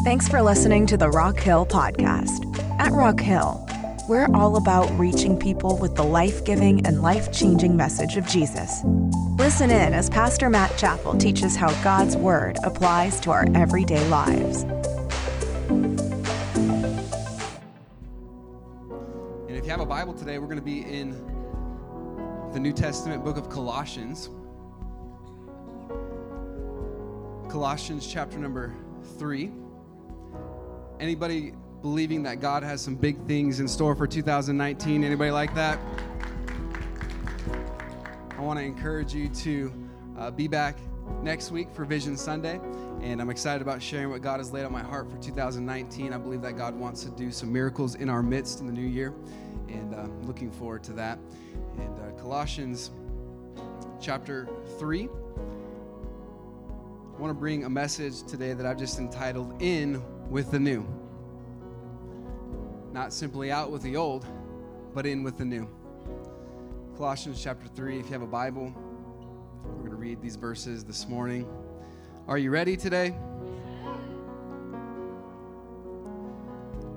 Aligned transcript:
Thanks 0.00 0.26
for 0.26 0.42
listening 0.42 0.86
to 0.88 0.96
the 0.96 1.08
Rock 1.08 1.38
Hill 1.38 1.64
Podcast. 1.64 2.58
At 2.80 2.90
Rock 2.90 3.20
Hill, 3.20 3.64
we're 4.08 4.26
all 4.34 4.56
about 4.56 4.90
reaching 4.98 5.38
people 5.38 5.78
with 5.78 5.94
the 5.94 6.02
life 6.02 6.44
giving 6.44 6.84
and 6.84 7.02
life 7.02 7.30
changing 7.32 7.76
message 7.76 8.16
of 8.16 8.26
Jesus. 8.26 8.82
Listen 9.38 9.70
in 9.70 9.94
as 9.94 10.10
Pastor 10.10 10.50
Matt 10.50 10.76
Chappell 10.76 11.16
teaches 11.16 11.54
how 11.54 11.70
God's 11.84 12.16
Word 12.16 12.56
applies 12.64 13.20
to 13.20 13.30
our 13.30 13.46
everyday 13.54 14.04
lives. 14.08 14.64
And 14.64 16.00
if 19.50 19.64
you 19.64 19.70
have 19.70 19.78
a 19.78 19.86
Bible 19.86 20.14
today, 20.14 20.40
we're 20.40 20.46
going 20.46 20.58
to 20.58 20.64
be 20.64 20.80
in 20.80 21.12
the 22.52 22.58
New 22.58 22.72
Testament 22.72 23.22
book 23.22 23.36
of 23.36 23.48
Colossians. 23.48 24.30
Colossians 27.48 28.04
chapter 28.10 28.36
number 28.36 28.74
3. 29.18 29.61
Anybody 31.02 31.52
believing 31.80 32.22
that 32.22 32.40
God 32.40 32.62
has 32.62 32.80
some 32.80 32.94
big 32.94 33.26
things 33.26 33.58
in 33.58 33.66
store 33.66 33.96
for 33.96 34.06
2019? 34.06 35.02
Anybody 35.02 35.32
like 35.32 35.52
that? 35.56 35.80
I 38.38 38.40
want 38.40 38.60
to 38.60 38.64
encourage 38.64 39.12
you 39.12 39.28
to 39.28 39.72
uh, 40.16 40.30
be 40.30 40.46
back 40.46 40.78
next 41.20 41.50
week 41.50 41.74
for 41.74 41.84
Vision 41.84 42.16
Sunday. 42.16 42.60
And 43.00 43.20
I'm 43.20 43.30
excited 43.30 43.62
about 43.62 43.82
sharing 43.82 44.10
what 44.10 44.22
God 44.22 44.38
has 44.38 44.52
laid 44.52 44.64
on 44.64 44.70
my 44.70 44.80
heart 44.80 45.10
for 45.10 45.16
2019. 45.16 46.12
I 46.12 46.18
believe 46.18 46.40
that 46.42 46.56
God 46.56 46.76
wants 46.76 47.02
to 47.02 47.10
do 47.10 47.32
some 47.32 47.52
miracles 47.52 47.96
in 47.96 48.08
our 48.08 48.22
midst 48.22 48.60
in 48.60 48.68
the 48.68 48.72
new 48.72 48.86
year. 48.86 49.12
And 49.66 49.96
uh, 49.96 50.06
looking 50.22 50.52
forward 50.52 50.84
to 50.84 50.92
that. 50.92 51.18
And 51.78 51.98
uh, 51.98 52.12
Colossians 52.12 52.92
chapter 54.00 54.48
3. 54.78 55.08
I 55.08 55.10
want 57.20 57.32
to 57.32 57.34
bring 57.34 57.64
a 57.64 57.70
message 57.70 58.22
today 58.22 58.52
that 58.52 58.66
I've 58.66 58.78
just 58.78 59.00
entitled 59.00 59.60
In 59.60 60.00
with 60.32 60.50
the 60.50 60.58
New. 60.58 60.84
Not 62.90 63.12
simply 63.12 63.52
out 63.52 63.70
with 63.70 63.82
the 63.82 63.96
old, 63.96 64.26
but 64.94 65.04
in 65.04 65.22
with 65.22 65.36
the 65.36 65.44
new. 65.44 65.68
Colossians 66.96 67.42
chapter 67.42 67.68
3, 67.68 67.98
if 67.98 68.06
you 68.06 68.12
have 68.12 68.22
a 68.22 68.26
Bible, 68.26 68.72
we're 69.62 69.80
going 69.80 69.90
to 69.90 69.96
read 69.96 70.22
these 70.22 70.36
verses 70.36 70.84
this 70.84 71.06
morning. 71.06 71.46
Are 72.28 72.38
you 72.38 72.50
ready 72.50 72.78
today? 72.78 73.14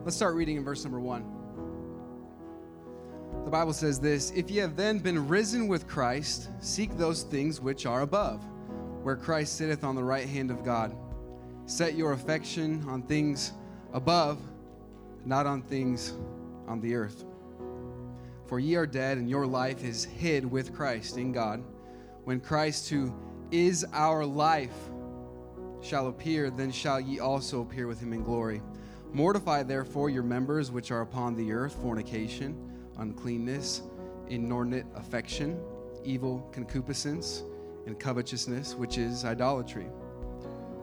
Let's 0.06 0.16
start 0.16 0.36
reading 0.36 0.56
in 0.56 0.64
verse 0.64 0.86
number 0.86 1.02
1. 1.02 1.26
The 3.44 3.52
Bible 3.52 3.74
says 3.74 4.00
this 4.00 4.32
If 4.32 4.50
ye 4.50 4.60
have 4.60 4.78
then 4.78 5.00
been 5.00 5.28
risen 5.28 5.68
with 5.68 5.88
Christ, 5.88 6.50
seek 6.62 6.98
those 6.98 7.24
things 7.24 7.60
which 7.60 7.86
are 7.86 8.00
above, 8.00 8.42
where 9.04 9.18
Christ 9.18 9.58
sitteth 9.58 9.84
on 9.84 9.96
the 9.96 10.04
right 10.04 10.26
hand 10.26 10.52
of 10.52 10.64
God. 10.64 10.96
Set 11.68 11.96
your 11.96 12.12
affection 12.12 12.86
on 12.88 13.02
things 13.02 13.54
above, 13.94 14.40
not 15.26 15.48
on 15.48 15.62
things 15.64 16.14
on 16.68 16.80
the 16.80 16.96
earth. 16.96 17.26
For 18.46 18.60
ye 18.60 18.76
are 18.76 18.86
dead, 18.86 19.18
and 19.18 19.30
your 19.30 19.48
life 19.48 19.84
is 19.84 20.04
hid 20.04 20.46
with 20.46 20.76
Christ 20.76 21.18
in 21.18 21.32
God. 21.32 21.64
When 22.24 22.40
Christ, 22.40 22.90
who 22.90 23.14
is 23.52 23.86
our 23.94 24.24
life, 24.26 24.76
shall 25.82 26.08
appear, 26.08 26.52
then 26.52 26.72
shall 26.72 27.00
ye 27.00 27.20
also 27.20 27.62
appear 27.62 27.88
with 27.88 28.00
him 28.00 28.14
in 28.14 28.24
glory. 28.24 28.62
Mortify 29.12 29.64
therefore 29.64 30.10
your 30.10 30.24
members 30.24 30.72
which 30.72 30.92
are 30.92 31.02
upon 31.02 31.36
the 31.36 31.52
earth 31.52 31.74
fornication, 31.82 32.56
uncleanness, 32.98 33.82
inordinate 34.28 34.86
affection, 34.96 35.60
evil 36.04 36.48
concupiscence, 36.52 37.44
and 37.88 38.00
covetousness, 38.00 38.76
which 38.76 38.98
is 38.98 39.26
idolatry. 39.26 39.88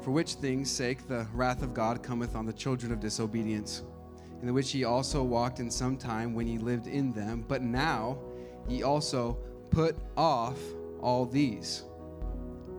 For 0.02 0.10
which 0.10 0.34
things' 0.34 0.68
sake 0.68 1.06
the 1.06 1.28
wrath 1.32 1.62
of 1.62 1.74
God 1.74 2.02
cometh 2.02 2.34
on 2.34 2.44
the 2.44 2.52
children 2.52 2.90
of 2.90 2.98
disobedience, 2.98 3.82
in 4.40 4.48
the 4.48 4.52
which 4.52 4.74
ye 4.74 4.82
also 4.82 5.22
walked 5.22 5.60
in 5.60 5.70
some 5.70 5.96
time 5.96 6.34
when 6.34 6.48
ye 6.48 6.58
lived 6.58 6.88
in 6.88 7.12
them, 7.12 7.44
but 7.46 7.62
now 7.62 8.18
ye 8.68 8.82
also 8.82 9.38
put 9.70 9.96
off 10.16 10.58
all 11.00 11.24
these 11.24 11.84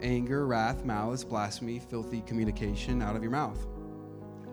anger, 0.02 0.46
wrath, 0.46 0.84
malice, 0.84 1.24
blasphemy, 1.24 1.80
filthy 1.80 2.22
communication 2.22 3.02
out 3.02 3.16
of 3.16 3.22
your 3.22 3.32
mouth. 3.32 3.68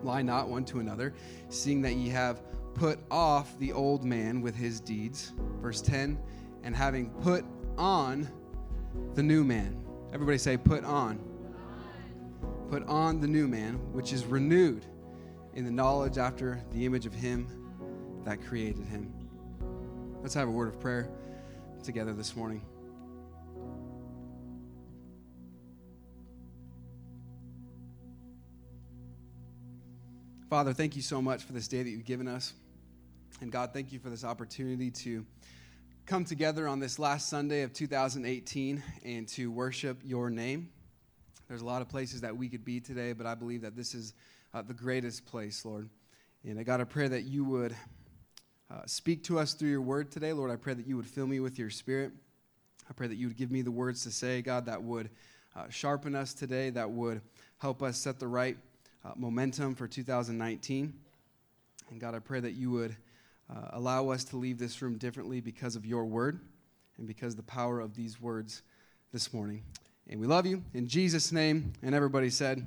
Lie 0.01 0.21
not 0.21 0.47
one 0.47 0.63
to 0.65 0.79
another, 0.79 1.13
seeing 1.49 1.81
that 1.81 1.95
ye 1.95 2.07
have 2.07 2.41
put 2.73 2.99
off 3.11 3.59
the 3.59 3.73
old 3.73 4.05
man 4.05 4.39
with 4.39 4.55
his 4.55 4.79
deeds. 4.79 5.33
Verse 5.61 5.81
10 5.81 6.17
And 6.63 6.73
having 6.73 7.09
put 7.09 7.43
on 7.77 8.29
the 9.13 9.23
new 9.23 9.43
man. 9.43 9.83
Everybody 10.13 10.37
say, 10.37 10.55
put 10.55 10.85
on 10.85 11.19
put 12.71 12.87
on 12.87 13.19
the 13.19 13.27
new 13.27 13.49
man, 13.49 13.73
which 13.91 14.13
is 14.13 14.23
renewed 14.23 14.85
in 15.55 15.65
the 15.65 15.71
knowledge 15.71 16.17
after 16.17 16.63
the 16.71 16.85
image 16.85 17.05
of 17.05 17.13
him 17.13 17.45
that 18.23 18.41
created 18.41 18.85
him. 18.85 19.13
Let's 20.21 20.33
have 20.35 20.47
a 20.47 20.51
word 20.51 20.69
of 20.69 20.79
prayer 20.79 21.09
together 21.83 22.13
this 22.13 22.33
morning. 22.33 22.61
Father, 30.49 30.71
thank 30.71 30.95
you 30.95 31.01
so 31.01 31.21
much 31.21 31.43
for 31.43 31.51
this 31.51 31.67
day 31.67 31.83
that 31.83 31.89
you've 31.89 32.05
given 32.05 32.29
us. 32.29 32.53
And 33.41 33.51
God, 33.51 33.71
thank 33.73 33.91
you 33.91 33.99
for 33.99 34.09
this 34.09 34.23
opportunity 34.23 34.91
to 34.91 35.25
come 36.05 36.23
together 36.23 36.69
on 36.69 36.79
this 36.79 36.99
last 36.99 37.27
Sunday 37.27 37.63
of 37.63 37.73
2018 37.73 38.81
and 39.03 39.27
to 39.27 39.51
worship 39.51 39.99
your 40.05 40.29
name. 40.29 40.69
There's 41.51 41.63
a 41.63 41.65
lot 41.65 41.81
of 41.81 41.89
places 41.89 42.21
that 42.21 42.37
we 42.37 42.47
could 42.47 42.63
be 42.63 42.79
today, 42.79 43.11
but 43.11 43.25
I 43.25 43.35
believe 43.35 43.63
that 43.63 43.75
this 43.75 43.93
is 43.93 44.13
uh, 44.53 44.61
the 44.61 44.73
greatest 44.73 45.25
place, 45.25 45.65
Lord. 45.65 45.89
And 46.45 46.57
I 46.57 46.63
got 46.63 46.79
a 46.79 46.85
prayer 46.85 47.09
that 47.09 47.23
you 47.23 47.43
would 47.43 47.75
uh, 48.73 48.83
speak 48.85 49.25
to 49.25 49.37
us 49.37 49.53
through 49.53 49.67
your 49.67 49.81
word 49.81 50.11
today, 50.11 50.31
Lord. 50.31 50.49
I 50.49 50.55
pray 50.55 50.73
that 50.73 50.87
you 50.87 50.95
would 50.95 51.05
fill 51.05 51.27
me 51.27 51.41
with 51.41 51.59
your 51.59 51.69
spirit. 51.69 52.13
I 52.89 52.93
pray 52.93 53.07
that 53.07 53.15
you 53.15 53.27
would 53.27 53.35
give 53.35 53.51
me 53.51 53.63
the 53.63 53.69
words 53.69 54.01
to 54.03 54.11
say, 54.11 54.41
God, 54.41 54.65
that 54.67 54.81
would 54.81 55.09
uh, 55.53 55.65
sharpen 55.67 56.15
us 56.15 56.33
today, 56.33 56.69
that 56.69 56.89
would 56.89 57.19
help 57.57 57.83
us 57.83 57.97
set 57.97 58.17
the 58.17 58.29
right 58.29 58.55
uh, 59.03 59.11
momentum 59.17 59.75
for 59.75 59.89
2019. 59.89 60.93
And 61.89 61.99
God, 61.99 62.15
I 62.15 62.19
pray 62.19 62.39
that 62.39 62.53
you 62.53 62.71
would 62.71 62.95
uh, 63.53 63.71
allow 63.71 64.07
us 64.07 64.23
to 64.23 64.37
leave 64.37 64.57
this 64.57 64.81
room 64.81 64.97
differently 64.97 65.41
because 65.41 65.75
of 65.75 65.85
your 65.85 66.05
word 66.05 66.39
and 66.97 67.05
because 67.05 67.35
the 67.35 67.43
power 67.43 67.81
of 67.81 67.93
these 67.93 68.21
words 68.21 68.61
this 69.11 69.33
morning. 69.33 69.63
And 70.09 70.19
we 70.19 70.27
love 70.27 70.45
you 70.45 70.63
in 70.73 70.87
Jesus' 70.87 71.31
name. 71.31 71.73
And 71.81 71.95
everybody 71.95 72.29
said, 72.29 72.65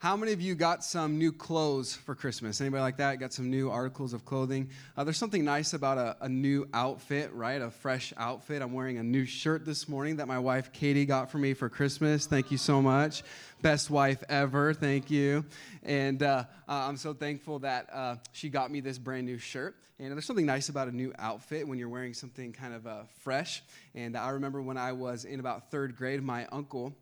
how 0.00 0.16
many 0.16 0.32
of 0.32 0.40
you 0.40 0.54
got 0.54 0.84
some 0.84 1.18
new 1.18 1.32
clothes 1.32 1.96
for 1.96 2.14
Christmas? 2.14 2.60
Anybody 2.60 2.82
like 2.82 2.98
that? 2.98 3.18
Got 3.18 3.32
some 3.32 3.50
new 3.50 3.68
articles 3.68 4.12
of 4.12 4.24
clothing? 4.24 4.70
Uh, 4.96 5.02
there's 5.02 5.16
something 5.16 5.44
nice 5.44 5.72
about 5.72 5.98
a, 5.98 6.16
a, 6.20 6.28
new 6.28 6.68
outfit, 6.72 7.32
right? 7.32 7.60
A 7.60 7.68
fresh 7.68 8.12
outfit. 8.16 8.62
I'm 8.62 8.72
wearing 8.72 8.98
a 8.98 9.02
new 9.02 9.24
shirt 9.24 9.66
this 9.66 9.88
morning 9.88 10.18
that 10.18 10.28
my 10.28 10.38
wife 10.38 10.72
Katie 10.72 11.04
got 11.04 11.32
for 11.32 11.38
me 11.38 11.52
for 11.52 11.68
Christmas. 11.68 12.26
Thank 12.26 12.52
you 12.52 12.58
so 12.58 12.80
much. 12.80 13.24
Best 13.60 13.90
wife 13.90 14.22
ever. 14.28 14.72
Thank 14.72 15.10
you. 15.10 15.44
And 15.82 16.22
uh, 16.22 16.44
uh, 16.68 16.72
I'm 16.72 16.96
so 16.96 17.12
thankful 17.12 17.58
that 17.60 17.88
uh, 17.92 18.16
she 18.30 18.50
got 18.50 18.70
me 18.70 18.78
this 18.78 18.98
brand 18.98 19.26
new 19.26 19.38
shirt. 19.38 19.74
And 19.98 20.12
there's 20.12 20.26
something 20.26 20.46
nice 20.46 20.68
about 20.68 20.86
a 20.86 20.94
new 20.94 21.12
outfit 21.18 21.66
when 21.66 21.76
you're 21.76 21.88
wearing 21.88 22.14
something 22.14 22.52
kind 22.52 22.72
of 22.72 22.86
uh, 22.86 23.02
fresh. 23.18 23.64
And 23.96 24.16
I 24.16 24.30
remember 24.30 24.62
when 24.62 24.76
I 24.76 24.92
was 24.92 25.24
in 25.24 25.40
about 25.40 25.72
third 25.72 25.96
grade, 25.96 26.22
my 26.22 26.46
uncle, 26.52 26.94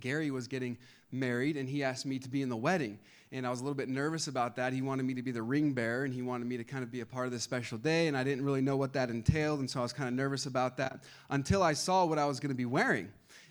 Gary, 0.00 0.30
was 0.30 0.48
getting 0.48 0.76
married 1.12 1.56
and 1.56 1.68
he 1.68 1.82
asked 1.82 2.06
me 2.06 2.18
to 2.18 2.28
be 2.28 2.42
in 2.42 2.48
the 2.48 2.56
wedding. 2.56 2.98
And 3.32 3.46
I 3.46 3.50
was 3.50 3.60
a 3.60 3.62
little 3.62 3.74
bit 3.74 3.88
nervous 3.88 4.28
about 4.28 4.56
that. 4.56 4.72
He 4.72 4.82
wanted 4.82 5.04
me 5.04 5.14
to 5.14 5.22
be 5.22 5.32
the 5.32 5.42
ring 5.42 5.72
bearer 5.72 6.04
and 6.04 6.14
he 6.14 6.22
wanted 6.22 6.46
me 6.46 6.56
to 6.56 6.64
kind 6.64 6.84
of 6.84 6.92
be 6.92 7.00
a 7.00 7.06
part 7.06 7.26
of 7.26 7.32
this 7.32 7.42
special 7.42 7.78
day. 7.78 8.06
And 8.06 8.16
I 8.16 8.22
didn't 8.22 8.44
really 8.44 8.60
know 8.60 8.76
what 8.76 8.92
that 8.92 9.10
entailed. 9.10 9.60
And 9.60 9.68
so 9.68 9.80
I 9.80 9.82
was 9.82 9.92
kind 9.92 10.08
of 10.08 10.14
nervous 10.14 10.46
about 10.46 10.76
that 10.76 11.02
until 11.30 11.62
I 11.62 11.72
saw 11.72 12.04
what 12.04 12.18
I 12.18 12.26
was 12.26 12.38
going 12.38 12.50
to 12.50 12.56
be 12.56 12.66
wearing. 12.66 13.10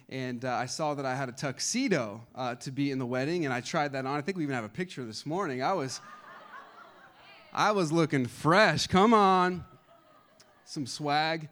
And 0.09 0.45
uh, 0.45 0.53
I 0.53 0.67
saw 0.67 0.93
that 0.93 1.05
I 1.05 1.15
had 1.15 1.27
a 1.27 1.33
tuxedo 1.33 2.21
uh, 2.35 2.55
to 2.55 2.71
be 2.71 2.91
in 2.91 2.99
the 2.99 3.05
wedding. 3.05 3.45
And 3.45 3.53
I 3.53 3.61
tried 3.61 3.93
that 3.93 4.05
on. 4.05 4.17
I 4.17 4.21
think 4.21 4.37
we 4.37 4.43
even 4.43 4.55
have 4.55 4.65
a 4.65 4.69
picture 4.69 5.03
this 5.05 5.25
morning. 5.25 5.63
I 5.63 5.73
was. 5.73 5.99
I 7.55 7.71
was 7.71 7.91
looking 7.91 8.25
fresh. 8.25 8.87
Come 8.87 9.13
on. 9.13 9.63
Some 10.65 10.87
swag. 10.87 11.49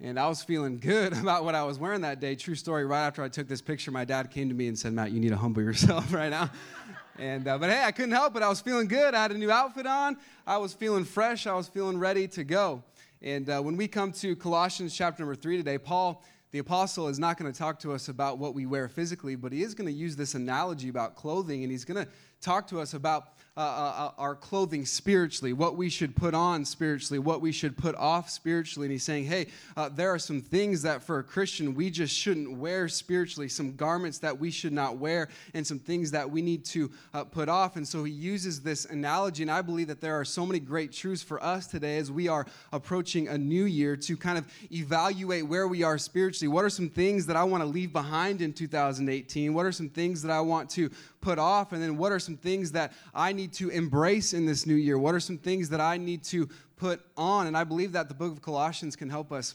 And 0.00 0.18
I 0.18 0.28
was 0.28 0.44
feeling 0.44 0.78
good 0.78 1.12
about 1.20 1.44
what 1.44 1.54
I 1.54 1.64
was 1.64 1.78
wearing 1.78 2.02
that 2.02 2.20
day. 2.20 2.36
True 2.36 2.54
story, 2.54 2.84
right 2.84 3.06
after 3.06 3.22
I 3.22 3.28
took 3.28 3.48
this 3.48 3.60
picture, 3.60 3.90
my 3.90 4.04
dad 4.04 4.30
came 4.30 4.48
to 4.48 4.54
me 4.54 4.68
and 4.68 4.78
said, 4.78 4.92
Matt, 4.92 5.10
you 5.10 5.18
need 5.18 5.30
to 5.30 5.36
humble 5.36 5.62
yourself 5.62 6.12
right 6.14 6.30
now. 6.30 6.50
And, 7.18 7.48
uh, 7.48 7.58
but 7.58 7.70
hey, 7.70 7.82
I 7.84 7.90
couldn't 7.90 8.12
help 8.12 8.36
it. 8.36 8.42
I 8.42 8.48
was 8.48 8.60
feeling 8.60 8.86
good. 8.86 9.14
I 9.14 9.22
had 9.22 9.32
a 9.32 9.38
new 9.38 9.50
outfit 9.50 9.86
on. 9.86 10.16
I 10.46 10.58
was 10.58 10.72
feeling 10.72 11.04
fresh. 11.04 11.48
I 11.48 11.54
was 11.54 11.66
feeling 11.66 11.98
ready 11.98 12.28
to 12.28 12.44
go. 12.44 12.84
And 13.22 13.50
uh, 13.50 13.60
when 13.60 13.76
we 13.76 13.88
come 13.88 14.12
to 14.12 14.36
Colossians 14.36 14.94
chapter 14.94 15.22
number 15.22 15.34
three 15.34 15.56
today, 15.56 15.78
Paul 15.78 16.22
the 16.50 16.60
apostle 16.60 17.08
is 17.08 17.18
not 17.18 17.36
going 17.36 17.52
to 17.52 17.58
talk 17.58 17.78
to 17.80 17.92
us 17.92 18.08
about 18.08 18.38
what 18.38 18.54
we 18.54 18.64
wear 18.64 18.88
physically, 18.88 19.36
but 19.36 19.52
he 19.52 19.62
is 19.62 19.74
going 19.74 19.86
to 19.86 19.92
use 19.92 20.16
this 20.16 20.34
analogy 20.34 20.88
about 20.88 21.14
clothing, 21.14 21.62
and 21.62 21.70
he's 21.70 21.84
going 21.84 22.02
to 22.02 22.10
talk 22.40 22.66
to 22.68 22.80
us 22.80 22.94
about 22.94 23.34
uh, 23.58 23.60
uh, 23.60 23.64
uh, 23.64 24.10
our 24.18 24.36
clothing 24.36 24.86
spiritually, 24.86 25.52
what 25.52 25.74
we 25.74 25.90
should 25.90 26.14
put 26.14 26.32
on 26.32 26.64
spiritually, 26.64 27.18
what 27.18 27.40
we 27.40 27.50
should 27.50 27.76
put 27.76 27.96
off 27.96 28.30
spiritually. 28.30 28.86
And 28.86 28.92
he's 28.92 29.02
saying, 29.02 29.24
hey, 29.24 29.48
uh, 29.76 29.88
there 29.88 30.10
are 30.14 30.18
some 30.20 30.40
things 30.40 30.82
that 30.82 31.02
for 31.02 31.18
a 31.18 31.24
Christian 31.24 31.74
we 31.74 31.90
just 31.90 32.14
shouldn't 32.14 32.56
wear 32.56 32.88
spiritually, 32.88 33.48
some 33.48 33.74
garments 33.74 34.18
that 34.18 34.38
we 34.38 34.52
should 34.52 34.72
not 34.72 34.98
wear, 34.98 35.28
and 35.54 35.66
some 35.66 35.80
things 35.80 36.12
that 36.12 36.30
we 36.30 36.40
need 36.40 36.64
to 36.66 36.88
uh, 37.12 37.24
put 37.24 37.48
off. 37.48 37.74
And 37.74 37.86
so 37.86 38.04
he 38.04 38.12
uses 38.12 38.60
this 38.60 38.84
analogy, 38.84 39.42
and 39.42 39.50
I 39.50 39.60
believe 39.60 39.88
that 39.88 40.00
there 40.00 40.14
are 40.14 40.24
so 40.24 40.46
many 40.46 40.60
great 40.60 40.92
truths 40.92 41.24
for 41.24 41.42
us 41.42 41.66
today 41.66 41.98
as 41.98 42.12
we 42.12 42.28
are 42.28 42.46
approaching 42.72 43.26
a 43.26 43.36
new 43.36 43.64
year 43.64 43.96
to 43.96 44.16
kind 44.16 44.38
of 44.38 44.46
evaluate 44.70 45.48
where 45.48 45.66
we 45.66 45.82
are 45.82 45.98
spiritually. 45.98 46.46
What 46.46 46.64
are 46.64 46.70
some 46.70 46.88
things 46.88 47.26
that 47.26 47.34
I 47.34 47.42
want 47.42 47.64
to 47.64 47.68
leave 47.68 47.92
behind 47.92 48.40
in 48.40 48.52
2018? 48.52 49.52
What 49.52 49.66
are 49.66 49.72
some 49.72 49.88
things 49.88 50.22
that 50.22 50.30
I 50.30 50.40
want 50.42 50.70
to 50.70 50.92
put 51.20 51.40
off? 51.40 51.72
And 51.72 51.82
then 51.82 51.96
what 51.96 52.12
are 52.12 52.20
some 52.20 52.36
things 52.36 52.70
that 52.70 52.92
I 53.12 53.32
need 53.32 53.47
to 53.54 53.68
embrace 53.70 54.32
in 54.32 54.46
this 54.46 54.66
new 54.66 54.74
year? 54.74 54.98
What 54.98 55.14
are 55.14 55.20
some 55.20 55.38
things 55.38 55.68
that 55.70 55.80
I 55.80 55.96
need 55.96 56.24
to 56.24 56.48
put 56.76 57.00
on? 57.16 57.46
And 57.46 57.56
I 57.56 57.64
believe 57.64 57.92
that 57.92 58.08
the 58.08 58.14
book 58.14 58.32
of 58.32 58.42
Colossians 58.42 58.96
can 58.96 59.10
help 59.10 59.32
us 59.32 59.54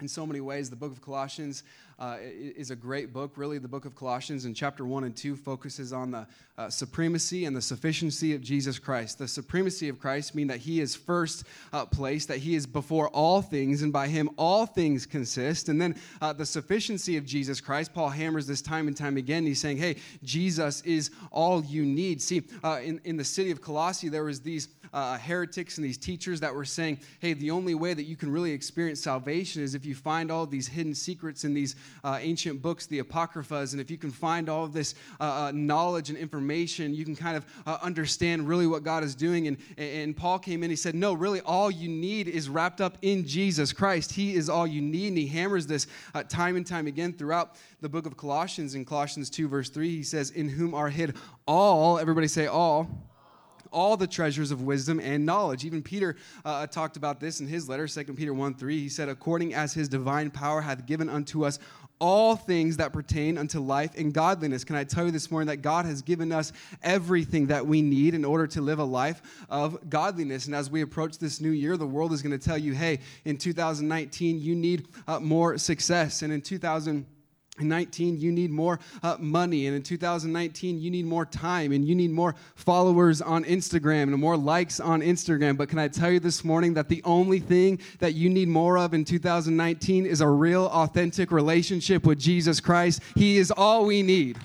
in 0.00 0.08
so 0.08 0.26
many 0.26 0.40
ways. 0.40 0.70
The 0.70 0.76
book 0.76 0.92
of 0.92 1.00
Colossians 1.00 1.62
uh, 2.02 2.16
is 2.20 2.72
a 2.72 2.76
great 2.76 3.12
book. 3.12 3.34
Really, 3.36 3.58
the 3.58 3.68
book 3.68 3.84
of 3.84 3.94
Colossians 3.94 4.44
in 4.44 4.54
chapter 4.54 4.84
1 4.84 5.04
and 5.04 5.16
2 5.16 5.36
focuses 5.36 5.92
on 5.92 6.10
the 6.10 6.26
uh, 6.58 6.68
supremacy 6.68 7.44
and 7.44 7.56
the 7.56 7.62
sufficiency 7.62 8.34
of 8.34 8.42
Jesus 8.42 8.80
Christ. 8.80 9.18
The 9.18 9.28
supremacy 9.28 9.88
of 9.88 10.00
Christ 10.00 10.34
mean 10.34 10.48
that 10.48 10.58
he 10.58 10.80
is 10.80 10.96
first 10.96 11.44
uh, 11.72 11.86
place, 11.86 12.26
that 12.26 12.38
he 12.38 12.56
is 12.56 12.66
before 12.66 13.08
all 13.10 13.40
things, 13.40 13.82
and 13.82 13.92
by 13.92 14.08
him 14.08 14.30
all 14.36 14.66
things 14.66 15.06
consist. 15.06 15.68
And 15.68 15.80
then 15.80 15.94
uh, 16.20 16.32
the 16.32 16.44
sufficiency 16.44 17.16
of 17.16 17.24
Jesus 17.24 17.60
Christ, 17.60 17.94
Paul 17.94 18.08
hammers 18.08 18.48
this 18.48 18.62
time 18.62 18.88
and 18.88 18.96
time 18.96 19.16
again. 19.16 19.46
He's 19.46 19.60
saying, 19.60 19.76
hey, 19.76 19.94
Jesus 20.24 20.82
is 20.82 21.12
all 21.30 21.64
you 21.64 21.84
need. 21.84 22.20
See, 22.20 22.42
uh, 22.64 22.80
in, 22.82 23.00
in 23.04 23.16
the 23.16 23.24
city 23.24 23.52
of 23.52 23.62
Colossae, 23.62 24.08
there 24.08 24.24
was 24.24 24.40
these 24.40 24.68
uh, 24.92 25.16
heretics 25.18 25.78
and 25.78 25.84
these 25.84 25.96
teachers 25.96 26.40
that 26.40 26.54
were 26.54 26.64
saying, 26.64 27.00
hey, 27.20 27.32
the 27.32 27.50
only 27.50 27.74
way 27.74 27.94
that 27.94 28.04
you 28.04 28.16
can 28.16 28.30
really 28.30 28.52
experience 28.52 29.00
salvation 29.00 29.62
is 29.62 29.74
if 29.74 29.86
you 29.86 29.94
find 29.94 30.30
all 30.30 30.46
these 30.46 30.68
hidden 30.68 30.94
secrets 30.94 31.44
in 31.44 31.54
these 31.54 31.76
uh, 32.04 32.18
ancient 32.20 32.62
books, 32.62 32.86
the 32.86 32.98
Apocryphas, 32.98 33.72
and 33.72 33.80
if 33.80 33.90
you 33.90 33.98
can 33.98 34.10
find 34.10 34.48
all 34.48 34.64
of 34.64 34.72
this 34.72 34.94
uh, 35.20 35.24
uh 35.24 35.52
knowledge 35.54 36.10
and 36.10 36.18
information, 36.18 36.94
you 36.94 37.04
can 37.04 37.16
kind 37.16 37.36
of 37.36 37.46
uh, 37.66 37.78
understand 37.82 38.48
really 38.48 38.66
what 38.66 38.82
God 38.82 39.04
is 39.04 39.14
doing. 39.14 39.48
And, 39.48 39.56
and 39.76 40.16
Paul 40.16 40.38
came 40.38 40.62
in, 40.62 40.70
he 40.70 40.76
said, 40.76 40.94
no, 40.94 41.12
really, 41.12 41.40
all 41.42 41.70
you 41.70 41.88
need 41.88 42.28
is 42.28 42.48
wrapped 42.48 42.80
up 42.80 42.98
in 43.02 43.26
Jesus 43.26 43.72
Christ. 43.72 44.12
He 44.12 44.34
is 44.34 44.48
all 44.48 44.66
you 44.66 44.80
need. 44.80 45.08
And 45.08 45.18
he 45.18 45.26
hammers 45.26 45.66
this 45.66 45.86
uh, 46.14 46.22
time 46.24 46.56
and 46.56 46.66
time 46.66 46.86
again 46.86 47.12
throughout 47.12 47.56
the 47.80 47.88
book 47.88 48.06
of 48.06 48.16
Colossians. 48.16 48.74
In 48.74 48.84
Colossians 48.84 49.30
2, 49.30 49.48
verse 49.48 49.70
3, 49.70 49.88
he 49.88 50.02
says, 50.02 50.30
In 50.30 50.48
whom 50.48 50.74
are 50.74 50.88
hid 50.88 51.16
all, 51.46 51.98
everybody 51.98 52.28
say 52.28 52.46
all 52.46 53.11
all 53.72 53.96
the 53.96 54.06
treasures 54.06 54.50
of 54.50 54.62
wisdom 54.62 55.00
and 55.00 55.26
knowledge. 55.26 55.64
Even 55.64 55.82
Peter 55.82 56.16
uh, 56.44 56.66
talked 56.66 56.96
about 56.96 57.20
this 57.20 57.40
in 57.40 57.46
his 57.46 57.68
letter, 57.68 57.88
2 57.88 58.04
Peter 58.14 58.32
1 58.34 58.54
3. 58.54 58.78
He 58.78 58.88
said, 58.88 59.08
According 59.08 59.54
as 59.54 59.74
his 59.74 59.88
divine 59.88 60.30
power 60.30 60.60
hath 60.60 60.86
given 60.86 61.08
unto 61.08 61.44
us 61.44 61.58
all 62.02 62.34
things 62.34 62.78
that 62.78 62.92
pertain 62.92 63.38
unto 63.38 63.60
life 63.60 63.92
and 63.96 64.12
godliness. 64.12 64.64
Can 64.64 64.74
I 64.74 64.82
tell 64.82 65.04
you 65.04 65.12
this 65.12 65.30
morning 65.30 65.46
that 65.46 65.58
God 65.58 65.84
has 65.84 66.02
given 66.02 66.32
us 66.32 66.52
everything 66.82 67.46
that 67.46 67.64
we 67.64 67.80
need 67.80 68.14
in 68.14 68.24
order 68.24 68.48
to 68.48 68.60
live 68.60 68.80
a 68.80 68.84
life 68.84 69.22
of 69.48 69.88
godliness? 69.88 70.46
And 70.46 70.54
as 70.54 70.68
we 70.68 70.80
approach 70.80 71.18
this 71.18 71.40
new 71.40 71.52
year, 71.52 71.76
the 71.76 71.86
world 71.86 72.12
is 72.12 72.20
going 72.20 72.36
to 72.36 72.44
tell 72.44 72.58
you, 72.58 72.72
hey, 72.72 72.98
in 73.24 73.38
2019, 73.38 74.40
you 74.40 74.56
need 74.56 74.88
uh, 75.06 75.20
more 75.20 75.56
success. 75.58 76.22
And 76.22 76.32
in 76.32 76.40
2000, 76.40 77.06
in 77.62 77.68
19, 77.68 78.18
you 78.18 78.30
need 78.30 78.50
more 78.50 78.78
uh, 79.02 79.16
money. 79.18 79.66
And 79.66 79.74
in 79.74 79.82
2019, 79.82 80.80
you 80.80 80.90
need 80.90 81.06
more 81.06 81.24
time 81.24 81.72
and 81.72 81.86
you 81.86 81.94
need 81.94 82.10
more 82.10 82.34
followers 82.54 83.22
on 83.22 83.44
Instagram 83.44 84.04
and 84.04 84.18
more 84.18 84.36
likes 84.36 84.80
on 84.80 85.00
Instagram. 85.00 85.56
But 85.56 85.68
can 85.68 85.78
I 85.78 85.88
tell 85.88 86.10
you 86.10 86.20
this 86.20 86.44
morning 86.44 86.74
that 86.74 86.88
the 86.88 87.02
only 87.04 87.38
thing 87.38 87.80
that 88.00 88.14
you 88.14 88.28
need 88.28 88.48
more 88.48 88.76
of 88.76 88.92
in 88.92 89.04
2019 89.04 90.04
is 90.04 90.20
a 90.20 90.28
real, 90.28 90.66
authentic 90.66 91.32
relationship 91.32 92.04
with 92.04 92.18
Jesus 92.18 92.60
Christ? 92.60 93.00
He 93.14 93.38
is 93.38 93.50
all 93.50 93.86
we 93.86 94.02
need. 94.02 94.38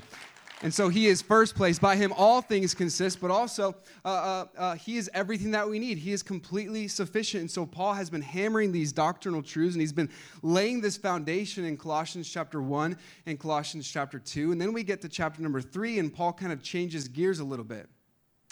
And 0.63 0.73
so 0.73 0.89
he 0.89 1.05
is 1.05 1.21
first 1.21 1.55
place. 1.55 1.77
By 1.77 1.95
him, 1.95 2.11
all 2.17 2.41
things 2.41 2.73
consist, 2.73 3.21
but 3.21 3.29
also 3.29 3.75
uh, 4.03 4.07
uh, 4.07 4.45
uh, 4.57 4.75
he 4.75 4.97
is 4.97 5.07
everything 5.13 5.51
that 5.51 5.69
we 5.69 5.77
need. 5.77 5.99
He 5.99 6.11
is 6.11 6.23
completely 6.23 6.87
sufficient. 6.87 7.41
And 7.41 7.51
so 7.51 7.65
Paul 7.65 7.93
has 7.93 8.09
been 8.09 8.23
hammering 8.23 8.71
these 8.71 8.91
doctrinal 8.91 9.43
truths 9.43 9.75
and 9.75 9.81
he's 9.81 9.93
been 9.93 10.09
laying 10.41 10.81
this 10.81 10.97
foundation 10.97 11.63
in 11.63 11.77
Colossians 11.77 12.27
chapter 12.27 12.59
1 12.59 12.97
and 13.27 13.39
Colossians 13.39 13.87
chapter 13.87 14.17
2. 14.17 14.51
And 14.51 14.59
then 14.59 14.73
we 14.73 14.83
get 14.83 14.99
to 15.01 15.09
chapter 15.09 15.43
number 15.43 15.61
3, 15.61 15.99
and 15.99 16.13
Paul 16.13 16.33
kind 16.33 16.51
of 16.51 16.63
changes 16.63 17.07
gears 17.07 17.39
a 17.39 17.45
little 17.45 17.65
bit. 17.65 17.87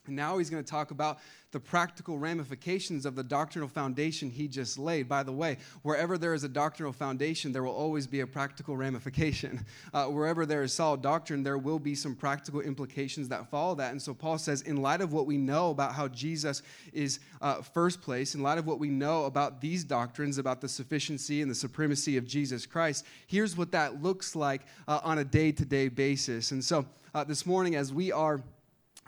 And 0.07 0.15
now 0.15 0.37
he's 0.37 0.49
going 0.49 0.63
to 0.63 0.69
talk 0.69 0.91
about 0.91 1.19
the 1.55 1.59
practical 1.61 2.17
ramifications 2.17 3.05
of 3.05 3.15
the 3.15 3.23
doctrinal 3.23 3.69
foundation 3.69 4.29
he 4.29 4.45
just 4.45 4.77
laid. 4.77 5.07
By 5.07 5.23
the 5.23 5.31
way, 5.31 5.57
wherever 5.83 6.17
there 6.17 6.33
is 6.33 6.43
a 6.43 6.49
doctrinal 6.49 6.91
foundation, 6.91 7.53
there 7.53 7.63
will 7.63 7.71
always 7.71 8.07
be 8.07 8.19
a 8.19 8.27
practical 8.27 8.75
ramification. 8.75 9.65
Uh, 9.93 10.05
wherever 10.05 10.45
there 10.45 10.63
is 10.63 10.73
solid 10.73 11.01
doctrine, 11.01 11.43
there 11.43 11.57
will 11.57 11.79
be 11.79 11.95
some 11.95 12.15
practical 12.15 12.59
implications 12.59 13.29
that 13.29 13.49
follow 13.49 13.75
that. 13.75 13.91
And 13.91 14.01
so 14.01 14.13
Paul 14.13 14.37
says, 14.37 14.61
in 14.61 14.77
light 14.77 14.99
of 14.99 15.13
what 15.13 15.25
we 15.25 15.37
know 15.37 15.69
about 15.69 15.93
how 15.93 16.07
Jesus 16.09 16.61
is 16.91 17.19
uh, 17.41 17.61
first 17.61 18.01
place, 18.01 18.35
in 18.35 18.41
light 18.41 18.57
of 18.57 18.65
what 18.65 18.79
we 18.79 18.89
know 18.89 19.25
about 19.25 19.61
these 19.61 19.83
doctrines, 19.83 20.37
about 20.37 20.59
the 20.59 20.67
sufficiency 20.67 21.41
and 21.41 21.49
the 21.49 21.55
supremacy 21.55 22.17
of 22.17 22.25
Jesus 22.25 22.65
Christ, 22.65 23.05
here's 23.27 23.55
what 23.55 23.71
that 23.71 24.01
looks 24.01 24.35
like 24.35 24.63
uh, 24.87 24.99
on 25.03 25.19
a 25.19 25.23
day 25.23 25.51
to 25.53 25.63
day 25.63 25.87
basis. 25.87 26.51
And 26.51 26.63
so 26.63 26.85
uh, 27.13 27.23
this 27.23 27.45
morning, 27.45 27.75
as 27.75 27.93
we 27.93 28.11
are 28.11 28.41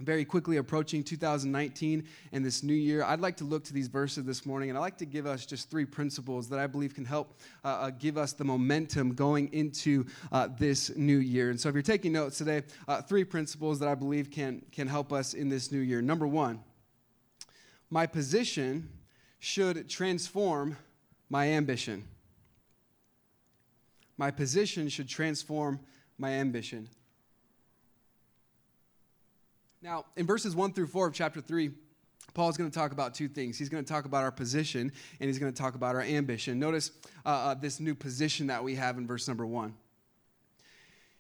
very 0.01 0.23
quickly 0.23 0.57
approaching 0.57 1.03
2019 1.03 2.07
and 2.31 2.45
this 2.45 2.61
new 2.61 2.73
year, 2.73 3.03
I'd 3.03 3.19
like 3.19 3.37
to 3.37 3.43
look 3.43 3.63
to 3.65 3.73
these 3.73 3.87
verses 3.87 4.25
this 4.25 4.45
morning, 4.45 4.69
and 4.69 4.77
I'd 4.77 4.81
like 4.81 4.97
to 4.99 5.05
give 5.05 5.25
us 5.25 5.45
just 5.45 5.69
three 5.69 5.85
principles 5.85 6.47
that 6.49 6.59
I 6.59 6.67
believe 6.67 6.93
can 6.93 7.05
help 7.05 7.39
uh, 7.63 7.67
uh, 7.67 7.89
give 7.89 8.17
us 8.17 8.33
the 8.33 8.43
momentum 8.43 9.13
going 9.13 9.51
into 9.53 10.05
uh, 10.31 10.49
this 10.57 10.95
new 10.95 11.17
year. 11.17 11.49
And 11.49 11.59
so, 11.59 11.69
if 11.69 11.75
you're 11.75 11.81
taking 11.81 12.13
notes 12.13 12.37
today, 12.37 12.63
uh, 12.87 13.01
three 13.01 13.23
principles 13.23 13.79
that 13.79 13.89
I 13.89 13.95
believe 13.95 14.29
can, 14.29 14.61
can 14.71 14.87
help 14.87 15.11
us 15.11 15.33
in 15.33 15.49
this 15.49 15.71
new 15.71 15.79
year. 15.79 16.01
Number 16.01 16.27
one, 16.27 16.59
my 17.89 18.05
position 18.05 18.89
should 19.39 19.89
transform 19.89 20.77
my 21.29 21.49
ambition. 21.49 22.03
My 24.17 24.31
position 24.31 24.89
should 24.89 25.07
transform 25.07 25.79
my 26.17 26.31
ambition. 26.31 26.89
Now, 29.87 30.03
in 30.17 30.25
verses 30.25 30.53
1 30.53 30.73
through 30.73 30.87
4 30.87 31.07
of 31.07 31.13
chapter 31.13 31.39
3, 31.39 31.71
Paul's 32.33 32.57
going 32.57 32.69
to 32.69 32.77
talk 32.77 32.91
about 32.91 33.15
two 33.15 33.29
things. 33.29 33.57
He's 33.57 33.69
going 33.69 33.81
to 33.81 33.87
talk 33.87 34.03
about 34.03 34.21
our 34.21 34.33
position 34.33 34.91
and 35.21 35.29
he's 35.29 35.39
going 35.39 35.49
to 35.49 35.57
talk 35.57 35.75
about 35.75 35.95
our 35.95 36.01
ambition. 36.01 36.59
Notice 36.59 36.91
uh, 37.25 37.29
uh, 37.29 37.53
this 37.53 37.79
new 37.79 37.95
position 37.95 38.47
that 38.47 38.61
we 38.61 38.75
have 38.75 38.97
in 38.97 39.07
verse 39.07 39.29
number 39.29 39.45
1 39.45 39.73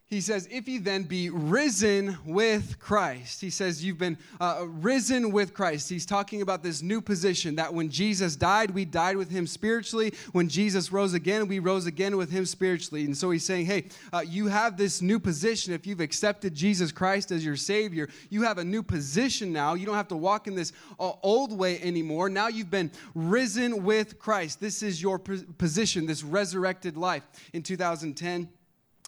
he 0.09 0.21
says, 0.21 0.47
if 0.49 0.69
ye 0.69 0.77
then 0.77 1.03
be 1.03 1.29
risen 1.29 2.17
with 2.25 2.79
Christ, 2.79 3.41
he 3.41 3.49
says, 3.49 3.83
you've 3.83 3.97
been 3.97 4.17
uh, 4.39 4.65
risen 4.65 5.33
with 5.33 5.53
Christ. 5.53 5.89
He's 5.89 6.05
talking 6.05 6.41
about 6.41 6.63
this 6.63 6.81
new 6.81 7.01
position 7.01 7.55
that 7.55 7.73
when 7.73 7.89
Jesus 7.89 8.37
died, 8.37 8.71
we 8.71 8.85
died 8.85 9.17
with 9.17 9.29
him 9.29 9.45
spiritually. 9.45 10.13
When 10.31 10.47
Jesus 10.47 10.93
rose 10.93 11.13
again, 11.13 11.49
we 11.49 11.59
rose 11.59 11.87
again 11.87 12.15
with 12.15 12.31
him 12.31 12.45
spiritually. 12.45 13.03
And 13.03 13.17
so 13.17 13.31
he's 13.31 13.43
saying, 13.43 13.65
hey, 13.65 13.87
uh, 14.13 14.23
you 14.25 14.47
have 14.47 14.77
this 14.77 15.01
new 15.01 15.19
position. 15.19 15.73
If 15.73 15.85
you've 15.85 15.99
accepted 15.99 16.55
Jesus 16.55 16.93
Christ 16.93 17.31
as 17.31 17.43
your 17.43 17.57
Savior, 17.57 18.07
you 18.29 18.43
have 18.43 18.59
a 18.59 18.63
new 18.63 18.83
position 18.83 19.51
now. 19.51 19.73
You 19.73 19.85
don't 19.85 19.95
have 19.95 20.07
to 20.07 20.15
walk 20.15 20.47
in 20.47 20.55
this 20.55 20.71
uh, 21.01 21.11
old 21.21 21.51
way 21.51 21.81
anymore. 21.81 22.29
Now 22.29 22.47
you've 22.47 22.71
been 22.71 22.91
risen 23.13 23.83
with 23.83 24.17
Christ. 24.19 24.61
This 24.61 24.81
is 24.81 25.01
your 25.01 25.19
position, 25.19 26.05
this 26.05 26.23
resurrected 26.23 26.95
life. 26.95 27.23
In 27.51 27.61
2010, 27.61 28.47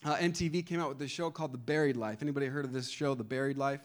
uh, 0.06 0.16
MTV 0.16 0.66
came 0.66 0.80
out 0.80 0.88
with 0.88 1.00
this 1.00 1.12
show 1.12 1.30
called 1.30 1.52
The 1.52 1.58
Buried 1.58 1.98
Life. 1.98 2.20
Anybody 2.22 2.46
heard 2.46 2.64
of 2.64 2.72
this 2.72 2.90
show, 2.90 3.16
The 3.16 3.24
Buried 3.24 3.58
Life? 3.58 3.82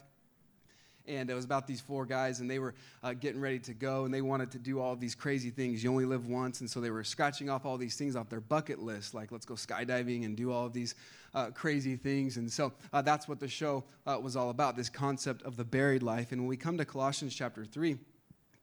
And 1.07 1.29
it 1.29 1.33
was 1.33 1.45
about 1.45 1.67
these 1.67 1.81
four 1.81 2.05
guys, 2.05 2.39
and 2.39 2.49
they 2.49 2.57
were 2.57 2.73
uh, 3.03 3.13
getting 3.13 3.39
ready 3.39 3.59
to 3.59 3.73
go, 3.73 4.05
and 4.05 4.13
they 4.13 4.21
wanted 4.21 4.49
to 4.51 4.57
do 4.57 4.79
all 4.79 4.95
these 4.95 5.13
crazy 5.13 5.51
things. 5.51 5.83
You 5.83 5.91
only 5.91 6.05
live 6.05 6.27
once, 6.27 6.61
and 6.61 6.69
so 6.69 6.81
they 6.81 6.89
were 6.89 7.03
scratching 7.03 7.49
off 7.49 7.65
all 7.65 7.77
these 7.77 7.95
things 7.95 8.15
off 8.15 8.29
their 8.29 8.39
bucket 8.39 8.79
list, 8.79 9.13
like 9.13 9.31
let's 9.31 9.45
go 9.45 9.53
skydiving 9.53 10.25
and 10.25 10.35
do 10.35 10.51
all 10.51 10.65
of 10.65 10.73
these 10.73 10.95
uh, 11.35 11.51
crazy 11.51 11.95
things. 11.95 12.37
And 12.37 12.51
so 12.51 12.73
uh, 12.91 13.01
that's 13.03 13.27
what 13.27 13.39
the 13.39 13.47
show 13.47 13.83
uh, 14.07 14.17
was 14.19 14.35
all 14.35 14.49
about 14.49 14.75
this 14.75 14.89
concept 14.89 15.43
of 15.43 15.57
the 15.57 15.65
buried 15.65 16.01
life. 16.01 16.31
And 16.31 16.41
when 16.41 16.47
we 16.47 16.57
come 16.57 16.77
to 16.77 16.85
Colossians 16.85 17.35
chapter 17.35 17.65
3, 17.65 17.97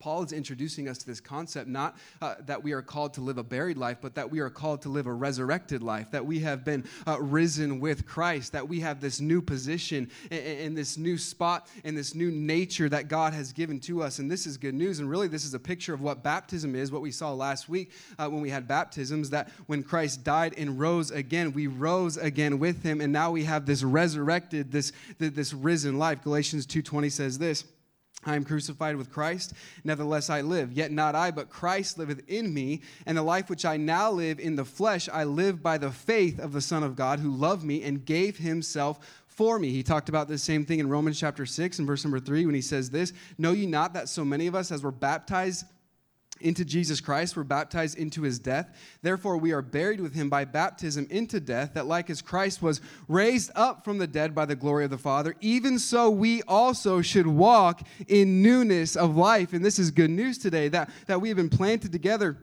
Paul 0.02 0.24
is 0.24 0.32
introducing 0.32 0.88
us 0.88 0.98
to 0.98 1.06
this 1.06 1.20
concept 1.20 1.68
not 1.68 1.96
uh, 2.20 2.34
that 2.46 2.60
we 2.60 2.72
are 2.72 2.82
called 2.82 3.14
to 3.14 3.20
live 3.20 3.38
a 3.38 3.44
buried 3.44 3.78
life, 3.78 3.98
but 4.00 4.16
that 4.16 4.28
we 4.28 4.40
are 4.40 4.50
called 4.50 4.82
to 4.82 4.88
live 4.88 5.06
a 5.06 5.12
resurrected 5.12 5.80
life, 5.80 6.10
that 6.10 6.26
we 6.26 6.40
have 6.40 6.64
been 6.64 6.84
uh, 7.06 7.20
risen 7.20 7.78
with 7.78 8.04
Christ, 8.04 8.50
that 8.50 8.68
we 8.68 8.80
have 8.80 9.00
this 9.00 9.20
new 9.20 9.40
position 9.40 10.10
and, 10.32 10.76
this 10.76 10.98
new 10.98 11.16
spot 11.16 11.68
and 11.84 11.96
this 11.96 12.16
new 12.16 12.32
nature 12.32 12.88
that 12.88 13.06
God 13.06 13.32
has 13.32 13.52
given 13.52 13.78
to 13.80 14.02
us. 14.02 14.18
And 14.18 14.28
this 14.28 14.44
is 14.44 14.56
good 14.56 14.74
news. 14.74 14.98
And 14.98 15.08
really, 15.08 15.28
this 15.28 15.44
is 15.44 15.54
a 15.54 15.60
picture 15.60 15.94
of 15.94 16.00
what 16.00 16.24
baptism 16.24 16.74
is, 16.74 16.90
what 16.90 17.02
we 17.02 17.12
saw 17.12 17.32
last 17.32 17.68
week 17.68 17.92
uh, 18.18 18.28
when 18.28 18.40
we 18.40 18.50
had 18.50 18.66
baptisms, 18.66 19.30
that 19.30 19.50
when 19.66 19.84
Christ 19.84 20.24
died 20.24 20.54
and 20.58 20.80
rose 20.80 21.12
again, 21.12 21.52
we 21.52 21.68
rose 21.68 22.16
again 22.16 22.58
with 22.58 22.82
him. 22.82 23.00
And 23.00 23.12
now 23.12 23.30
we 23.30 23.44
have 23.44 23.66
this 23.66 23.84
resurrected, 23.84 24.72
this, 24.72 24.92
this 25.18 25.52
risen 25.52 25.96
life. 25.96 26.24
Galatians 26.24 26.66
2.20 26.66 27.12
says 27.12 27.38
this. 27.38 27.64
I 28.24 28.36
am 28.36 28.44
crucified 28.44 28.96
with 28.96 29.10
Christ, 29.10 29.52
nevertheless 29.82 30.30
I 30.30 30.42
live. 30.42 30.72
Yet 30.72 30.92
not 30.92 31.14
I, 31.14 31.30
but 31.30 31.50
Christ 31.50 31.98
liveth 31.98 32.22
in 32.28 32.54
me. 32.54 32.82
And 33.04 33.18
the 33.18 33.22
life 33.22 33.50
which 33.50 33.64
I 33.64 33.76
now 33.76 34.10
live 34.10 34.38
in 34.38 34.54
the 34.54 34.64
flesh, 34.64 35.08
I 35.12 35.24
live 35.24 35.62
by 35.62 35.78
the 35.78 35.90
faith 35.90 36.38
of 36.38 36.52
the 36.52 36.60
Son 36.60 36.82
of 36.82 36.94
God, 36.94 37.18
who 37.18 37.30
loved 37.30 37.64
me 37.64 37.82
and 37.82 38.04
gave 38.04 38.38
himself 38.38 39.22
for 39.26 39.58
me. 39.58 39.70
He 39.70 39.82
talked 39.82 40.08
about 40.08 40.28
the 40.28 40.38
same 40.38 40.64
thing 40.64 40.78
in 40.78 40.88
Romans 40.88 41.18
chapter 41.18 41.46
6 41.46 41.78
and 41.78 41.86
verse 41.86 42.04
number 42.04 42.20
3 42.20 42.46
when 42.46 42.54
he 42.54 42.60
says 42.60 42.90
this 42.90 43.12
Know 43.38 43.52
ye 43.52 43.66
not 43.66 43.94
that 43.94 44.08
so 44.08 44.24
many 44.24 44.46
of 44.46 44.54
us, 44.54 44.70
as 44.70 44.82
were 44.82 44.92
baptized 44.92 45.64
into 46.42 46.64
Jesus 46.64 47.00
Christ, 47.00 47.36
we're 47.36 47.44
baptized 47.44 47.98
into 47.98 48.22
his 48.22 48.38
death. 48.38 48.70
Therefore, 49.02 49.36
we 49.36 49.52
are 49.52 49.62
buried 49.62 50.00
with 50.00 50.14
him 50.14 50.28
by 50.28 50.44
baptism 50.44 51.06
into 51.10 51.40
death, 51.40 51.74
that 51.74 51.86
like 51.86 52.10
as 52.10 52.20
Christ 52.20 52.62
was 52.62 52.80
raised 53.08 53.50
up 53.54 53.84
from 53.84 53.98
the 53.98 54.06
dead 54.06 54.34
by 54.34 54.44
the 54.44 54.56
glory 54.56 54.84
of 54.84 54.90
the 54.90 54.98
Father, 54.98 55.34
even 55.40 55.78
so 55.78 56.10
we 56.10 56.42
also 56.42 57.02
should 57.02 57.26
walk 57.26 57.86
in 58.08 58.42
newness 58.42 58.96
of 58.96 59.16
life. 59.16 59.52
And 59.52 59.64
this 59.64 59.78
is 59.78 59.90
good 59.90 60.10
news 60.10 60.38
today 60.38 60.68
that, 60.68 60.90
that 61.06 61.20
we 61.20 61.28
have 61.28 61.36
been 61.36 61.48
planted 61.48 61.92
together 61.92 62.38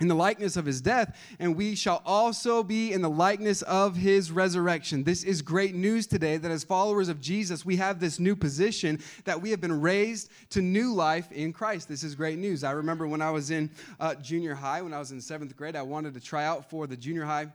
in 0.00 0.08
the 0.08 0.14
likeness 0.14 0.56
of 0.56 0.66
his 0.66 0.80
death, 0.80 1.16
and 1.38 1.54
we 1.54 1.76
shall 1.76 2.02
also 2.04 2.64
be 2.64 2.92
in 2.92 3.00
the 3.00 3.10
likeness 3.10 3.62
of 3.62 3.94
his 3.94 4.32
resurrection. 4.32 5.04
This 5.04 5.22
is 5.22 5.40
great 5.40 5.74
news 5.74 6.08
today 6.08 6.36
that 6.36 6.50
as 6.50 6.64
followers 6.64 7.08
of 7.08 7.20
Jesus, 7.20 7.64
we 7.64 7.76
have 7.76 8.00
this 8.00 8.18
new 8.18 8.34
position 8.34 8.98
that 9.24 9.40
we 9.40 9.50
have 9.50 9.60
been 9.60 9.80
raised 9.80 10.30
to 10.50 10.60
new 10.60 10.92
life 10.92 11.30
in 11.30 11.52
Christ. 11.52 11.88
This 11.88 12.02
is 12.02 12.16
great 12.16 12.38
news. 12.38 12.64
I 12.64 12.72
remember 12.72 13.06
when 13.06 13.22
I 13.22 13.30
was 13.30 13.52
in 13.52 13.70
uh, 14.00 14.16
junior 14.16 14.54
high, 14.54 14.82
when 14.82 14.92
I 14.92 14.98
was 14.98 15.12
in 15.12 15.20
seventh 15.20 15.56
grade, 15.56 15.76
I 15.76 15.82
wanted 15.82 16.14
to 16.14 16.20
try 16.20 16.44
out 16.44 16.68
for 16.68 16.88
the 16.88 16.96
junior 16.96 17.24
high 17.24 17.46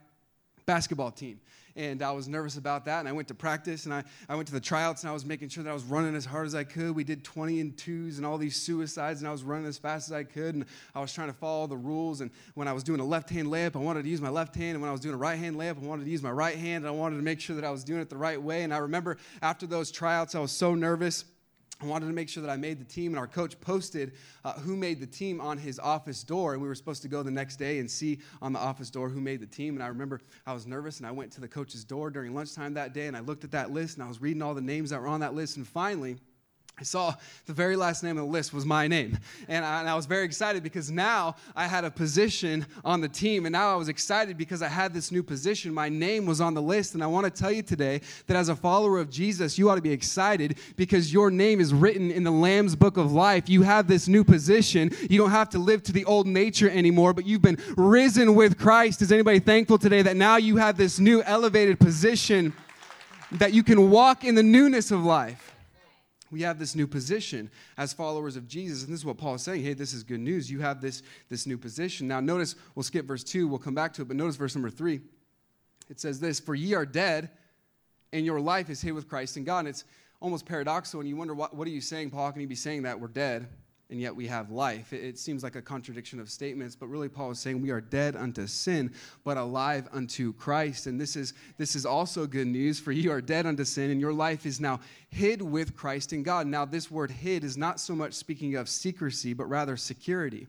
basketball 0.64 1.10
team 1.10 1.40
and 1.76 2.02
I 2.02 2.10
was 2.12 2.28
nervous 2.28 2.56
about 2.56 2.84
that. 2.86 3.00
And 3.00 3.08
I 3.08 3.12
went 3.12 3.28
to 3.28 3.34
practice 3.34 3.84
and 3.84 3.94
I, 3.94 4.04
I 4.28 4.34
went 4.34 4.48
to 4.48 4.52
the 4.52 4.60
tryouts 4.60 5.02
and 5.02 5.10
I 5.10 5.12
was 5.12 5.24
making 5.24 5.48
sure 5.48 5.62
that 5.64 5.70
I 5.70 5.74
was 5.74 5.84
running 5.84 6.14
as 6.14 6.24
hard 6.24 6.46
as 6.46 6.54
I 6.54 6.64
could. 6.64 6.94
We 6.94 7.04
did 7.04 7.24
20 7.24 7.60
and 7.60 7.76
twos 7.76 8.18
and 8.18 8.26
all 8.26 8.38
these 8.38 8.56
suicides, 8.56 9.20
and 9.20 9.28
I 9.28 9.32
was 9.32 9.42
running 9.42 9.66
as 9.66 9.78
fast 9.78 10.08
as 10.08 10.12
I 10.12 10.24
could. 10.24 10.54
And 10.54 10.64
I 10.94 11.00
was 11.00 11.12
trying 11.12 11.28
to 11.28 11.34
follow 11.34 11.66
the 11.66 11.76
rules. 11.76 12.20
And 12.20 12.30
when 12.54 12.68
I 12.68 12.72
was 12.72 12.82
doing 12.82 13.00
a 13.00 13.04
left 13.04 13.30
hand 13.30 13.48
layup, 13.48 13.76
I 13.76 13.80
wanted 13.80 14.02
to 14.04 14.08
use 14.08 14.20
my 14.20 14.30
left 14.30 14.54
hand. 14.54 14.74
And 14.74 14.80
when 14.80 14.88
I 14.88 14.92
was 14.92 15.00
doing 15.00 15.14
a 15.14 15.18
right 15.18 15.38
hand 15.38 15.56
layup, 15.56 15.82
I 15.82 15.86
wanted 15.86 16.04
to 16.04 16.10
use 16.10 16.22
my 16.22 16.30
right 16.30 16.56
hand. 16.56 16.84
And 16.84 16.88
I 16.88 16.90
wanted 16.90 17.16
to 17.16 17.22
make 17.22 17.40
sure 17.40 17.56
that 17.56 17.64
I 17.64 17.70
was 17.70 17.84
doing 17.84 18.00
it 18.00 18.10
the 18.10 18.16
right 18.16 18.40
way. 18.40 18.62
And 18.62 18.74
I 18.74 18.78
remember 18.78 19.16
after 19.42 19.66
those 19.66 19.90
tryouts, 19.90 20.34
I 20.34 20.40
was 20.40 20.52
so 20.52 20.74
nervous. 20.74 21.24
I 21.82 21.86
wanted 21.86 22.06
to 22.06 22.12
make 22.12 22.28
sure 22.28 22.42
that 22.42 22.50
I 22.50 22.56
made 22.56 22.78
the 22.78 22.84
team, 22.84 23.12
and 23.12 23.18
our 23.18 23.26
coach 23.26 23.58
posted 23.60 24.12
uh, 24.44 24.52
who 24.54 24.76
made 24.76 25.00
the 25.00 25.06
team 25.06 25.40
on 25.40 25.56
his 25.56 25.78
office 25.78 26.22
door. 26.22 26.52
And 26.52 26.60
we 26.60 26.68
were 26.68 26.74
supposed 26.74 27.00
to 27.02 27.08
go 27.08 27.22
the 27.22 27.30
next 27.30 27.56
day 27.56 27.78
and 27.78 27.90
see 27.90 28.18
on 28.42 28.52
the 28.52 28.58
office 28.58 28.90
door 28.90 29.08
who 29.08 29.20
made 29.20 29.40
the 29.40 29.46
team. 29.46 29.76
And 29.76 29.82
I 29.82 29.86
remember 29.86 30.20
I 30.46 30.52
was 30.52 30.66
nervous, 30.66 30.98
and 30.98 31.06
I 31.06 31.10
went 31.10 31.32
to 31.32 31.40
the 31.40 31.48
coach's 31.48 31.82
door 31.84 32.10
during 32.10 32.34
lunchtime 32.34 32.74
that 32.74 32.92
day, 32.92 33.06
and 33.06 33.16
I 33.16 33.20
looked 33.20 33.44
at 33.44 33.50
that 33.52 33.70
list, 33.70 33.96
and 33.96 34.04
I 34.04 34.08
was 34.08 34.20
reading 34.20 34.42
all 34.42 34.54
the 34.54 34.60
names 34.60 34.90
that 34.90 35.00
were 35.00 35.08
on 35.08 35.20
that 35.20 35.34
list. 35.34 35.56
And 35.56 35.66
finally, 35.66 36.18
I 36.80 36.82
saw 36.82 37.14
the 37.44 37.52
very 37.52 37.76
last 37.76 38.02
name 38.02 38.16
on 38.16 38.24
the 38.24 38.30
list 38.30 38.54
was 38.54 38.64
my 38.64 38.88
name. 38.88 39.18
And 39.48 39.66
I, 39.66 39.80
and 39.80 39.88
I, 39.88 39.94
was 39.94 40.06
very 40.06 40.24
excited 40.24 40.62
because 40.62 40.90
now 40.90 41.36
I 41.54 41.66
had 41.66 41.84
a 41.84 41.90
position 41.90 42.64
on 42.86 43.02
the 43.02 43.08
team. 43.08 43.44
And 43.44 43.52
now 43.52 43.70
I 43.70 43.76
was 43.76 43.90
excited 43.90 44.38
because 44.38 44.62
I 44.62 44.68
had 44.68 44.94
this 44.94 45.12
new 45.12 45.22
position. 45.22 45.74
My 45.74 45.90
name 45.90 46.24
was 46.24 46.40
on 46.40 46.54
the 46.54 46.62
list. 46.62 46.94
And 46.94 47.04
I 47.04 47.06
want 47.06 47.26
to 47.26 47.30
tell 47.30 47.52
you 47.52 47.60
today 47.60 48.00
that 48.28 48.36
as 48.36 48.48
a 48.48 48.56
follower 48.56 48.98
of 48.98 49.10
Jesus, 49.10 49.58
you 49.58 49.68
ought 49.68 49.74
to 49.74 49.82
be 49.82 49.92
excited 49.92 50.56
because 50.76 51.12
your 51.12 51.30
name 51.30 51.60
is 51.60 51.74
written 51.74 52.10
in 52.10 52.24
the 52.24 52.30
Lamb's 52.30 52.74
book 52.74 52.96
of 52.96 53.12
life. 53.12 53.46
You 53.50 53.60
have 53.60 53.86
this 53.86 54.08
new 54.08 54.24
position. 54.24 54.90
You 55.10 55.18
don't 55.18 55.32
have 55.32 55.50
to 55.50 55.58
live 55.58 55.82
to 55.82 55.92
the 55.92 56.06
old 56.06 56.26
nature 56.26 56.70
anymore, 56.70 57.12
but 57.12 57.26
you've 57.26 57.42
been 57.42 57.58
risen 57.76 58.34
with 58.34 58.56
Christ. 58.56 59.02
Is 59.02 59.12
anybody 59.12 59.38
thankful 59.38 59.76
today 59.76 60.00
that 60.00 60.16
now 60.16 60.38
you 60.38 60.56
have 60.56 60.78
this 60.78 60.98
new 60.98 61.22
elevated 61.24 61.78
position 61.78 62.54
that 63.32 63.52
you 63.52 63.62
can 63.62 63.90
walk 63.90 64.24
in 64.24 64.34
the 64.34 64.42
newness 64.42 64.90
of 64.90 65.04
life? 65.04 65.49
We 66.30 66.42
have 66.42 66.58
this 66.58 66.76
new 66.76 66.86
position 66.86 67.50
as 67.76 67.92
followers 67.92 68.36
of 68.36 68.46
Jesus. 68.46 68.84
And 68.84 68.92
this 68.92 69.00
is 69.00 69.04
what 69.04 69.18
Paul 69.18 69.34
is 69.34 69.42
saying. 69.42 69.64
Hey, 69.64 69.74
this 69.74 69.92
is 69.92 70.02
good 70.02 70.20
news. 70.20 70.50
You 70.50 70.60
have 70.60 70.80
this, 70.80 71.02
this 71.28 71.46
new 71.46 71.58
position. 71.58 72.06
Now, 72.06 72.20
notice, 72.20 72.54
we'll 72.74 72.84
skip 72.84 73.06
verse 73.06 73.24
2, 73.24 73.48
we'll 73.48 73.58
come 73.58 73.74
back 73.74 73.92
to 73.94 74.02
it, 74.02 74.08
but 74.08 74.16
notice 74.16 74.36
verse 74.36 74.54
number 74.54 74.70
3. 74.70 75.00
It 75.88 76.00
says 76.00 76.20
this 76.20 76.38
For 76.38 76.54
ye 76.54 76.74
are 76.74 76.86
dead, 76.86 77.30
and 78.12 78.24
your 78.24 78.40
life 78.40 78.70
is 78.70 78.80
hid 78.80 78.92
with 78.92 79.08
Christ 79.08 79.36
in 79.36 79.44
God. 79.44 79.60
And 79.60 79.68
it's 79.68 79.84
almost 80.20 80.46
paradoxical, 80.46 81.00
and 81.00 81.08
you 81.08 81.16
wonder, 81.16 81.34
what, 81.34 81.54
what 81.56 81.66
are 81.66 81.72
you 81.72 81.80
saying, 81.80 82.10
Paul? 82.10 82.30
Can 82.30 82.40
you 82.40 82.46
be 82.46 82.54
saying 82.54 82.82
that 82.82 83.00
we're 83.00 83.08
dead? 83.08 83.48
And 83.90 84.00
yet 84.00 84.14
we 84.14 84.26
have 84.28 84.50
life. 84.50 84.92
It, 84.92 85.18
seems 85.18 85.42
like 85.42 85.56
a 85.56 85.62
contradiction 85.62 86.20
of 86.20 86.30
statements, 86.30 86.76
but 86.76 86.86
really 86.86 87.08
Paul 87.08 87.32
is 87.32 87.40
saying 87.40 87.60
we 87.60 87.70
are 87.70 87.80
dead 87.80 88.14
unto 88.14 88.46
sin, 88.46 88.92
but 89.24 89.36
alive 89.36 89.88
unto 89.92 90.32
Christ. 90.34 90.86
And 90.86 91.00
this 91.00 91.16
is 91.16 91.34
this 91.58 91.74
is 91.74 91.84
also 91.84 92.26
good 92.26 92.46
news 92.46 92.78
for 92.78 92.92
you 92.92 93.10
are 93.10 93.20
dead 93.20 93.46
unto 93.46 93.64
sin, 93.64 93.90
and 93.90 94.00
your 94.00 94.12
life 94.12 94.46
is 94.46 94.60
now 94.60 94.80
hid 95.08 95.42
with 95.42 95.76
Christ 95.76 96.12
in 96.12 96.22
God. 96.22 96.46
Now, 96.46 96.64
this 96.64 96.90
word 96.90 97.10
hid 97.10 97.44
is 97.44 97.56
not 97.56 97.80
so 97.80 97.94
much 97.94 98.14
speaking 98.14 98.54
of 98.54 98.68
secrecy, 98.68 99.34
but 99.34 99.46
rather 99.46 99.76
security. 99.76 100.46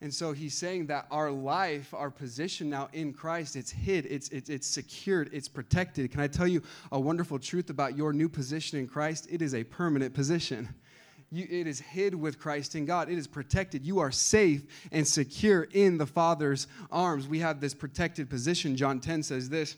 And 0.00 0.14
so 0.14 0.30
he's 0.30 0.54
saying 0.54 0.86
that 0.86 1.06
our 1.10 1.30
life, 1.32 1.92
our 1.92 2.10
position 2.10 2.70
now 2.70 2.88
in 2.92 3.12
Christ, 3.12 3.56
it's 3.56 3.72
hid, 3.72 4.06
it's, 4.06 4.28
it's, 4.28 4.48
it's 4.48 4.66
secured, 4.66 5.28
it's 5.32 5.48
protected. 5.48 6.12
Can 6.12 6.20
I 6.20 6.28
tell 6.28 6.46
you 6.46 6.62
a 6.92 7.00
wonderful 7.00 7.40
truth 7.40 7.68
about 7.68 7.96
your 7.96 8.12
new 8.12 8.28
position 8.28 8.78
in 8.78 8.86
Christ? 8.86 9.26
It 9.28 9.42
is 9.42 9.54
a 9.54 9.64
permanent 9.64 10.14
position. 10.14 10.68
You, 11.30 11.46
it 11.48 11.66
is 11.66 11.80
hid 11.80 12.14
with 12.14 12.38
Christ 12.38 12.74
in 12.74 12.86
God. 12.86 13.10
It 13.10 13.18
is 13.18 13.26
protected. 13.26 13.84
You 13.84 13.98
are 13.98 14.10
safe 14.10 14.62
and 14.90 15.06
secure 15.06 15.64
in 15.72 15.98
the 15.98 16.06
Father's 16.06 16.66
arms. 16.90 17.28
We 17.28 17.40
have 17.40 17.60
this 17.60 17.74
protected 17.74 18.30
position. 18.30 18.76
John 18.76 19.00
10 19.00 19.22
says 19.22 19.48
this 19.48 19.76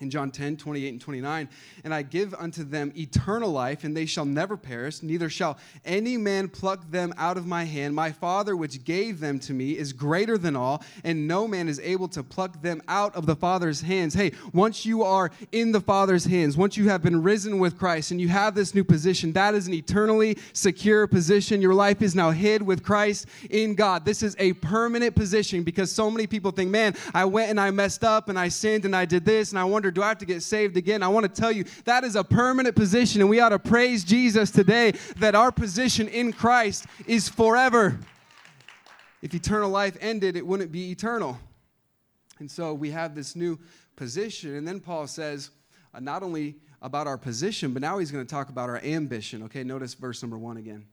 in 0.00 0.10
John 0.10 0.30
10, 0.30 0.56
28 0.56 0.88
and 0.88 1.00
29, 1.00 1.48
and 1.84 1.92
I 1.92 2.02
give 2.02 2.34
unto 2.34 2.62
them 2.62 2.92
eternal 2.96 3.50
life, 3.50 3.84
and 3.84 3.96
they 3.96 4.06
shall 4.06 4.24
never 4.24 4.56
perish, 4.56 5.02
neither 5.02 5.28
shall 5.28 5.58
any 5.84 6.16
man 6.16 6.48
pluck 6.48 6.88
them 6.90 7.12
out 7.16 7.36
of 7.36 7.46
my 7.46 7.64
hand. 7.64 7.94
My 7.94 8.12
Father, 8.12 8.56
which 8.56 8.84
gave 8.84 9.20
them 9.20 9.38
to 9.40 9.52
me, 9.52 9.76
is 9.76 9.92
greater 9.92 10.38
than 10.38 10.54
all, 10.54 10.82
and 11.02 11.26
no 11.26 11.48
man 11.48 11.68
is 11.68 11.80
able 11.80 12.08
to 12.08 12.22
pluck 12.22 12.62
them 12.62 12.80
out 12.86 13.14
of 13.16 13.26
the 13.26 13.34
Father's 13.34 13.80
hands. 13.80 14.14
Hey, 14.14 14.32
once 14.52 14.86
you 14.86 15.02
are 15.02 15.30
in 15.52 15.72
the 15.72 15.80
Father's 15.80 16.24
hands, 16.24 16.56
once 16.56 16.76
you 16.76 16.88
have 16.88 17.02
been 17.02 17.22
risen 17.22 17.58
with 17.58 17.76
Christ, 17.76 18.10
and 18.10 18.20
you 18.20 18.28
have 18.28 18.54
this 18.54 18.74
new 18.74 18.84
position, 18.84 19.32
that 19.32 19.54
is 19.54 19.66
an 19.66 19.74
eternally 19.74 20.38
secure 20.52 21.06
position. 21.06 21.60
Your 21.60 21.74
life 21.74 22.02
is 22.02 22.14
now 22.14 22.30
hid 22.30 22.62
with 22.62 22.82
Christ 22.82 23.26
in 23.50 23.74
God. 23.74 24.04
This 24.04 24.22
is 24.22 24.36
a 24.38 24.52
permanent 24.54 25.14
position 25.14 25.62
because 25.62 25.90
so 25.90 26.10
many 26.10 26.26
people 26.26 26.50
think, 26.50 26.70
man, 26.70 26.94
I 27.14 27.24
went 27.24 27.50
and 27.50 27.60
I 27.60 27.70
messed 27.70 28.04
up, 28.04 28.28
and 28.28 28.38
I 28.38 28.48
sinned, 28.48 28.84
and 28.84 28.94
I 28.94 29.04
did 29.04 29.24
this, 29.24 29.50
and 29.50 29.58
I 29.58 29.64
wonder, 29.64 29.87
do 29.90 30.02
I 30.02 30.08
have 30.08 30.18
to 30.18 30.26
get 30.26 30.42
saved 30.42 30.76
again? 30.76 31.02
I 31.02 31.08
want 31.08 31.32
to 31.32 31.40
tell 31.40 31.52
you 31.52 31.64
that 31.84 32.04
is 32.04 32.16
a 32.16 32.24
permanent 32.24 32.76
position, 32.76 33.20
and 33.20 33.30
we 33.30 33.40
ought 33.40 33.50
to 33.50 33.58
praise 33.58 34.04
Jesus 34.04 34.50
today 34.50 34.92
that 35.18 35.34
our 35.34 35.52
position 35.52 36.08
in 36.08 36.32
Christ 36.32 36.86
is 37.06 37.28
forever. 37.28 37.98
If 39.22 39.34
eternal 39.34 39.70
life 39.70 39.96
ended, 40.00 40.36
it 40.36 40.46
wouldn't 40.46 40.70
be 40.70 40.90
eternal. 40.90 41.38
And 42.38 42.50
so 42.50 42.72
we 42.72 42.90
have 42.90 43.14
this 43.14 43.34
new 43.34 43.58
position. 43.96 44.54
And 44.54 44.66
then 44.66 44.80
Paul 44.80 45.06
says, 45.06 45.50
uh, 45.92 46.00
not 46.00 46.22
only 46.22 46.56
about 46.80 47.06
our 47.06 47.18
position, 47.18 47.72
but 47.72 47.82
now 47.82 47.98
he's 47.98 48.10
going 48.10 48.24
to 48.24 48.30
talk 48.30 48.48
about 48.48 48.68
our 48.68 48.78
ambition. 48.78 49.42
Okay, 49.44 49.64
notice 49.64 49.94
verse 49.94 50.22
number 50.22 50.38
one 50.38 50.56
again 50.56 50.86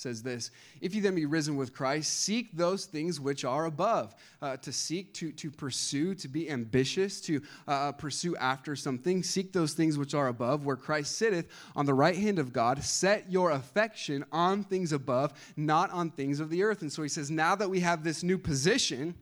says 0.00 0.22
this 0.22 0.50
If 0.80 0.94
you 0.94 1.02
then 1.02 1.14
be 1.14 1.26
risen 1.26 1.56
with 1.56 1.74
Christ, 1.74 2.20
seek 2.20 2.56
those 2.56 2.84
things 2.84 3.20
which 3.20 3.44
are 3.44 3.66
above. 3.66 4.14
Uh, 4.40 4.56
to 4.58 4.72
seek, 4.72 5.12
to, 5.14 5.32
to 5.32 5.50
pursue, 5.50 6.14
to 6.14 6.28
be 6.28 6.48
ambitious, 6.48 7.20
to 7.22 7.42
uh, 7.66 7.92
pursue 7.92 8.36
after 8.36 8.76
something. 8.76 9.22
Seek 9.22 9.52
those 9.52 9.72
things 9.72 9.98
which 9.98 10.14
are 10.14 10.28
above, 10.28 10.64
where 10.64 10.76
Christ 10.76 11.16
sitteth 11.18 11.48
on 11.74 11.86
the 11.86 11.94
right 11.94 12.16
hand 12.16 12.38
of 12.38 12.52
God. 12.52 12.82
Set 12.82 13.30
your 13.30 13.50
affection 13.50 14.24
on 14.30 14.62
things 14.64 14.92
above, 14.92 15.32
not 15.56 15.90
on 15.90 16.10
things 16.10 16.40
of 16.40 16.50
the 16.50 16.62
earth. 16.62 16.82
And 16.82 16.92
so 16.92 17.02
he 17.02 17.08
says, 17.08 17.30
Now 17.30 17.56
that 17.56 17.68
we 17.68 17.80
have 17.80 18.04
this 18.04 18.22
new 18.22 18.38
position, 18.38 19.14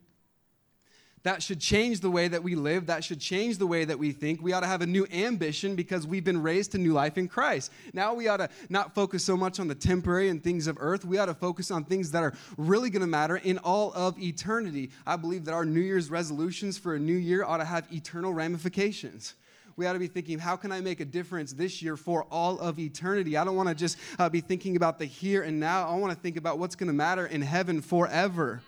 that 1.26 1.42
should 1.42 1.60
change 1.60 1.98
the 1.98 2.10
way 2.10 2.28
that 2.28 2.44
we 2.44 2.54
live. 2.54 2.86
That 2.86 3.02
should 3.02 3.20
change 3.20 3.58
the 3.58 3.66
way 3.66 3.84
that 3.84 3.98
we 3.98 4.12
think. 4.12 4.40
We 4.40 4.52
ought 4.52 4.60
to 4.60 4.68
have 4.68 4.80
a 4.80 4.86
new 4.86 5.08
ambition 5.12 5.74
because 5.74 6.06
we've 6.06 6.22
been 6.22 6.40
raised 6.40 6.70
to 6.72 6.78
new 6.78 6.92
life 6.92 7.18
in 7.18 7.26
Christ. 7.26 7.72
Now 7.92 8.14
we 8.14 8.28
ought 8.28 8.36
to 8.36 8.48
not 8.68 8.94
focus 8.94 9.24
so 9.24 9.36
much 9.36 9.58
on 9.58 9.66
the 9.66 9.74
temporary 9.74 10.28
and 10.28 10.40
things 10.40 10.68
of 10.68 10.76
earth. 10.78 11.04
We 11.04 11.18
ought 11.18 11.26
to 11.26 11.34
focus 11.34 11.72
on 11.72 11.82
things 11.82 12.12
that 12.12 12.22
are 12.22 12.32
really 12.56 12.90
going 12.90 13.00
to 13.00 13.08
matter 13.08 13.38
in 13.38 13.58
all 13.58 13.92
of 13.94 14.16
eternity. 14.20 14.90
I 15.04 15.16
believe 15.16 15.44
that 15.46 15.52
our 15.52 15.64
New 15.64 15.80
Year's 15.80 16.10
resolutions 16.10 16.78
for 16.78 16.94
a 16.94 16.98
new 17.00 17.16
year 17.16 17.44
ought 17.44 17.56
to 17.56 17.64
have 17.64 17.92
eternal 17.92 18.32
ramifications 18.32 19.34
we 19.76 19.86
ought 19.86 19.92
to 19.92 19.98
be 19.98 20.06
thinking, 20.06 20.38
how 20.38 20.56
can 20.56 20.72
I 20.72 20.80
make 20.80 21.00
a 21.00 21.04
difference 21.04 21.52
this 21.52 21.82
year 21.82 21.98
for 21.98 22.24
all 22.30 22.58
of 22.60 22.78
eternity? 22.78 23.36
I 23.36 23.44
don't 23.44 23.56
want 23.56 23.68
to 23.68 23.74
just 23.74 23.98
uh, 24.18 24.28
be 24.28 24.40
thinking 24.40 24.76
about 24.76 24.98
the 24.98 25.04
here 25.04 25.42
and 25.42 25.60
now. 25.60 25.86
I 25.86 25.94
want 25.96 26.14
to 26.14 26.18
think 26.18 26.38
about 26.38 26.58
what's 26.58 26.74
going 26.74 26.86
to 26.86 26.94
matter 26.94 27.26
in 27.26 27.42
heaven 27.42 27.82
forever. 27.82 28.62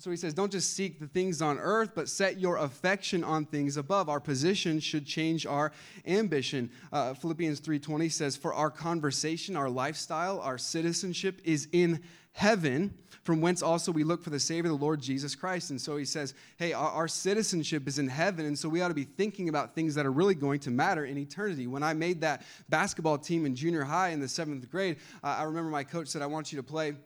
So 0.00 0.10
he 0.10 0.16
says, 0.16 0.32
don't 0.32 0.50
just 0.50 0.72
seek 0.72 0.98
the 0.98 1.06
things 1.06 1.42
on 1.42 1.58
earth, 1.58 1.90
but 1.94 2.08
set 2.08 2.40
your 2.40 2.56
affection 2.56 3.22
on 3.22 3.44
things 3.44 3.76
above. 3.76 4.08
Our 4.08 4.18
position 4.18 4.80
should 4.80 5.04
change 5.04 5.44
our 5.44 5.72
ambition. 6.06 6.70
Uh, 6.90 7.12
Philippians 7.12 7.60
3.20 7.60 8.10
says, 8.10 8.34
for 8.34 8.54
our 8.54 8.70
conversation, 8.70 9.56
our 9.56 9.68
lifestyle, 9.68 10.40
our 10.40 10.56
citizenship 10.56 11.42
is 11.44 11.68
in 11.72 12.00
heaven, 12.32 12.94
from 13.24 13.42
whence 13.42 13.60
also 13.60 13.92
we 13.92 14.02
look 14.02 14.24
for 14.24 14.30
the 14.30 14.40
Savior, 14.40 14.70
the 14.70 14.74
Lord 14.74 15.02
Jesus 15.02 15.34
Christ. 15.34 15.68
And 15.68 15.78
so 15.78 15.98
he 15.98 16.06
says, 16.06 16.32
hey, 16.56 16.72
our, 16.72 16.90
our, 16.92 17.08
citizenship 17.08 17.86
is 17.86 17.98
in 17.98 18.08
heaven, 18.08 18.46
and 18.46 18.58
so 18.58 18.70
we 18.70 18.80
ought 18.80 18.88
to 18.88 18.94
be 18.94 19.04
thinking 19.04 19.50
about 19.50 19.74
things 19.74 19.94
that 19.96 20.06
are 20.06 20.12
really 20.12 20.34
going 20.34 20.60
to 20.60 20.70
matter 20.70 21.04
in 21.04 21.18
eternity. 21.18 21.66
When 21.66 21.82
I 21.82 21.92
made 21.92 22.22
that 22.22 22.40
basketball 22.70 23.18
team 23.18 23.44
in 23.44 23.54
junior 23.54 23.84
high 23.84 24.10
in 24.10 24.20
the 24.20 24.28
seventh 24.28 24.70
grade, 24.70 24.96
uh, 25.22 25.36
I 25.40 25.42
remember 25.42 25.68
my 25.68 25.84
coach 25.84 26.08
said, 26.08 26.22
I 26.22 26.26
want 26.26 26.52
you 26.52 26.56
to 26.56 26.62
play– 26.62 26.94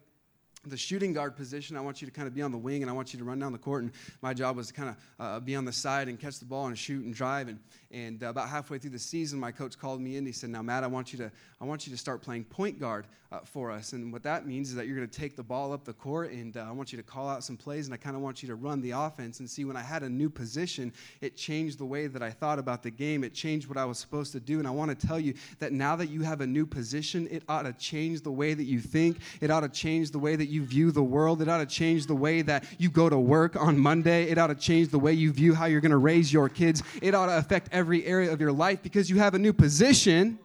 the 0.71 0.77
shooting 0.77 1.13
guard 1.13 1.37
position, 1.37 1.77
I 1.77 1.81
want 1.81 2.01
you 2.01 2.07
to 2.07 2.13
kind 2.13 2.29
of 2.29 2.35
be 2.35 2.43
on 2.43 2.53
the 2.53 2.59
wing 2.59 2.83
and 2.83 2.91
I 2.91 2.95
want 2.95 3.13
you 3.13 3.19
to 3.19 3.25
run 3.25 3.39
down 3.39 3.53
the 3.53 3.59
court. 3.59 3.83
And 3.83 3.93
my 4.23 4.35
job 4.35 4.57
was 4.57 4.69
to 4.69 4.73
kind 4.73 4.89
of 4.91 4.97
uh, 5.19 5.41
be 5.41 5.57
on 5.57 5.65
the 5.65 5.73
side 5.73 6.09
and 6.09 6.19
catch 6.19 6.39
the 6.39 6.45
ball 6.45 6.67
and 6.67 6.79
shoot 6.79 7.05
and 7.05 7.15
drive. 7.15 7.49
And, 7.49 7.59
and 7.91 8.23
uh, 8.23 8.29
about 8.29 8.49
halfway 8.49 8.79
through 8.79 8.91
the 8.91 8.99
season, 8.99 9.39
my 9.39 9.53
coach 9.53 9.79
called 9.79 10.01
me 10.01 10.13
in. 10.13 10.19
And 10.19 10.27
He 10.27 10.33
said, 10.33 10.51
"Now, 10.51 10.63
Matt, 10.63 10.85
I 10.85 10.89
want 10.89 11.13
you 11.13 11.19
to 11.21 11.31
I 11.61 11.65
want 11.65 11.87
you 11.87 11.93
to 11.93 11.99
start 11.99 12.21
playing 12.23 12.45
point 12.45 12.79
guard 12.79 13.07
uh, 13.35 13.41
for 13.45 13.71
us. 13.71 13.93
And 13.93 14.13
what 14.13 14.23
that 14.23 14.47
means 14.47 14.71
is 14.71 14.77
that 14.77 14.87
you're 14.87 14.97
going 14.97 15.09
to 15.09 15.19
take 15.19 15.35
the 15.35 15.43
ball 15.43 15.73
up 15.73 15.85
the 15.85 15.93
court, 15.93 16.31
and 16.31 16.57
uh, 16.57 16.67
I 16.69 16.73
want 16.73 16.93
you 16.93 16.99
to 16.99 17.03
call 17.03 17.29
out 17.29 17.43
some 17.43 17.57
plays, 17.57 17.87
and 17.87 17.95
I 17.95 17.97
kind 17.97 18.15
of 18.15 18.23
want 18.23 18.43
you 18.43 18.49
to 18.49 18.55
run 18.55 18.81
the 18.81 18.93
offense. 18.93 19.41
And 19.41 19.51
see, 19.51 19.65
when 19.65 19.77
I 19.77 19.83
had 19.83 20.03
a 20.03 20.09
new 20.09 20.31
position, 20.31 20.93
it 21.21 21.37
changed 21.37 21.79
the 21.79 21.85
way 21.85 22.07
that 22.07 22.23
I 22.23 22.31
thought 22.31 22.59
about 22.59 22.83
the 22.83 22.91
game. 22.91 23.25
It 23.25 23.35
changed 23.35 23.69
what 23.69 23.77
I 23.77 23.85
was 23.85 23.99
supposed 23.99 24.33
to 24.33 24.41
do. 24.41 24.59
And 24.59 24.69
I 24.69 24.71
want 24.71 24.99
to 24.99 25.07
tell 25.07 25.19
you 25.19 25.35
that 25.59 25.73
now 25.73 25.97
that 25.97 26.11
you 26.11 26.23
have 26.23 26.41
a 26.41 26.47
new 26.47 26.67
position, 26.67 27.27
it 27.31 27.43
ought 27.49 27.63
to 27.63 27.73
change 27.73 28.21
the 28.21 28.31
way 28.31 28.55
that 28.55 28.65
you 28.65 28.79
think. 28.79 29.19
It 29.41 29.51
ought 29.51 29.61
to 29.61 29.69
change 29.69 30.11
the 30.11 30.19
way 30.19 30.37
that 30.37 30.47
you 30.47 30.54
view 30.63 30.93
the 30.93 31.03
world. 31.03 31.43
It 31.43 31.49
ought 31.49 31.59
to 31.59 31.67
change 31.67 32.07
the 32.07 32.15
way 32.15 32.43
that 32.43 32.65
you 32.79 32.91
go 32.91 33.09
to 33.09 33.19
work 33.19 33.57
on 33.57 33.79
Monday. 33.79 34.25
It 34.25 34.39
ought 34.39 34.49
to 34.49 34.55
change 34.55 34.89
the 34.89 34.99
way 34.99 35.13
you 35.13 35.33
view 35.33 35.55
how 35.55 35.67
you're 35.67 35.81
going 35.81 35.91
to 35.91 35.97
raise 35.97 36.33
your 36.33 36.49
kids. 36.49 36.83
It 37.03 37.15
ought 37.15 37.27
to 37.27 37.39
affect 37.39 37.69
every 37.73 38.05
area 38.05 38.33
of 38.33 38.41
your 38.41 38.53
life 38.53 38.83
because 38.83 39.11
you 39.11 39.19
have 39.19 39.35
a 39.35 39.39
new 39.39 39.53
position. 39.53 40.39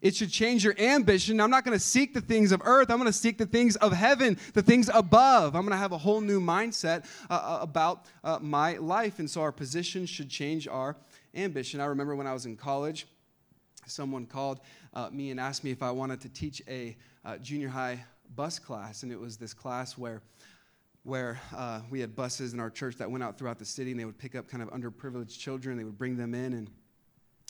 It 0.00 0.14
should 0.14 0.30
change 0.30 0.64
your 0.64 0.74
ambition. 0.78 1.40
I'm 1.40 1.50
not 1.50 1.64
going 1.64 1.76
to 1.76 1.84
seek 1.84 2.14
the 2.14 2.22
things 2.22 2.52
of 2.52 2.62
earth. 2.64 2.90
I'm 2.90 2.96
going 2.96 3.06
to 3.06 3.12
seek 3.12 3.36
the 3.36 3.46
things 3.46 3.76
of 3.76 3.92
heaven, 3.92 4.38
the 4.54 4.62
things 4.62 4.88
above. 4.92 5.54
I'm 5.54 5.62
going 5.62 5.72
to 5.72 5.76
have 5.76 5.92
a 5.92 5.98
whole 5.98 6.20
new 6.20 6.40
mindset 6.40 7.04
uh, 7.28 7.34
uh, 7.34 7.58
about 7.60 8.06
uh, 8.24 8.38
my 8.40 8.78
life. 8.78 9.18
And 9.18 9.30
so 9.30 9.42
our 9.42 9.52
position 9.52 10.06
should 10.06 10.30
change 10.30 10.66
our 10.66 10.96
ambition. 11.34 11.80
I 11.80 11.86
remember 11.86 12.16
when 12.16 12.26
I 12.26 12.32
was 12.32 12.46
in 12.46 12.56
college, 12.56 13.06
someone 13.86 14.24
called 14.24 14.60
uh, 14.94 15.10
me 15.10 15.30
and 15.30 15.38
asked 15.38 15.64
me 15.64 15.70
if 15.70 15.82
I 15.82 15.90
wanted 15.90 16.20
to 16.22 16.28
teach 16.30 16.62
a 16.66 16.96
uh, 17.24 17.36
junior 17.36 17.68
high 17.68 18.04
bus 18.34 18.58
class. 18.58 19.02
And 19.02 19.12
it 19.12 19.20
was 19.20 19.36
this 19.36 19.54
class 19.54 19.98
where 19.98 20.22
where 21.02 21.40
uh, 21.56 21.80
we 21.88 21.98
had 21.98 22.14
buses 22.14 22.52
in 22.52 22.60
our 22.60 22.68
church 22.68 22.96
that 22.96 23.10
went 23.10 23.24
out 23.24 23.38
throughout 23.38 23.58
the 23.58 23.64
city 23.64 23.90
and 23.90 23.98
they 23.98 24.04
would 24.04 24.18
pick 24.18 24.34
up 24.34 24.46
kind 24.48 24.62
of 24.62 24.68
underprivileged 24.70 25.38
children. 25.38 25.78
They 25.78 25.84
would 25.84 25.96
bring 25.96 26.16
them 26.16 26.34
in 26.34 26.52
and 26.52 26.70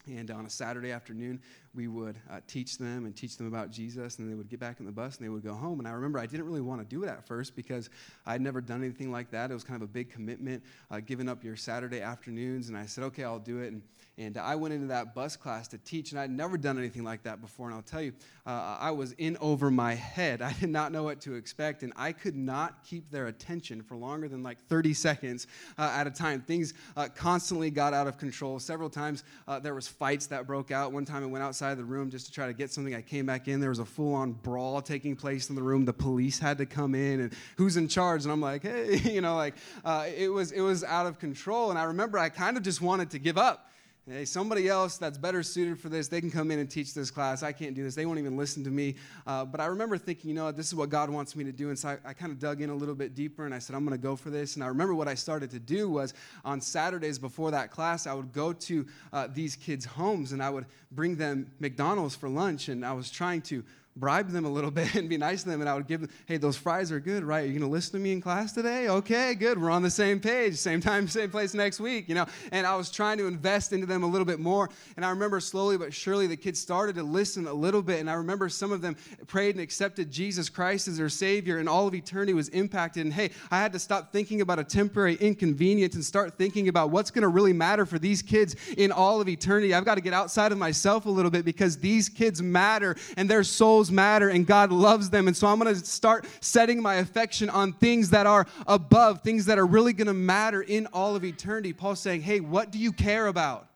and 0.06 0.30
on 0.30 0.46
a 0.46 0.50
Saturday 0.50 0.92
afternoon, 0.92 1.40
we 1.74 1.86
would 1.86 2.16
uh, 2.28 2.40
teach 2.48 2.78
them 2.78 3.04
and 3.04 3.14
teach 3.14 3.36
them 3.36 3.46
about 3.46 3.70
Jesus, 3.70 4.18
and 4.18 4.28
they 4.28 4.34
would 4.34 4.48
get 4.48 4.58
back 4.58 4.80
in 4.80 4.86
the 4.86 4.92
bus 4.92 5.16
and 5.16 5.24
they 5.24 5.28
would 5.28 5.44
go 5.44 5.54
home. 5.54 5.78
And 5.78 5.86
I 5.86 5.92
remember 5.92 6.18
I 6.18 6.26
didn't 6.26 6.46
really 6.46 6.60
want 6.60 6.80
to 6.80 6.86
do 6.86 7.04
it 7.04 7.08
at 7.08 7.24
first 7.26 7.54
because 7.54 7.90
I'd 8.26 8.40
never 8.40 8.60
done 8.60 8.82
anything 8.82 9.12
like 9.12 9.30
that. 9.30 9.50
It 9.50 9.54
was 9.54 9.62
kind 9.62 9.80
of 9.80 9.88
a 9.88 9.92
big 9.92 10.10
commitment, 10.10 10.64
uh, 10.90 10.98
giving 11.00 11.28
up 11.28 11.44
your 11.44 11.54
Saturday 11.56 12.00
afternoons. 12.00 12.68
And 12.68 12.76
I 12.76 12.86
said, 12.86 13.04
okay, 13.04 13.22
I'll 13.22 13.38
do 13.38 13.60
it. 13.60 13.72
And, 13.72 13.82
and 14.18 14.36
I 14.36 14.56
went 14.56 14.74
into 14.74 14.88
that 14.88 15.14
bus 15.14 15.36
class 15.36 15.68
to 15.68 15.78
teach, 15.78 16.10
and 16.10 16.20
I'd 16.20 16.30
never 16.30 16.58
done 16.58 16.76
anything 16.76 17.04
like 17.04 17.22
that 17.22 17.40
before. 17.40 17.66
And 17.66 17.74
I'll 17.76 17.82
tell 17.82 18.02
you, 18.02 18.12
uh, 18.46 18.76
I 18.80 18.90
was 18.90 19.12
in 19.12 19.36
over 19.40 19.70
my 19.70 19.94
head. 19.94 20.42
I 20.42 20.52
did 20.52 20.70
not 20.70 20.90
know 20.90 21.04
what 21.04 21.20
to 21.22 21.34
expect, 21.34 21.84
and 21.84 21.92
I 21.96 22.12
could 22.12 22.36
not 22.36 22.84
keep 22.84 23.10
their 23.10 23.28
attention 23.28 23.82
for 23.82 23.96
longer 23.96 24.28
than 24.28 24.42
like 24.42 24.58
30 24.68 24.92
seconds 24.94 25.46
uh, 25.78 25.92
at 25.94 26.08
a 26.08 26.10
time. 26.10 26.40
Things 26.40 26.74
uh, 26.96 27.08
constantly 27.14 27.70
got 27.70 27.94
out 27.94 28.08
of 28.08 28.18
control. 28.18 28.58
Several 28.58 28.90
times 28.90 29.22
uh, 29.46 29.60
there 29.60 29.74
was 29.74 29.86
fights 29.86 30.26
that 30.26 30.46
broke 30.46 30.72
out. 30.72 30.92
One 30.92 31.04
time 31.04 31.22
I 31.22 31.26
went 31.26 31.44
outside 31.60 31.76
the 31.76 31.84
room 31.84 32.08
just 32.08 32.24
to 32.24 32.32
try 32.32 32.46
to 32.46 32.54
get 32.54 32.70
something. 32.70 32.94
I 32.94 33.02
came 33.02 33.26
back 33.26 33.46
in. 33.46 33.60
There 33.60 33.68
was 33.68 33.80
a 33.80 33.84
full 33.84 34.14
on 34.14 34.32
brawl 34.32 34.80
taking 34.80 35.14
place 35.14 35.50
in 35.50 35.56
the 35.56 35.62
room. 35.62 35.84
The 35.84 35.92
police 35.92 36.38
had 36.38 36.56
to 36.56 36.64
come 36.64 36.94
in 36.94 37.20
and 37.20 37.34
who's 37.58 37.76
in 37.76 37.86
charge? 37.86 38.22
And 38.22 38.32
I'm 38.32 38.40
like, 38.40 38.62
hey, 38.62 38.96
you 39.12 39.20
know, 39.20 39.36
like 39.36 39.54
uh, 39.84 40.06
it, 40.16 40.28
was, 40.28 40.52
it 40.52 40.62
was 40.62 40.82
out 40.82 41.04
of 41.04 41.18
control. 41.18 41.68
And 41.68 41.78
I 41.78 41.84
remember 41.84 42.16
I 42.16 42.30
kind 42.30 42.56
of 42.56 42.62
just 42.62 42.80
wanted 42.80 43.10
to 43.10 43.18
give 43.18 43.36
up. 43.36 43.68
Hey, 44.12 44.24
somebody 44.24 44.66
else 44.66 44.98
that's 44.98 45.16
better 45.16 45.40
suited 45.40 45.78
for 45.78 45.88
this, 45.88 46.08
they 46.08 46.20
can 46.20 46.32
come 46.32 46.50
in 46.50 46.58
and 46.58 46.68
teach 46.68 46.94
this 46.94 47.12
class. 47.12 47.44
I 47.44 47.52
can't 47.52 47.76
do 47.76 47.84
this. 47.84 47.94
They 47.94 48.06
won't 48.06 48.18
even 48.18 48.36
listen 48.36 48.64
to 48.64 48.70
me. 48.70 48.96
Uh, 49.24 49.44
but 49.44 49.60
I 49.60 49.66
remember 49.66 49.96
thinking, 49.96 50.30
you 50.30 50.34
know, 50.34 50.50
this 50.50 50.66
is 50.66 50.74
what 50.74 50.90
God 50.90 51.10
wants 51.10 51.36
me 51.36 51.44
to 51.44 51.52
do. 51.52 51.68
And 51.68 51.78
so 51.78 51.90
I, 51.90 51.98
I 52.04 52.12
kind 52.12 52.32
of 52.32 52.40
dug 52.40 52.60
in 52.60 52.70
a 52.70 52.74
little 52.74 52.96
bit 52.96 53.14
deeper 53.14 53.46
and 53.46 53.54
I 53.54 53.60
said, 53.60 53.76
I'm 53.76 53.84
going 53.86 53.96
to 53.96 54.02
go 54.02 54.16
for 54.16 54.30
this. 54.30 54.56
And 54.56 54.64
I 54.64 54.66
remember 54.66 54.96
what 54.96 55.06
I 55.06 55.14
started 55.14 55.52
to 55.52 55.60
do 55.60 55.88
was 55.88 56.12
on 56.44 56.60
Saturdays 56.60 57.20
before 57.20 57.52
that 57.52 57.70
class, 57.70 58.08
I 58.08 58.12
would 58.12 58.32
go 58.32 58.52
to 58.52 58.84
uh, 59.12 59.28
these 59.32 59.54
kids' 59.54 59.84
homes 59.84 60.32
and 60.32 60.42
I 60.42 60.50
would 60.50 60.66
bring 60.90 61.14
them 61.14 61.48
McDonald's 61.60 62.16
for 62.16 62.28
lunch. 62.28 62.68
And 62.68 62.84
I 62.84 62.94
was 62.94 63.12
trying 63.12 63.42
to 63.42 63.62
bribe 64.00 64.30
them 64.30 64.44
a 64.44 64.50
little 64.50 64.70
bit 64.80 64.94
and 64.94 65.08
be 65.08 65.18
nice 65.18 65.42
to 65.42 65.50
them. 65.50 65.60
And 65.60 65.68
I 65.68 65.74
would 65.74 65.86
give 65.86 66.00
them, 66.00 66.10
hey, 66.26 66.38
those 66.38 66.56
fries 66.56 66.90
are 66.90 66.98
good, 66.98 67.22
right? 67.22 67.44
Are 67.44 67.46
you 67.46 67.58
going 67.58 67.68
to 67.68 67.72
listen 67.72 67.92
to 67.92 67.98
me 67.98 68.12
in 68.12 68.20
class 68.20 68.52
today? 68.52 68.88
Okay, 68.88 69.34
good. 69.34 69.60
We're 69.60 69.70
on 69.70 69.82
the 69.82 69.90
same 69.90 70.18
page. 70.18 70.56
Same 70.56 70.80
time, 70.80 71.06
same 71.06 71.30
place 71.30 71.54
next 71.54 71.78
week, 71.78 72.08
you 72.08 72.14
know? 72.14 72.26
And 72.50 72.66
I 72.66 72.74
was 72.76 72.90
trying 72.90 73.18
to 73.18 73.26
invest 73.26 73.72
into 73.72 73.86
them 73.86 74.02
a 74.02 74.06
little 74.06 74.24
bit 74.24 74.40
more. 74.40 74.70
And 74.96 75.04
I 75.04 75.10
remember 75.10 75.38
slowly 75.40 75.76
but 75.76 75.92
surely 75.92 76.26
the 76.26 76.36
kids 76.36 76.58
started 76.58 76.94
to 76.96 77.02
listen 77.02 77.46
a 77.46 77.52
little 77.52 77.82
bit. 77.82 78.00
And 78.00 78.08
I 78.08 78.14
remember 78.14 78.48
some 78.48 78.72
of 78.72 78.80
them 78.80 78.96
prayed 79.26 79.54
and 79.54 79.62
accepted 79.62 80.10
Jesus 80.10 80.48
Christ 80.48 80.88
as 80.88 80.96
their 80.96 81.08
Savior. 81.08 81.58
And 81.58 81.68
all 81.68 81.86
of 81.86 81.94
eternity 81.94 82.32
was 82.32 82.48
impacted. 82.48 83.04
And 83.04 83.12
hey, 83.12 83.30
I 83.50 83.58
had 83.58 83.72
to 83.74 83.78
stop 83.78 84.12
thinking 84.12 84.40
about 84.40 84.58
a 84.58 84.64
temporary 84.64 85.16
inconvenience 85.16 85.94
and 85.94 86.04
start 86.04 86.38
thinking 86.38 86.68
about 86.68 86.90
what's 86.90 87.10
going 87.10 87.22
to 87.22 87.28
really 87.28 87.52
matter 87.52 87.84
for 87.84 87.98
these 87.98 88.22
kids 88.22 88.56
in 88.76 88.92
all 88.92 89.20
of 89.20 89.28
eternity. 89.28 89.74
I've 89.74 89.84
got 89.84 89.96
to 89.96 90.00
get 90.00 90.14
outside 90.14 90.52
of 90.52 90.58
myself 90.58 91.06
a 91.06 91.10
little 91.10 91.30
bit 91.30 91.44
because 91.44 91.76
these 91.76 92.08
kids 92.08 92.40
matter 92.40 92.96
and 93.16 93.28
their 93.28 93.44
souls 93.44 93.89
matter 93.90 94.28
and 94.28 94.46
God 94.46 94.72
loves 94.72 95.10
them. 95.10 95.28
And 95.28 95.36
so 95.36 95.46
I'm 95.46 95.58
going 95.58 95.74
to 95.74 95.84
start 95.84 96.26
setting 96.40 96.80
my 96.80 96.96
affection 96.96 97.50
on 97.50 97.72
things 97.72 98.10
that 98.10 98.26
are 98.26 98.46
above, 98.66 99.22
things 99.22 99.46
that 99.46 99.58
are 99.58 99.66
really 99.66 99.92
going 99.92 100.06
to 100.06 100.14
matter 100.14 100.62
in 100.62 100.86
all 100.86 101.16
of 101.16 101.24
eternity. 101.24 101.72
Paul's 101.72 102.00
saying, 102.00 102.22
hey, 102.22 102.40
what 102.40 102.70
do 102.70 102.78
you 102.78 102.92
care 102.92 103.26
about? 103.26 103.68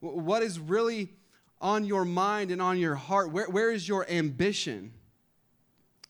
What 0.00 0.42
is 0.42 0.58
really 0.58 1.10
on 1.60 1.84
your 1.84 2.04
mind 2.04 2.50
and 2.50 2.60
on 2.60 2.78
your 2.78 2.94
heart? 2.94 3.32
Where, 3.32 3.46
where 3.46 3.70
is 3.70 3.88
your 3.88 4.08
ambition? 4.10 4.92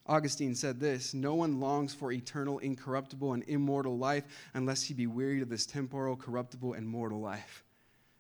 Augustine 0.07 0.55
said 0.55 0.81
this 0.81 1.15
No 1.15 1.35
one 1.35 1.61
longs 1.61 1.95
for 1.95 2.13
eternal, 2.13 2.59
incorruptible, 2.59 3.33
and 3.33 3.43
immortal 3.45 3.97
life 3.97 4.25
unless 4.53 4.83
he 4.83 4.95
be 4.95 5.07
wearied 5.07 5.43
of 5.43 5.49
this 5.49 5.67
temporal, 5.67 6.17
corruptible, 6.17 6.75
and 6.75 6.87
mortal 6.87 7.21
life. 7.21 7.64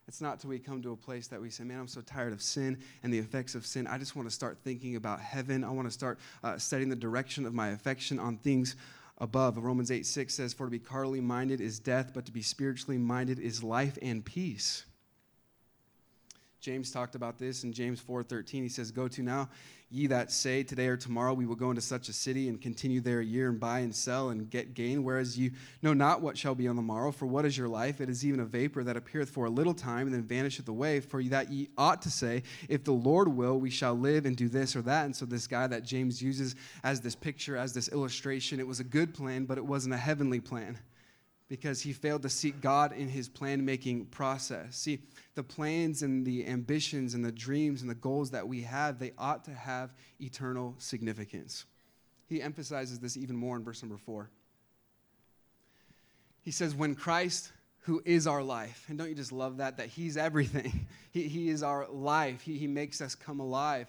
It's 0.07 0.21
not 0.21 0.39
till 0.39 0.51
we 0.51 0.59
come 0.59 0.83
to 0.83 0.93
a 0.93 0.97
place 0.97 1.29
that 1.29 1.41
we 1.41 1.49
say, 1.51 1.65
man, 1.65 1.81
I'm 1.81 1.89
so 1.89 2.03
tired 2.03 2.33
of 2.33 2.43
sin 2.43 2.79
and 3.03 3.13
the 3.13 3.19
effects 3.19 3.55
of 3.55 3.65
sin. 3.65 3.87
I 3.87 3.97
just 3.97 4.15
want 4.15 4.29
to 4.29 4.35
start 4.35 4.59
thinking 4.63 4.97
about 4.97 5.21
heaven. 5.21 5.65
I 5.65 5.71
want 5.71 5.89
to 5.89 5.93
start 5.93 6.19
uh, 6.43 6.59
setting 6.59 6.89
the 6.89 6.97
direction 6.97 7.47
of 7.47 7.55
my 7.55 7.69
affection 7.69 8.19
on 8.19 8.37
things 8.37 8.77
above. 9.19 9.57
Romans 9.57 9.91
8 9.91 10.05
6 10.05 10.35
says, 10.35 10.53
For 10.53 10.67
to 10.67 10.71
be 10.71 10.79
carnally 10.79 11.21
minded 11.21 11.61
is 11.61 11.79
death, 11.79 12.13
but 12.13 12.27
to 12.27 12.33
be 12.33 12.43
spiritually 12.43 12.99
minded 12.99 13.39
is 13.39 13.63
life 13.63 13.97
and 14.03 14.25
peace. 14.25 14.85
James 16.65 16.91
talked 16.91 17.15
about 17.15 17.39
this 17.39 17.63
in 17.63 17.75
James 17.75 18.01
4:13. 18.01 18.63
He 18.63 18.71
says, 18.71 18.91
"Go 18.91 19.07
to 19.07 19.23
now, 19.23 19.51
ye 19.95 20.09
that 20.09 20.33
say, 20.33 20.65
today 20.65 20.89
or 20.89 20.97
tomorrow 20.97 21.33
we 21.33 21.47
will 21.47 21.55
go 21.55 21.71
into 21.71 21.81
such 21.81 22.09
a 22.09 22.13
city 22.13 22.49
and 22.49 22.61
continue 22.61 23.01
there 23.01 23.21
a 23.21 23.25
year 23.25 23.49
and 23.49 23.61
buy 23.61 23.79
and 23.79 23.95
sell 23.95 24.31
and 24.31 24.51
get 24.51 24.75
gain, 24.75 25.05
whereas 25.05 25.39
you 25.39 25.53
know 25.83 25.95
not 25.95 26.21
what 26.21 26.37
shall 26.37 26.55
be 26.55 26.67
on 26.67 26.75
the 26.75 26.83
morrow. 26.83 27.13
For 27.13 27.27
what 27.27 27.45
is 27.45 27.57
your 27.57 27.69
life? 27.69 28.01
It 28.01 28.09
is 28.09 28.27
even 28.27 28.41
a 28.41 28.45
vapor 28.45 28.83
that 28.83 28.97
appeareth 28.97 29.31
for 29.31 29.45
a 29.45 29.51
little 29.51 29.75
time 29.75 30.07
and 30.07 30.15
then 30.15 30.25
vanisheth 30.25 30.69
away. 30.69 30.99
For 30.99 31.23
that 31.23 31.53
ye 31.53 31.69
ought 31.79 32.03
to 32.03 32.11
say, 32.11 32.43
if 32.69 32.83
the 32.83 32.93
Lord 32.93 33.29
will, 33.29 33.61
we 33.61 33.71
shall 33.71 33.95
live 33.95 34.27
and 34.27 34.37
do 34.37 34.49
this 34.49 34.75
or 34.75 34.83
that." 34.83 35.05
And 35.05 35.15
so 35.15 35.27
this 35.27 35.47
guy 35.47 35.69
that 35.69 35.85
James 35.85 36.21
uses 36.21 36.57
as 36.83 37.01
this 37.01 37.15
picture, 37.15 37.57
as 37.57 37.73
this 37.73 37.89
illustration, 37.89 38.59
it 38.59 38.67
was 38.67 38.81
a 38.81 38.85
good 38.85 39.15
plan, 39.15 39.45
but 39.45 39.59
it 39.59 39.65
wasn't 39.65 39.95
a 39.95 39.99
heavenly 39.99 40.41
plan 40.41 40.79
because 41.55 41.81
he 41.81 41.93
failed 41.93 42.23
to 42.23 42.29
seek 42.29 42.61
God 42.61 42.93
in 42.93 43.09
his 43.09 43.29
plan 43.29 43.65
making 43.65 44.07
process. 44.07 44.75
See, 44.75 44.99
the 45.37 45.45
plans 45.45 46.03
and 46.03 46.27
the 46.27 46.49
ambitions 46.49 47.15
and 47.15 47.25
the 47.25 47.31
dreams 47.31 47.81
and 47.81 47.89
the 47.89 47.95
goals 47.95 48.33
that 48.33 48.49
we 48.49 48.63
have, 48.63 48.99
they 48.99 49.13
ought 49.17 49.45
to 49.45 49.53
have 49.53 49.95
eternal 50.21 50.75
significance. 50.79 51.65
He 52.27 52.43
emphasizes 52.43 52.99
this 52.99 53.17
even 53.17 53.37
more 53.37 53.57
in 53.57 53.63
verse 53.63 53.85
number 53.85 53.97
four. 53.97 54.31
He 56.43 56.51
says, 56.51 56.75
When 56.75 56.97
Christ, 56.97 57.53
who 57.83 58.03
is 58.05 58.27
our 58.27 58.43
life, 58.43 58.87
and 58.89 58.99
don't 58.99 59.09
you 59.09 59.15
just 59.15 59.31
love 59.31 59.59
that? 59.59 59.77
That 59.77 59.87
He's 59.87 60.17
everything. 60.17 60.89
He, 61.13 61.29
he 61.29 61.49
is 61.49 61.63
our 61.63 61.87
life, 61.89 62.41
he, 62.41 62.59
he 62.59 62.67
makes 62.67 63.01
us 63.01 63.15
come 63.15 63.39
alive. 63.39 63.87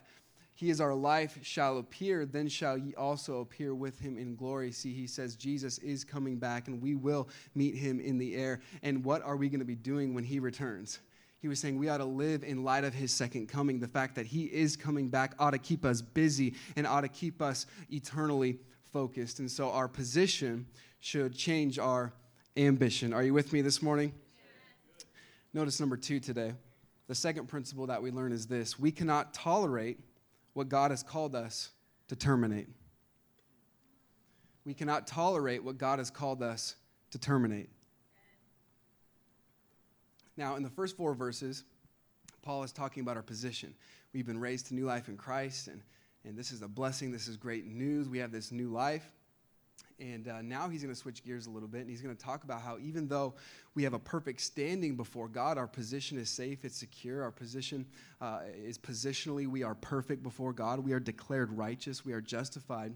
He 0.57 0.69
is 0.69 0.79
our 0.79 0.95
life, 0.95 1.37
shall 1.41 1.79
appear, 1.79 2.25
then 2.25 2.47
shall 2.47 2.77
ye 2.77 2.95
also 2.95 3.41
appear 3.41 3.75
with 3.75 3.99
him 3.99 4.17
in 4.17 4.37
glory. 4.37 4.71
See, 4.71 4.93
he 4.93 5.05
says 5.05 5.35
Jesus 5.35 5.77
is 5.79 6.05
coming 6.05 6.37
back 6.37 6.69
and 6.69 6.81
we 6.81 6.95
will 6.95 7.27
meet 7.53 7.75
him 7.75 7.99
in 7.99 8.17
the 8.17 8.35
air. 8.35 8.61
And 8.81 9.03
what 9.03 9.21
are 9.21 9.35
we 9.35 9.49
going 9.49 9.59
to 9.59 9.65
be 9.65 9.75
doing 9.75 10.13
when 10.13 10.23
he 10.23 10.39
returns? 10.39 10.99
He 11.41 11.49
was 11.49 11.59
saying 11.59 11.77
we 11.77 11.89
ought 11.89 11.97
to 11.97 12.05
live 12.05 12.43
in 12.43 12.63
light 12.63 12.85
of 12.85 12.93
his 12.93 13.11
second 13.11 13.49
coming. 13.49 13.81
The 13.81 13.87
fact 13.89 14.15
that 14.15 14.25
he 14.25 14.45
is 14.45 14.77
coming 14.77 15.09
back 15.09 15.35
ought 15.39 15.51
to 15.51 15.57
keep 15.57 15.83
us 15.83 16.01
busy 16.01 16.55
and 16.77 16.87
ought 16.87 17.01
to 17.01 17.09
keep 17.09 17.41
us 17.41 17.65
eternally 17.91 18.57
focused. 18.93 19.39
And 19.39 19.51
so 19.51 19.69
our 19.71 19.89
position 19.89 20.67
should 21.01 21.35
change 21.35 21.79
our 21.79 22.13
ambition. 22.55 23.13
Are 23.13 23.23
you 23.23 23.33
with 23.33 23.51
me 23.51 23.61
this 23.61 23.81
morning? 23.81 24.13
Notice 25.53 25.81
number 25.81 25.97
two 25.97 26.21
today. 26.21 26.53
The 27.07 27.15
second 27.15 27.47
principle 27.47 27.87
that 27.87 28.01
we 28.01 28.09
learn 28.09 28.31
is 28.31 28.47
this 28.47 28.79
we 28.79 28.91
cannot 28.91 29.33
tolerate 29.33 29.99
what 30.55 30.69
God 30.69 30.89
has 30.89 31.03
called 31.03 31.35
us 31.35 31.69
to 32.07 32.15
terminate. 32.15 32.69
We 34.65 34.73
cannot 34.73 35.05
tolerate 35.05 35.63
what 35.63 35.77
God 35.77 35.99
has 35.99 36.09
called 36.09 36.41
us 36.41 36.75
to 37.11 37.19
terminate. 37.19 37.69
Now, 40.37 40.55
in 40.55 40.63
the 40.63 40.69
first 40.69 40.95
four 40.95 41.13
verses, 41.13 41.65
Paul 42.41 42.63
is 42.63 42.71
talking 42.71 43.01
about 43.01 43.17
our 43.17 43.21
position. 43.21 43.75
We've 44.13 44.25
been 44.25 44.39
raised 44.39 44.67
to 44.67 44.73
new 44.73 44.85
life 44.85 45.09
in 45.09 45.17
Christ, 45.17 45.67
and, 45.67 45.81
and 46.23 46.37
this 46.37 46.51
is 46.51 46.61
a 46.61 46.67
blessing. 46.69 47.11
This 47.11 47.27
is 47.27 47.35
great 47.35 47.65
news. 47.67 48.07
We 48.07 48.19
have 48.19 48.31
this 48.31 48.51
new 48.51 48.69
life. 48.69 49.11
And 49.99 50.27
uh, 50.27 50.41
now 50.41 50.67
he's 50.67 50.84
going 50.84 50.93
to 50.93 50.99
switch 50.99 51.23
gears 51.23 51.45
a 51.47 51.49
little 51.49 51.69
bit, 51.69 51.81
and 51.81 51.89
he's 51.89 52.01
going 52.01 52.15
to 52.15 52.21
talk 52.21 52.43
about 52.43 52.62
how 52.62 52.77
even 52.79 53.08
though 53.08 53.36
we 53.75 53.84
have 53.84 53.93
a 53.93 53.99
perfect 53.99 54.41
standing 54.41 54.97
before 54.97 55.29
God, 55.29 55.58
our 55.58 55.67
position 55.67 56.17
is 56.17 56.29
safe, 56.29 56.65
it's 56.65 56.77
secure. 56.77 57.23
Our 57.23 57.31
position 57.31 57.86
uh, 58.19 58.39
is 58.53 58.77
positionally, 58.77 59.47
we 59.47 59.63
are 59.63 59.75
perfect 59.75 60.21
before 60.21 60.51
God. 60.51 60.79
We 60.79 60.91
are 60.91 60.99
declared 60.99 61.51
righteous, 61.51 62.03
we 62.03 62.12
are 62.12 62.21
justified. 62.21 62.93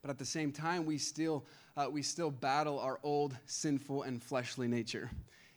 But 0.00 0.10
at 0.10 0.18
the 0.18 0.24
same 0.24 0.52
time, 0.52 0.86
we 0.86 0.98
still, 0.98 1.44
uh, 1.76 1.88
we 1.90 2.02
still 2.02 2.30
battle 2.30 2.78
our 2.78 3.00
old 3.02 3.36
sinful 3.46 4.04
and 4.04 4.22
fleshly 4.22 4.68
nature 4.68 5.10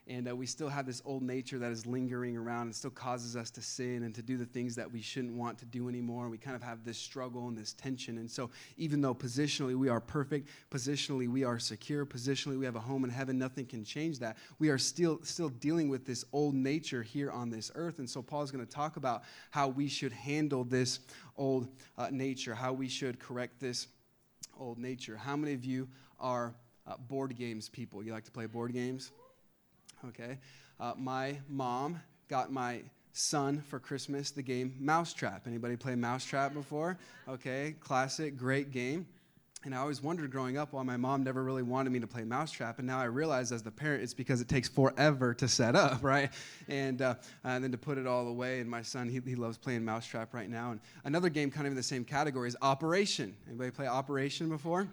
and 0.10 0.28
uh, 0.28 0.36
we 0.36 0.48
still 0.48 0.70
have 0.70 0.88
this 0.88 1.04
old 1.06 1.22
nature 1.22 1.60
that 1.60 1.72
is 1.72 1.86
lingering 1.86 2.36
around 2.36 2.64
and 2.64 2.76
still 2.76 2.90
causes 2.90 3.36
us 3.36 3.52
to 3.52 3.62
sin 3.62 4.02
and 4.02 4.16
to 4.16 4.24
do 4.24 4.38
the 4.38 4.46
things 4.46 4.76
that 4.76 4.92
we 4.92 5.04
shouldn't 5.04 5.36
want 5.36 5.60
to 5.60 5.66
do 5.66 5.88
anymore. 5.88 6.30
We 6.30 6.40
kind 6.40 6.56
of 6.56 6.64
have 6.64 6.84
this 6.84 6.98
struggle 6.98 7.48
and 7.48 7.56
this 7.56 7.74
tension. 7.74 8.18
And 8.18 8.30
so, 8.30 8.50
even 8.76 9.02
though 9.02 9.14
positionally 9.14 9.76
we 9.76 9.88
are 9.88 10.02
perfect, 10.02 10.50
positionally 10.72 11.28
we 11.28 11.44
are 11.44 11.60
secure, 11.60 12.08
positionally 12.08 12.58
we 12.58 12.66
have 12.66 12.76
a 12.76 12.80
home 12.80 13.04
in 13.04 13.12
heaven, 13.12 13.38
nothing 13.38 13.68
can 13.68 13.84
change 13.86 14.18
that. 14.20 14.38
We 14.58 14.70
are 14.70 14.80
still 14.80 15.20
still 15.22 15.50
dealing 15.50 15.90
with 15.90 16.08
this 16.08 16.26
old 16.34 16.56
nature 16.56 17.04
here 17.04 17.30
on 17.30 17.52
this 17.52 17.72
earth. 17.76 18.00
And 18.00 18.10
so, 18.10 18.24
Paul 18.24 18.42
is 18.42 18.50
going 18.50 18.66
to 18.66 18.72
talk 18.72 18.98
about 18.98 19.22
how 19.52 19.68
we 19.68 19.88
should 19.88 20.12
handle 20.12 20.64
this 20.64 21.02
old 21.38 21.68
uh, 22.00 22.08
nature, 22.12 22.56
how 22.56 22.74
we 22.74 22.88
should 22.88 23.20
correct 23.20 23.60
this 23.60 23.88
old 24.60 24.80
nature. 24.80 25.16
How 25.16 25.36
many 25.36 25.54
of 25.54 25.64
you 25.64 25.88
are 26.20 26.56
uh, 26.88 26.98
board 26.98 27.38
games 27.38 27.70
people? 27.70 28.02
You 28.02 28.12
like 28.12 28.26
to 28.26 28.32
play 28.32 28.48
board 28.48 28.74
games? 28.74 29.12
Okay? 30.08 30.38
Uh, 30.80 30.94
my 30.98 31.38
mom 31.48 32.00
got 32.28 32.52
my 32.52 32.82
son 33.12 33.62
for 33.62 33.80
Christmas 33.80 34.32
the 34.32 34.42
game 34.42 34.76
Mousetrap. 34.80 35.48
Anybody 35.48 35.76
play 35.76 35.96
Mousetrap 35.96 36.54
before? 36.54 36.98
Okay, 37.28 37.76
classic, 37.80 38.38
great 38.38 38.72
game. 38.72 39.06
And 39.66 39.76
I 39.76 39.80
always 39.80 40.02
wondered 40.02 40.32
growing 40.32 40.58
up 40.58 40.72
why 40.72 40.84
my 40.84 40.96
mom 40.96 41.24
never 41.24 41.44
really 41.44 41.64
wanted 41.64 41.90
me 41.90 42.00
to 42.00 42.08
play 42.08 42.24
Mousetrap. 42.24 42.80
And 42.80 42.88
now 42.88 42.98
I 42.98 43.06
realize 43.06 43.52
as 43.52 43.62
the 43.62 43.72
parent, 43.72 44.04
it's 44.04 44.14
because 44.14 44.40
it 44.40 44.48
takes 44.48 44.70
forever 44.70 45.34
to 45.34 45.50
set 45.50 45.76
up, 45.76 46.00
right? 46.02 46.32
And, 46.70 47.02
uh, 47.02 47.16
and 47.44 47.62
then 47.62 47.72
to 47.74 47.78
put 47.78 47.98
it 47.98 48.08
all 48.08 48.30
away. 48.30 48.62
And 48.62 48.70
my 48.70 48.82
son, 48.82 49.10
he, 49.10 49.20
he 49.26 49.36
loves 49.36 49.58
playing 49.58 49.84
Mousetrap 49.84 50.34
right 50.34 50.50
now. 50.50 50.72
And 50.72 50.80
another 51.04 51.28
game 51.28 51.52
kind 51.52 51.68
of 51.68 51.72
in 51.72 51.78
the 51.78 51.84
same 51.84 52.06
category 52.06 52.48
is 52.48 52.56
Operation. 52.62 53.36
Anybody 53.50 53.72
play 53.72 53.88
Operation 53.88 54.48
before? 54.48 54.88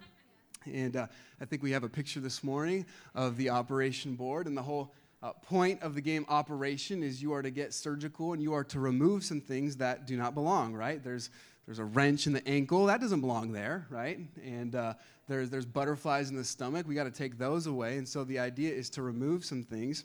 And 0.72 0.96
uh, 0.96 1.06
I 1.40 1.44
think 1.44 1.62
we 1.62 1.72
have 1.72 1.84
a 1.84 1.88
picture 1.88 2.20
this 2.20 2.42
morning 2.42 2.86
of 3.14 3.36
the 3.36 3.50
operation 3.50 4.14
board. 4.14 4.46
And 4.46 4.56
the 4.56 4.62
whole 4.62 4.92
uh, 5.22 5.32
point 5.32 5.82
of 5.82 5.94
the 5.94 6.00
game 6.00 6.26
operation 6.28 7.02
is 7.02 7.22
you 7.22 7.32
are 7.32 7.42
to 7.42 7.50
get 7.50 7.72
surgical 7.72 8.32
and 8.32 8.42
you 8.42 8.52
are 8.52 8.64
to 8.64 8.80
remove 8.80 9.24
some 9.24 9.40
things 9.40 9.76
that 9.76 10.06
do 10.06 10.16
not 10.16 10.34
belong, 10.34 10.74
right? 10.74 11.02
There's, 11.02 11.30
there's 11.66 11.78
a 11.78 11.84
wrench 11.84 12.26
in 12.26 12.32
the 12.32 12.46
ankle, 12.46 12.86
that 12.86 13.00
doesn't 13.00 13.20
belong 13.20 13.52
there, 13.52 13.86
right? 13.90 14.20
And 14.44 14.74
uh, 14.74 14.94
there's, 15.28 15.50
there's 15.50 15.66
butterflies 15.66 16.30
in 16.30 16.36
the 16.36 16.44
stomach, 16.44 16.86
we 16.86 16.94
got 16.94 17.04
to 17.04 17.10
take 17.10 17.38
those 17.38 17.66
away. 17.66 17.96
And 17.96 18.06
so 18.06 18.24
the 18.24 18.38
idea 18.38 18.72
is 18.72 18.90
to 18.90 19.02
remove 19.02 19.44
some 19.44 19.62
things 19.62 20.04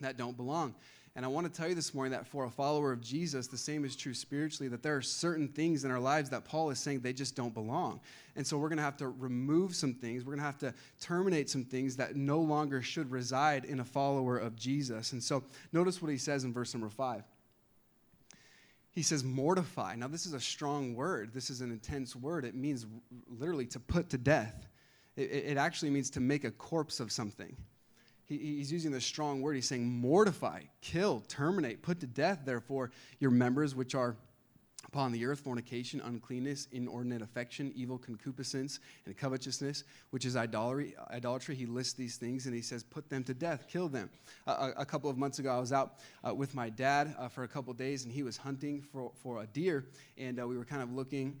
that 0.00 0.16
don't 0.16 0.36
belong. 0.36 0.74
And 1.18 1.24
I 1.24 1.28
want 1.28 1.52
to 1.52 1.52
tell 1.52 1.68
you 1.68 1.74
this 1.74 1.94
morning 1.94 2.12
that 2.12 2.28
for 2.28 2.44
a 2.44 2.50
follower 2.50 2.92
of 2.92 3.00
Jesus, 3.00 3.48
the 3.48 3.58
same 3.58 3.84
is 3.84 3.96
true 3.96 4.14
spiritually, 4.14 4.68
that 4.68 4.84
there 4.84 4.94
are 4.94 5.02
certain 5.02 5.48
things 5.48 5.84
in 5.84 5.90
our 5.90 5.98
lives 5.98 6.30
that 6.30 6.44
Paul 6.44 6.70
is 6.70 6.78
saying 6.78 7.00
they 7.00 7.12
just 7.12 7.34
don't 7.34 7.52
belong. 7.52 7.98
And 8.36 8.46
so 8.46 8.56
we're 8.56 8.68
going 8.68 8.76
to 8.76 8.84
have 8.84 8.98
to 8.98 9.08
remove 9.08 9.74
some 9.74 9.94
things. 9.94 10.24
We're 10.24 10.36
going 10.36 10.38
to 10.38 10.44
have 10.44 10.58
to 10.58 10.72
terminate 11.00 11.50
some 11.50 11.64
things 11.64 11.96
that 11.96 12.14
no 12.14 12.38
longer 12.38 12.82
should 12.82 13.10
reside 13.10 13.64
in 13.64 13.80
a 13.80 13.84
follower 13.84 14.38
of 14.38 14.54
Jesus. 14.54 15.10
And 15.10 15.20
so 15.20 15.42
notice 15.72 16.00
what 16.00 16.12
he 16.12 16.18
says 16.18 16.44
in 16.44 16.52
verse 16.52 16.72
number 16.72 16.88
five. 16.88 17.24
He 18.92 19.02
says, 19.02 19.24
mortify. 19.24 19.96
Now, 19.96 20.06
this 20.06 20.24
is 20.24 20.34
a 20.34 20.40
strong 20.40 20.94
word. 20.94 21.34
This 21.34 21.50
is 21.50 21.62
an 21.62 21.72
intense 21.72 22.14
word. 22.14 22.44
It 22.44 22.54
means 22.54 22.86
literally 23.26 23.66
to 23.66 23.80
put 23.80 24.08
to 24.10 24.18
death. 24.18 24.68
It, 25.16 25.32
it 25.32 25.56
actually 25.56 25.90
means 25.90 26.10
to 26.10 26.20
make 26.20 26.44
a 26.44 26.52
corpse 26.52 27.00
of 27.00 27.10
something 27.10 27.56
he, 28.28 28.36
he's 28.36 28.70
using 28.70 28.92
this 28.92 29.04
strong 29.04 29.40
word. 29.40 29.54
He's 29.54 29.68
saying, 29.68 29.88
mortify, 29.88 30.62
kill, 30.80 31.22
terminate, 31.28 31.82
put 31.82 32.00
to 32.00 32.06
death, 32.06 32.42
therefore, 32.44 32.90
your 33.20 33.30
members 33.30 33.74
which 33.74 33.94
are 33.94 34.16
upon 34.88 35.12
the 35.12 35.24
earth 35.26 35.40
fornication, 35.40 36.00
uncleanness, 36.00 36.66
inordinate 36.72 37.20
affection, 37.20 37.72
evil 37.76 37.98
concupiscence, 37.98 38.80
and 39.04 39.16
covetousness, 39.16 39.84
which 40.10 40.24
is 40.24 40.34
idolatry. 40.34 40.94
idolatry. 41.10 41.54
He 41.54 41.66
lists 41.66 41.92
these 41.92 42.16
things 42.16 42.46
and 42.46 42.54
he 42.54 42.62
says, 42.62 42.82
put 42.82 43.08
them 43.10 43.22
to 43.24 43.34
death, 43.34 43.66
kill 43.68 43.88
them. 43.88 44.08
Uh, 44.46 44.72
a, 44.76 44.82
a, 44.82 44.86
couple 44.86 45.10
of 45.10 45.18
months 45.18 45.38
ago, 45.38 45.50
I 45.50 45.58
was 45.58 45.72
out 45.72 45.96
uh, 46.26 46.34
with 46.34 46.54
my 46.54 46.70
dad 46.70 47.14
uh, 47.18 47.28
for 47.28 47.44
a 47.44 47.48
couple 47.48 47.70
of 47.70 47.76
days 47.76 48.04
and 48.04 48.12
he 48.12 48.22
was 48.22 48.38
hunting 48.38 48.80
for, 48.80 49.12
for 49.22 49.42
a 49.42 49.46
deer, 49.46 49.84
and 50.16 50.40
uh, 50.40 50.46
we 50.46 50.56
were 50.56 50.64
kind 50.64 50.82
of 50.82 50.90
looking. 50.92 51.38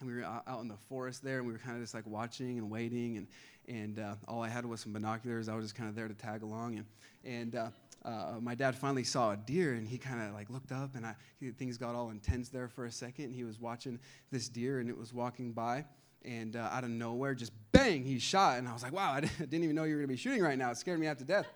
And 0.00 0.08
we 0.08 0.14
were 0.14 0.24
out 0.24 0.60
in 0.60 0.68
the 0.68 0.76
forest 0.88 1.22
there, 1.22 1.38
and 1.38 1.46
we 1.46 1.52
were 1.52 1.58
kind 1.58 1.76
of 1.76 1.82
just 1.82 1.94
like 1.94 2.06
watching 2.06 2.58
and 2.58 2.70
waiting. 2.70 3.16
And, 3.16 3.26
and 3.68 3.98
uh, 3.98 4.14
all 4.26 4.42
I 4.42 4.48
had 4.48 4.64
was 4.64 4.80
some 4.80 4.92
binoculars. 4.92 5.48
I 5.48 5.54
was 5.54 5.64
just 5.64 5.74
kind 5.74 5.88
of 5.88 5.94
there 5.94 6.08
to 6.08 6.14
tag 6.14 6.42
along, 6.42 6.76
and 6.76 6.86
and 7.24 7.56
uh, 7.56 7.68
uh, 8.04 8.34
my 8.40 8.54
dad 8.54 8.74
finally 8.74 9.04
saw 9.04 9.32
a 9.32 9.36
deer, 9.36 9.74
and 9.74 9.86
he 9.86 9.98
kind 9.98 10.22
of 10.22 10.34
like 10.34 10.50
looked 10.50 10.72
up, 10.72 10.94
and 10.94 11.04
I, 11.04 11.14
he, 11.40 11.50
things 11.50 11.76
got 11.76 11.94
all 11.94 12.10
intense 12.10 12.48
there 12.48 12.68
for 12.68 12.86
a 12.86 12.92
second. 12.92 13.26
And 13.26 13.34
he 13.34 13.44
was 13.44 13.60
watching 13.60 13.98
this 14.30 14.48
deer, 14.48 14.80
and 14.80 14.88
it 14.88 14.96
was 14.96 15.12
walking 15.12 15.52
by, 15.52 15.84
and 16.24 16.56
uh, 16.56 16.68
out 16.72 16.84
of 16.84 16.90
nowhere, 16.90 17.34
just 17.34 17.52
bang, 17.72 18.04
he 18.04 18.18
shot, 18.18 18.58
and 18.58 18.68
I 18.68 18.72
was 18.72 18.82
like, 18.82 18.92
wow, 18.92 19.12
I 19.12 19.20
didn't 19.38 19.64
even 19.64 19.74
know 19.76 19.84
you 19.84 19.94
were 19.94 20.00
gonna 20.00 20.08
be 20.08 20.16
shooting 20.16 20.42
right 20.42 20.58
now. 20.58 20.70
It 20.70 20.76
scared 20.76 21.00
me 21.00 21.06
half 21.06 21.18
to 21.18 21.24
death. 21.24 21.46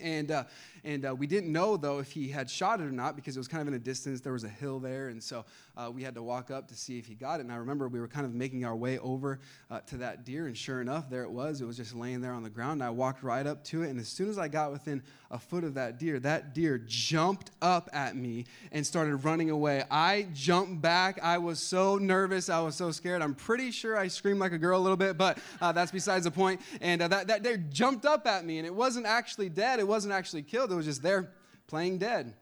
And, 0.00 0.30
uh, 0.30 0.44
and 0.84 1.06
uh, 1.06 1.14
we 1.14 1.26
didn't 1.26 1.52
know, 1.52 1.76
though, 1.76 1.98
if 1.98 2.12
he 2.12 2.28
had 2.28 2.50
shot 2.50 2.80
it 2.80 2.84
or 2.84 2.92
not 2.92 3.16
because 3.16 3.36
it 3.36 3.40
was 3.40 3.48
kind 3.48 3.62
of 3.62 3.68
in 3.68 3.74
a 3.74 3.78
distance. 3.78 4.20
There 4.20 4.32
was 4.32 4.44
a 4.44 4.48
hill 4.48 4.78
there. 4.78 5.08
And 5.08 5.22
so 5.22 5.44
uh, 5.76 5.90
we 5.92 6.02
had 6.02 6.14
to 6.14 6.22
walk 6.22 6.50
up 6.50 6.68
to 6.68 6.74
see 6.74 6.98
if 6.98 7.06
he 7.06 7.14
got 7.14 7.40
it. 7.40 7.44
And 7.44 7.52
I 7.52 7.56
remember 7.56 7.88
we 7.88 8.00
were 8.00 8.08
kind 8.08 8.26
of 8.26 8.34
making 8.34 8.64
our 8.64 8.76
way 8.76 8.98
over 8.98 9.40
uh, 9.70 9.80
to 9.80 9.96
that 9.98 10.24
deer. 10.24 10.46
And 10.46 10.56
sure 10.56 10.80
enough, 10.80 11.08
there 11.08 11.22
it 11.22 11.30
was. 11.30 11.60
It 11.60 11.66
was 11.66 11.76
just 11.76 11.94
laying 11.94 12.20
there 12.20 12.32
on 12.32 12.42
the 12.42 12.50
ground. 12.50 12.80
And 12.80 12.84
I 12.84 12.90
walked 12.90 13.22
right 13.22 13.46
up 13.46 13.64
to 13.64 13.82
it. 13.82 13.90
And 13.90 13.98
as 13.98 14.08
soon 14.08 14.28
as 14.28 14.38
I 14.38 14.48
got 14.48 14.72
within 14.72 15.02
a 15.30 15.38
foot 15.38 15.62
of 15.62 15.74
that 15.74 15.98
deer, 15.98 16.18
that 16.18 16.54
deer 16.54 16.76
jumped 16.78 17.52
up 17.62 17.88
at 17.92 18.16
me 18.16 18.46
and 18.72 18.84
started 18.84 19.16
running 19.16 19.50
away. 19.50 19.84
I 19.90 20.26
jumped 20.32 20.82
back. 20.82 21.20
I 21.22 21.38
was 21.38 21.60
so 21.60 21.98
nervous. 21.98 22.48
I 22.48 22.60
was 22.60 22.74
so 22.74 22.90
scared. 22.90 23.22
I'm 23.22 23.34
pretty 23.34 23.70
sure 23.70 23.96
I 23.96 24.08
screamed 24.08 24.40
like 24.40 24.52
a 24.52 24.58
girl 24.58 24.78
a 24.78 24.82
little 24.82 24.96
bit, 24.96 25.16
but 25.16 25.38
uh, 25.60 25.70
that's 25.70 25.92
besides 25.92 26.24
the 26.24 26.32
point. 26.32 26.60
And 26.80 27.00
uh, 27.00 27.08
that, 27.08 27.28
that 27.28 27.42
deer 27.44 27.56
jumped 27.56 28.06
up 28.06 28.26
at 28.26 28.44
me. 28.44 28.58
And 28.58 28.66
it 28.66 28.74
wasn't 28.74 29.06
actually 29.06 29.48
dead. 29.48 29.78
It 29.78 29.86
wasn't 29.86 30.14
actually 30.14 30.42
killed. 30.42 30.72
It 30.72 30.74
was 30.74 30.86
just 30.86 31.02
there 31.02 31.30
playing 31.68 31.98
dead. 31.98 32.34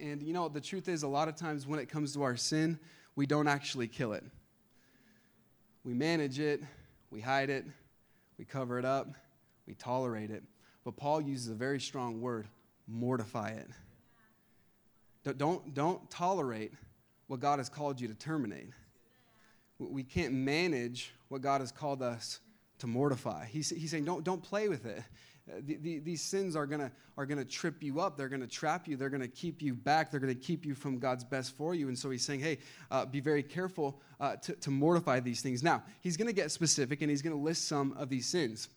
And 0.00 0.22
you 0.22 0.32
know, 0.32 0.48
the 0.48 0.60
truth 0.60 0.88
is, 0.88 1.02
a 1.02 1.08
lot 1.08 1.28
of 1.28 1.36
times 1.36 1.66
when 1.66 1.78
it 1.78 1.90
comes 1.90 2.14
to 2.14 2.22
our 2.22 2.36
sin, 2.36 2.78
we 3.14 3.26
don't 3.26 3.46
actually 3.46 3.88
kill 3.88 4.14
it. 4.14 4.24
We 5.84 5.92
manage 5.92 6.38
it, 6.38 6.62
we 7.10 7.20
hide 7.20 7.50
it, 7.50 7.66
we 8.38 8.46
cover 8.46 8.78
it 8.78 8.84
up, 8.84 9.14
we 9.66 9.74
tolerate 9.74 10.30
it. 10.30 10.42
But 10.84 10.96
Paul 10.96 11.20
uses 11.20 11.48
a 11.48 11.54
very 11.54 11.80
strong 11.80 12.20
word 12.20 12.48
mortify 12.88 13.50
it. 13.50 15.38
Don't, 15.38 15.72
don't 15.72 16.10
tolerate 16.10 16.72
what 17.28 17.40
God 17.40 17.58
has 17.58 17.68
called 17.68 18.00
you 18.00 18.08
to 18.08 18.14
terminate. 18.14 18.70
We 19.78 20.02
can't 20.02 20.32
manage 20.34 21.14
what 21.28 21.40
God 21.40 21.60
has 21.60 21.70
called 21.72 22.02
us 22.02 22.40
to 22.78 22.86
mortify. 22.86 23.46
He's, 23.46 23.70
he's 23.70 23.90
saying, 23.90 24.04
don't, 24.04 24.24
don't 24.24 24.42
play 24.42 24.68
with 24.68 24.84
it. 24.84 25.02
Uh, 25.48 25.60
the, 25.64 25.76
the, 25.76 25.98
these 25.98 26.22
sins 26.22 26.54
are 26.54 26.66
going 26.66 26.88
are 27.16 27.26
gonna 27.26 27.44
trip 27.44 27.82
you 27.82 28.00
up. 28.00 28.16
They're 28.16 28.28
going 28.28 28.42
to 28.42 28.46
trap 28.46 28.86
you. 28.86 28.96
They're 28.96 29.10
going 29.10 29.22
to 29.22 29.28
keep 29.28 29.60
you 29.60 29.74
back. 29.74 30.10
They're 30.10 30.20
going 30.20 30.34
to 30.34 30.40
keep 30.40 30.64
you 30.64 30.74
from 30.74 30.98
God's 30.98 31.24
best 31.24 31.56
for 31.56 31.74
you. 31.74 31.88
And 31.88 31.98
so 31.98 32.10
he's 32.10 32.24
saying, 32.24 32.40
hey, 32.40 32.58
uh, 32.90 33.06
be 33.06 33.20
very 33.20 33.42
careful 33.42 34.00
uh, 34.20 34.36
to, 34.36 34.52
to 34.54 34.70
mortify 34.70 35.18
these 35.20 35.42
things. 35.42 35.62
Now, 35.62 35.82
he's 36.00 36.16
going 36.16 36.28
to 36.28 36.32
get 36.32 36.50
specific 36.52 37.02
and 37.02 37.10
he's 37.10 37.22
going 37.22 37.36
to 37.36 37.42
list 37.42 37.66
some 37.66 37.92
of 37.98 38.08
these 38.08 38.26
sins. 38.26 38.68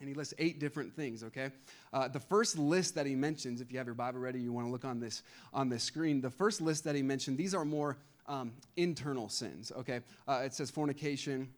And 0.00 0.08
he 0.08 0.14
lists 0.14 0.34
eight 0.38 0.60
different 0.60 0.94
things, 0.94 1.22
okay? 1.24 1.50
Uh, 1.92 2.08
the 2.08 2.20
first 2.20 2.58
list 2.58 2.94
that 2.96 3.06
he 3.06 3.14
mentions, 3.14 3.60
if 3.60 3.72
you 3.72 3.78
have 3.78 3.86
your 3.86 3.94
Bible 3.94 4.20
ready, 4.20 4.38
you 4.38 4.52
want 4.52 4.66
to 4.66 4.70
look 4.70 4.84
on 4.84 5.00
this 5.00 5.22
on 5.54 5.68
this 5.68 5.82
screen. 5.82 6.20
The 6.20 6.30
first 6.30 6.60
list 6.60 6.84
that 6.84 6.94
he 6.94 7.02
mentioned, 7.02 7.38
these 7.38 7.54
are 7.54 7.64
more 7.64 7.96
um, 8.26 8.52
internal 8.76 9.28
sins, 9.28 9.72
okay? 9.76 10.00
Uh, 10.28 10.42
it 10.44 10.54
says 10.54 10.70
fornication, 10.70 11.48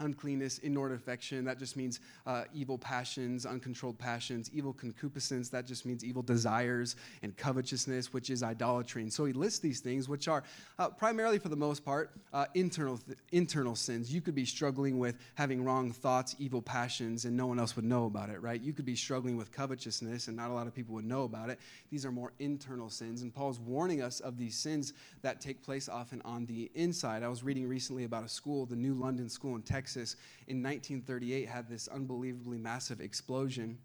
uncleanness, 0.00 0.58
inordinate 0.58 1.00
affection. 1.00 1.44
That 1.44 1.58
just 1.58 1.76
means 1.76 2.00
uh, 2.26 2.44
evil 2.54 2.78
passions, 2.78 3.46
uncontrolled 3.46 3.98
passions, 3.98 4.50
evil 4.52 4.72
concupiscence. 4.72 5.48
That 5.48 5.66
just 5.66 5.84
means 5.84 6.04
evil 6.04 6.22
desires 6.22 6.96
and 7.22 7.36
covetousness, 7.36 8.12
which 8.12 8.30
is 8.30 8.42
idolatry. 8.42 9.02
And 9.02 9.12
so 9.12 9.24
he 9.24 9.32
lists 9.32 9.58
these 9.58 9.80
things, 9.80 10.08
which 10.08 10.28
are 10.28 10.44
uh, 10.78 10.88
primarily, 10.90 11.38
for 11.38 11.48
the 11.48 11.56
most 11.56 11.84
part, 11.84 12.12
uh, 12.32 12.46
internal 12.54 12.98
th- 12.98 13.18
internal 13.32 13.74
sins. 13.74 14.12
You 14.12 14.20
could 14.20 14.34
be 14.34 14.44
struggling 14.44 14.98
with 14.98 15.16
having 15.34 15.64
wrong 15.64 15.90
thoughts, 15.90 16.36
evil 16.38 16.62
passions, 16.62 17.24
and 17.24 17.36
no 17.36 17.46
one 17.46 17.58
else 17.58 17.76
would 17.76 17.84
know 17.84 18.06
about 18.06 18.30
it, 18.30 18.40
right? 18.40 18.60
You 18.60 18.72
could 18.72 18.86
be 18.86 18.96
struggling 18.96 19.36
with 19.36 19.50
covetousness, 19.50 20.28
and 20.28 20.36
not 20.36 20.50
a 20.50 20.54
lot 20.54 20.66
of 20.66 20.74
people 20.74 20.94
would 20.94 21.04
know 21.04 21.24
about 21.24 21.50
it. 21.50 21.58
These 21.90 22.04
are 22.04 22.12
more 22.12 22.32
internal 22.38 22.90
sins, 22.90 23.22
and 23.22 23.34
Paul's 23.34 23.58
warning 23.58 24.02
us 24.02 24.20
of 24.20 24.38
these 24.38 24.56
sins 24.56 24.92
that 25.22 25.40
take 25.40 25.62
place 25.62 25.88
often 25.88 26.22
on 26.24 26.46
the 26.46 26.70
inside. 26.74 27.22
I 27.22 27.28
was 27.28 27.42
reading 27.42 27.68
recently 27.68 28.04
about 28.04 28.24
a 28.24 28.28
school, 28.28 28.66
the 28.66 28.76
New 28.76 28.94
London 28.94 29.28
School 29.28 29.56
in 29.56 29.62
Texas 29.62 29.87
Texas 29.88 30.16
in 30.48 30.62
1938 30.62 31.48
had 31.48 31.66
this 31.66 31.88
unbelievably 31.88 32.58
massive 32.58 33.00
explosion. 33.00 33.78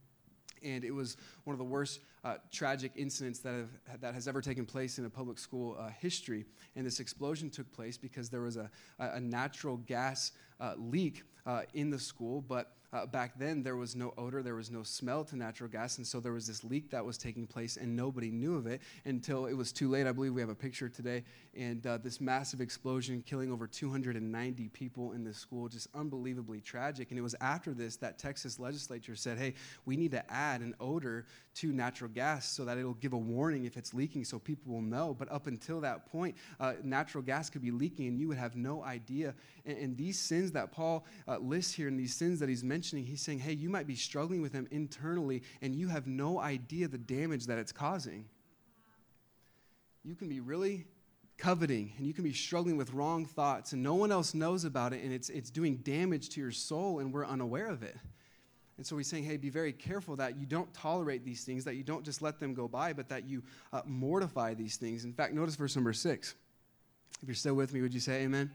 And 0.61 0.83
it 0.83 0.91
was 0.91 1.15
one 1.45 1.53
of 1.53 1.57
the 1.57 1.63
worst 1.63 2.01
uh, 2.23 2.35
tragic 2.51 2.91
incidents 2.95 3.39
that, 3.39 3.53
have, 3.53 4.01
that 4.01 4.13
has 4.13 4.27
ever 4.27 4.41
taken 4.41 4.65
place 4.65 4.97
in 4.97 5.05
a 5.05 5.09
public 5.09 5.37
school 5.37 5.75
uh, 5.79 5.89
history. 5.99 6.45
And 6.75 6.85
this 6.85 6.99
explosion 6.99 7.49
took 7.49 7.71
place 7.73 7.97
because 7.97 8.29
there 8.29 8.41
was 8.41 8.57
a, 8.57 8.69
a 8.99 9.19
natural 9.19 9.77
gas 9.77 10.31
uh, 10.59 10.73
leak 10.77 11.23
uh, 11.45 11.63
in 11.73 11.89
the 11.89 11.99
school, 11.99 12.41
but 12.41 12.73
uh, 12.93 13.07
back 13.07 13.37
then 13.39 13.63
there 13.63 13.75
was 13.75 13.95
no 13.95 14.13
odor, 14.17 14.43
there 14.43 14.53
was 14.53 14.69
no 14.69 14.83
smell 14.83 15.23
to 15.25 15.35
natural 15.35 15.67
gas, 15.67 15.97
and 15.97 16.05
so 16.05 16.19
there 16.19 16.31
was 16.31 16.45
this 16.45 16.63
leak 16.63 16.91
that 16.91 17.03
was 17.03 17.17
taking 17.17 17.47
place, 17.47 17.75
and 17.75 17.95
nobody 17.95 18.29
knew 18.29 18.55
of 18.55 18.67
it 18.67 18.81
until 19.05 19.47
it 19.47 19.53
was 19.53 19.71
too 19.71 19.89
late. 19.89 20.05
I 20.05 20.11
believe 20.11 20.33
we 20.33 20.41
have 20.41 20.51
a 20.51 20.55
picture 20.55 20.87
today, 20.87 21.23
and 21.57 21.85
uh, 21.87 21.97
this 21.97 22.21
massive 22.21 22.61
explosion 22.61 23.23
killing 23.25 23.51
over 23.51 23.65
290 23.65 24.69
people 24.69 25.13
in 25.13 25.23
this 25.23 25.37
school, 25.37 25.67
just 25.67 25.87
unbelievably 25.95 26.61
tragic. 26.61 27.09
And 27.09 27.17
it 27.17 27.23
was 27.23 27.35
after 27.41 27.73
this 27.73 27.95
that 27.97 28.19
Texas 28.19 28.59
legislature 28.59 29.15
said, 29.15 29.39
hey, 29.39 29.55
we 29.85 29.97
need 29.97 30.11
to 30.11 30.31
add 30.31 30.61
an 30.61 30.75
odor 30.79 31.25
to 31.55 31.73
natural 31.73 32.11
gas 32.13 32.47
so 32.49 32.65
that 32.65 32.77
it'll 32.77 32.93
give 32.93 33.13
a 33.13 33.17
warning 33.17 33.65
if 33.65 33.77
it's 33.77 33.93
leaking 33.93 34.25
so 34.25 34.39
people 34.39 34.73
will 34.73 34.81
know. 34.81 35.15
But 35.17 35.31
up 35.31 35.47
until 35.47 35.81
that 35.81 36.05
point, 36.11 36.35
uh, 36.59 36.73
natural 36.83 37.23
gas 37.23 37.49
could 37.49 37.61
be 37.61 37.71
leaking 37.71 38.07
and 38.07 38.19
you 38.19 38.27
would 38.27 38.37
have 38.37 38.55
no 38.55 38.83
idea. 38.83 39.33
And, 39.65 39.77
and 39.77 39.97
these 39.97 40.19
sins 40.19 40.51
that 40.51 40.71
Paul 40.71 41.05
uh, 41.27 41.37
lists 41.37 41.73
here 41.73 41.87
and 41.87 41.99
these 41.99 42.15
sins 42.15 42.39
that 42.39 42.49
he's 42.49 42.63
mentioning, 42.63 43.05
he's 43.05 43.21
saying, 43.21 43.39
hey, 43.39 43.53
you 43.53 43.69
might 43.69 43.87
be 43.87 43.95
struggling 43.95 44.41
with 44.41 44.53
them 44.53 44.67
internally 44.71 45.43
and 45.61 45.75
you 45.75 45.87
have 45.87 46.07
no 46.07 46.39
idea 46.39 46.87
the 46.87 46.97
damage 46.97 47.47
that 47.47 47.57
it's 47.57 47.71
causing. 47.71 48.25
You 50.03 50.15
can 50.15 50.29
be 50.29 50.39
really 50.39 50.85
coveting 51.37 51.93
and 51.97 52.05
you 52.05 52.13
can 52.13 52.23
be 52.23 52.33
struggling 52.33 52.77
with 52.77 52.93
wrong 52.93 53.25
thoughts 53.25 53.73
and 53.73 53.81
no 53.81 53.95
one 53.95 54.11
else 54.11 54.33
knows 54.33 54.65
about 54.65 54.93
it 54.93 55.03
and 55.03 55.11
it's, 55.11 55.29
it's 55.29 55.49
doing 55.49 55.77
damage 55.77 56.29
to 56.29 56.41
your 56.41 56.51
soul 56.51 56.99
and 56.99 57.13
we're 57.13 57.25
unaware 57.25 57.67
of 57.67 57.83
it. 57.83 57.95
And 58.77 58.85
so 58.85 58.97
he's 58.97 59.07
saying, 59.07 59.23
hey, 59.23 59.37
be 59.37 59.49
very 59.49 59.71
careful 59.71 60.15
that 60.15 60.37
you 60.37 60.45
don't 60.45 60.73
tolerate 60.73 61.23
these 61.23 61.43
things, 61.43 61.63
that 61.65 61.75
you 61.75 61.83
don't 61.83 62.03
just 62.03 62.21
let 62.21 62.39
them 62.39 62.53
go 62.53 62.67
by, 62.67 62.91
but 62.91 63.07
that 63.09 63.27
you 63.27 63.43
uh, 63.71 63.81
mortify 63.85 64.55
these 64.55 64.77
things. 64.77 65.05
In 65.05 65.13
fact, 65.13 65.33
notice 65.33 65.55
verse 65.55 65.75
number 65.75 65.93
six. 65.93 66.35
If 67.21 67.27
you're 67.27 67.35
still 67.35 67.53
with 67.53 67.73
me, 67.73 67.81
would 67.81 67.93
you 67.93 67.99
say 67.99 68.23
amen? 68.23 68.25
amen? 68.25 68.51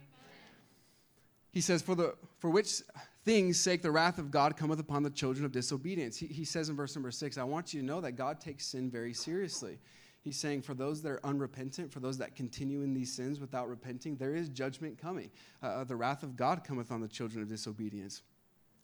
He 1.52 1.60
says, 1.60 1.82
for, 1.82 1.94
the, 1.94 2.14
for 2.40 2.50
which 2.50 2.82
things 3.24 3.60
sake 3.60 3.80
the 3.80 3.90
wrath 3.92 4.18
of 4.18 4.30
God 4.30 4.56
cometh 4.56 4.80
upon 4.80 5.04
the 5.04 5.10
children 5.10 5.44
of 5.44 5.52
disobedience. 5.52 6.16
He, 6.16 6.26
he 6.26 6.44
says 6.44 6.68
in 6.68 6.74
verse 6.74 6.96
number 6.96 7.12
six, 7.12 7.38
I 7.38 7.44
want 7.44 7.72
you 7.72 7.80
to 7.80 7.86
know 7.86 8.00
that 8.00 8.12
God 8.12 8.40
takes 8.40 8.66
sin 8.66 8.90
very 8.90 9.14
seriously. 9.14 9.78
He's 10.22 10.36
saying, 10.36 10.62
for 10.62 10.74
those 10.74 11.00
that 11.02 11.10
are 11.10 11.20
unrepentant, 11.24 11.92
for 11.92 12.00
those 12.00 12.18
that 12.18 12.34
continue 12.34 12.82
in 12.82 12.92
these 12.92 13.12
sins 13.12 13.38
without 13.38 13.68
repenting, 13.68 14.16
there 14.16 14.34
is 14.34 14.48
judgment 14.48 14.98
coming. 15.00 15.30
Uh, 15.62 15.84
the 15.84 15.94
wrath 15.94 16.24
of 16.24 16.36
God 16.36 16.64
cometh 16.64 16.90
on 16.90 17.00
the 17.00 17.08
children 17.08 17.40
of 17.40 17.48
disobedience 17.48 18.22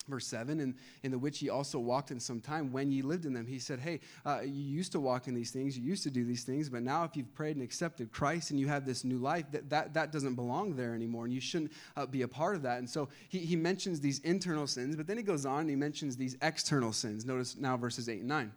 verse 0.08 0.26
7 0.26 0.60
and 0.60 0.74
in 1.02 1.10
the 1.10 1.18
which 1.18 1.42
ye 1.42 1.48
also 1.48 1.78
walked 1.78 2.10
in 2.10 2.20
some 2.20 2.40
time 2.40 2.72
when 2.72 2.90
ye 2.90 3.02
lived 3.02 3.24
in 3.24 3.32
them. 3.32 3.46
He 3.46 3.58
said 3.58 3.80
hey 3.80 4.00
uh, 4.24 4.40
you 4.42 4.50
used 4.50 4.92
to 4.92 5.00
walk 5.00 5.28
in 5.28 5.34
these 5.34 5.50
things 5.50 5.76
you 5.76 5.84
used 5.84 6.02
to 6.04 6.10
do 6.10 6.24
these 6.24 6.44
things 6.44 6.68
but 6.68 6.82
now 6.82 7.04
if 7.04 7.16
you've 7.16 7.32
prayed 7.34 7.56
and 7.56 7.64
accepted 7.64 8.12
christ 8.12 8.50
and 8.50 8.60
you 8.60 8.68
have 8.68 8.84
this 8.84 9.04
new 9.04 9.18
life 9.18 9.44
that 9.52 9.70
that, 9.70 9.94
that 9.94 10.12
doesn't 10.12 10.34
belong 10.34 10.74
there 10.76 10.94
anymore 10.94 11.24
and 11.24 11.32
you 11.32 11.40
shouldn't 11.40 11.72
uh, 11.96 12.06
be 12.06 12.22
a 12.22 12.28
part 12.28 12.56
of 12.56 12.62
that. 12.62 12.78
And 12.78 12.88
so 12.88 13.08
he, 13.28 13.38
he 13.38 13.56
mentions 13.56 14.00
these 14.00 14.18
internal 14.20 14.66
sins 14.66 14.96
but 14.96 15.06
then 15.06 15.16
he 15.16 15.22
goes 15.22 15.46
on 15.46 15.60
and 15.60 15.70
he 15.70 15.76
mentions 15.76 16.16
these 16.16 16.36
external 16.42 16.92
sins. 16.92 17.24
Notice 17.24 17.56
now 17.56 17.76
verses 17.76 18.08
8 18.08 18.20
and 18.20 18.28
9 18.28 18.52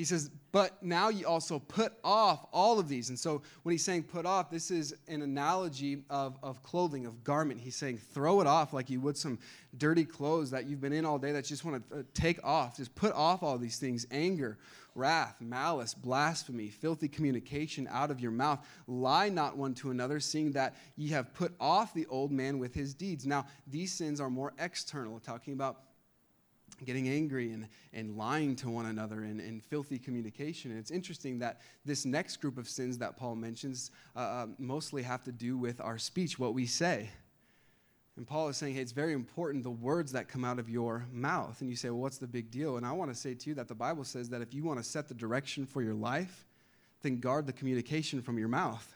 he 0.00 0.04
says, 0.06 0.30
but 0.50 0.82
now 0.82 1.10
you 1.10 1.26
also 1.26 1.58
put 1.58 1.92
off 2.02 2.46
all 2.54 2.78
of 2.78 2.88
these. 2.88 3.10
And 3.10 3.18
so 3.18 3.42
when 3.64 3.74
he's 3.74 3.84
saying 3.84 4.04
put 4.04 4.24
off, 4.24 4.50
this 4.50 4.70
is 4.70 4.94
an 5.08 5.20
analogy 5.20 6.04
of, 6.08 6.38
of 6.42 6.62
clothing, 6.62 7.04
of 7.04 7.22
garment. 7.22 7.60
He's 7.60 7.76
saying 7.76 7.98
throw 7.98 8.40
it 8.40 8.46
off 8.46 8.72
like 8.72 8.88
you 8.88 8.98
would 9.02 9.18
some 9.18 9.38
dirty 9.76 10.06
clothes 10.06 10.52
that 10.52 10.66
you've 10.66 10.80
been 10.80 10.94
in 10.94 11.04
all 11.04 11.18
day 11.18 11.32
that 11.32 11.44
you 11.44 11.54
just 11.54 11.66
want 11.66 11.86
to 11.90 11.98
uh, 11.98 12.02
take 12.14 12.42
off. 12.42 12.78
Just 12.78 12.94
put 12.94 13.12
off 13.12 13.42
all 13.42 13.58
these 13.58 13.76
things 13.76 14.06
anger, 14.10 14.56
wrath, 14.94 15.36
malice, 15.38 15.92
blasphemy, 15.92 16.68
filthy 16.68 17.06
communication 17.06 17.86
out 17.90 18.10
of 18.10 18.20
your 18.20 18.32
mouth. 18.32 18.66
Lie 18.86 19.28
not 19.28 19.58
one 19.58 19.74
to 19.74 19.90
another, 19.90 20.18
seeing 20.18 20.52
that 20.52 20.76
ye 20.96 21.10
have 21.10 21.34
put 21.34 21.52
off 21.60 21.92
the 21.92 22.06
old 22.06 22.32
man 22.32 22.58
with 22.58 22.74
his 22.74 22.94
deeds. 22.94 23.26
Now, 23.26 23.44
these 23.66 23.92
sins 23.92 24.18
are 24.18 24.30
more 24.30 24.54
external, 24.58 25.20
talking 25.20 25.52
about 25.52 25.82
getting 26.84 27.08
angry 27.08 27.52
and, 27.52 27.68
and 27.92 28.16
lying 28.16 28.56
to 28.56 28.70
one 28.70 28.86
another 28.86 29.22
and, 29.22 29.40
and 29.40 29.62
filthy 29.62 29.98
communication. 29.98 30.70
And 30.70 30.80
it's 30.80 30.90
interesting 30.90 31.38
that 31.40 31.60
this 31.84 32.04
next 32.04 32.38
group 32.38 32.58
of 32.58 32.68
sins 32.68 32.98
that 32.98 33.16
Paul 33.16 33.36
mentions 33.36 33.90
uh, 34.16 34.20
uh, 34.20 34.46
mostly 34.58 35.02
have 35.02 35.22
to 35.24 35.32
do 35.32 35.56
with 35.56 35.80
our 35.80 35.98
speech, 35.98 36.38
what 36.38 36.54
we 36.54 36.66
say. 36.66 37.10
And 38.16 38.26
Paul 38.26 38.48
is 38.48 38.56
saying, 38.56 38.74
hey, 38.74 38.82
it's 38.82 38.92
very 38.92 39.12
important 39.12 39.64
the 39.64 39.70
words 39.70 40.12
that 40.12 40.28
come 40.28 40.44
out 40.44 40.58
of 40.58 40.68
your 40.68 41.06
mouth. 41.12 41.60
And 41.60 41.70
you 41.70 41.76
say, 41.76 41.88
well, 41.90 42.00
what's 42.00 42.18
the 42.18 42.26
big 42.26 42.50
deal? 42.50 42.76
And 42.76 42.84
I 42.84 42.92
want 42.92 43.10
to 43.10 43.16
say 43.18 43.34
to 43.34 43.48
you 43.48 43.54
that 43.54 43.68
the 43.68 43.74
Bible 43.74 44.04
says 44.04 44.28
that 44.30 44.42
if 44.42 44.52
you 44.52 44.62
want 44.62 44.78
to 44.78 44.84
set 44.84 45.08
the 45.08 45.14
direction 45.14 45.64
for 45.64 45.80
your 45.80 45.94
life, 45.94 46.44
then 47.02 47.18
guard 47.18 47.46
the 47.46 47.52
communication 47.52 48.20
from 48.20 48.38
your 48.38 48.48
mouth. 48.48 48.94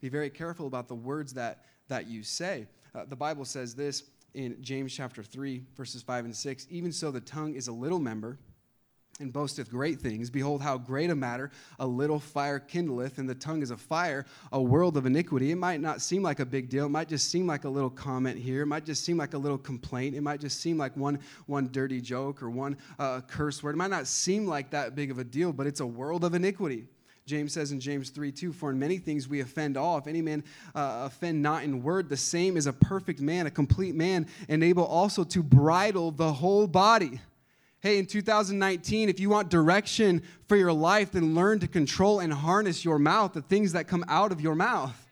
Be 0.00 0.08
very 0.08 0.30
careful 0.30 0.66
about 0.66 0.88
the 0.88 0.94
words 0.94 1.32
that, 1.34 1.64
that 1.88 2.06
you 2.06 2.22
say. 2.22 2.66
Uh, 2.94 3.04
the 3.08 3.16
Bible 3.16 3.44
says 3.44 3.74
this 3.74 4.04
in 4.34 4.56
James 4.60 4.92
chapter 4.92 5.22
3, 5.22 5.62
verses 5.76 6.02
5 6.02 6.26
and 6.26 6.36
6. 6.36 6.66
Even 6.70 6.92
so, 6.92 7.10
the 7.10 7.20
tongue 7.20 7.54
is 7.54 7.68
a 7.68 7.72
little 7.72 7.98
member 7.98 8.38
and 9.20 9.32
boasteth 9.32 9.70
great 9.70 10.00
things. 10.00 10.30
Behold, 10.30 10.62
how 10.62 10.78
great 10.78 11.10
a 11.10 11.14
matter 11.14 11.50
a 11.78 11.86
little 11.86 12.18
fire 12.18 12.58
kindleth, 12.58 13.18
and 13.18 13.28
the 13.28 13.34
tongue 13.34 13.62
is 13.62 13.70
a 13.70 13.76
fire, 13.76 14.24
a 14.52 14.60
world 14.60 14.96
of 14.96 15.06
iniquity. 15.06 15.50
It 15.50 15.56
might 15.56 15.80
not 15.80 16.00
seem 16.00 16.22
like 16.22 16.40
a 16.40 16.46
big 16.46 16.68
deal. 16.68 16.86
It 16.86 16.90
might 16.90 17.08
just 17.08 17.30
seem 17.30 17.46
like 17.46 17.64
a 17.64 17.68
little 17.68 17.90
comment 17.90 18.38
here. 18.38 18.62
It 18.62 18.66
might 18.66 18.84
just 18.84 19.04
seem 19.04 19.16
like 19.16 19.34
a 19.34 19.38
little 19.38 19.58
complaint. 19.58 20.16
It 20.16 20.22
might 20.22 20.40
just 20.40 20.60
seem 20.60 20.78
like 20.78 20.96
one, 20.96 21.18
one 21.46 21.68
dirty 21.70 22.00
joke 22.00 22.42
or 22.42 22.50
one 22.50 22.76
uh, 22.98 23.20
curse 23.20 23.62
word. 23.62 23.74
It 23.74 23.78
might 23.78 23.90
not 23.90 24.06
seem 24.06 24.46
like 24.46 24.70
that 24.70 24.94
big 24.94 25.10
of 25.10 25.18
a 25.18 25.24
deal, 25.24 25.52
but 25.52 25.66
it's 25.66 25.80
a 25.80 25.86
world 25.86 26.24
of 26.24 26.34
iniquity. 26.34 26.86
James 27.26 27.52
says 27.52 27.72
in 27.72 27.80
James 27.80 28.10
3 28.10 28.32
2, 28.32 28.52
For 28.52 28.70
in 28.70 28.78
many 28.78 28.98
things 28.98 29.28
we 29.28 29.40
offend 29.40 29.76
all. 29.76 29.98
If 29.98 30.06
any 30.06 30.22
man 30.22 30.42
uh, 30.74 31.02
offend 31.06 31.42
not 31.42 31.62
in 31.64 31.82
word, 31.82 32.08
the 32.08 32.16
same 32.16 32.56
is 32.56 32.66
a 32.66 32.72
perfect 32.72 33.20
man, 33.20 33.46
a 33.46 33.50
complete 33.50 33.94
man, 33.94 34.26
and 34.48 34.64
able 34.64 34.84
also 34.84 35.24
to 35.24 35.42
bridle 35.42 36.10
the 36.10 36.32
whole 36.32 36.66
body. 36.66 37.20
Hey, 37.80 37.98
in 37.98 38.04
2019, 38.04 39.08
if 39.08 39.20
you 39.20 39.30
want 39.30 39.48
direction 39.48 40.22
for 40.48 40.56
your 40.56 40.72
life, 40.72 41.12
then 41.12 41.34
learn 41.34 41.60
to 41.60 41.68
control 41.68 42.20
and 42.20 42.32
harness 42.32 42.84
your 42.84 42.98
mouth, 42.98 43.32
the 43.32 43.40
things 43.40 43.72
that 43.72 43.88
come 43.88 44.04
out 44.06 44.32
of 44.32 44.40
your 44.40 44.54
mouth. 44.54 45.06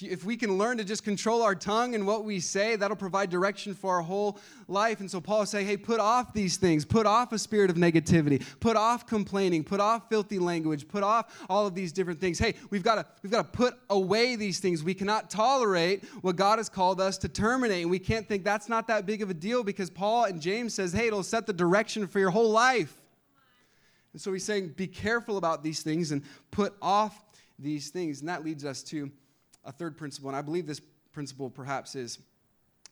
If 0.00 0.24
we 0.24 0.36
can 0.36 0.58
learn 0.58 0.78
to 0.78 0.84
just 0.84 1.04
control 1.04 1.40
our 1.42 1.54
tongue 1.54 1.94
and 1.94 2.04
what 2.04 2.24
we 2.24 2.40
say, 2.40 2.74
that'll 2.74 2.96
provide 2.96 3.30
direction 3.30 3.74
for 3.74 3.94
our 3.94 4.02
whole 4.02 4.40
life. 4.66 4.98
And 4.98 5.08
so 5.08 5.20
Paul 5.20 5.46
saying, 5.46 5.68
hey, 5.68 5.76
put 5.76 6.00
off 6.00 6.32
these 6.32 6.56
things. 6.56 6.84
Put 6.84 7.06
off 7.06 7.32
a 7.32 7.38
spirit 7.38 7.70
of 7.70 7.76
negativity. 7.76 8.44
Put 8.58 8.76
off 8.76 9.06
complaining. 9.06 9.62
Put 9.62 9.78
off 9.78 10.08
filthy 10.08 10.40
language. 10.40 10.88
Put 10.88 11.04
off 11.04 11.46
all 11.48 11.68
of 11.68 11.76
these 11.76 11.92
different 11.92 12.20
things. 12.20 12.40
Hey, 12.40 12.54
we've 12.70 12.82
got 12.82 12.96
to 12.96 13.06
we've 13.22 13.30
got 13.30 13.52
to 13.52 13.56
put 13.56 13.74
away 13.88 14.34
these 14.34 14.58
things. 14.58 14.82
We 14.82 14.94
cannot 14.94 15.30
tolerate 15.30 16.04
what 16.22 16.34
God 16.34 16.58
has 16.58 16.68
called 16.68 17.00
us 17.00 17.16
to 17.18 17.28
terminate. 17.28 17.82
And 17.82 17.90
we 17.90 18.00
can't 18.00 18.26
think 18.26 18.42
that's 18.42 18.68
not 18.68 18.88
that 18.88 19.06
big 19.06 19.22
of 19.22 19.30
a 19.30 19.34
deal 19.34 19.62
because 19.62 19.90
Paul 19.90 20.24
and 20.24 20.40
James 20.40 20.74
says, 20.74 20.92
hey, 20.92 21.06
it'll 21.06 21.22
set 21.22 21.46
the 21.46 21.52
direction 21.52 22.08
for 22.08 22.18
your 22.18 22.30
whole 22.30 22.50
life. 22.50 23.00
And 24.12 24.20
so 24.20 24.32
he's 24.32 24.44
saying, 24.44 24.74
be 24.76 24.88
careful 24.88 25.36
about 25.36 25.62
these 25.62 25.82
things 25.82 26.10
and 26.10 26.22
put 26.50 26.74
off 26.82 27.24
these 27.60 27.90
things. 27.90 28.18
And 28.20 28.28
that 28.28 28.44
leads 28.44 28.64
us 28.64 28.82
to 28.84 29.12
a 29.64 29.72
third 29.72 29.96
principle, 29.96 30.28
and 30.28 30.36
I 30.36 30.42
believe 30.42 30.66
this 30.66 30.80
principle 31.12 31.50
perhaps 31.50 31.94
is 31.94 32.18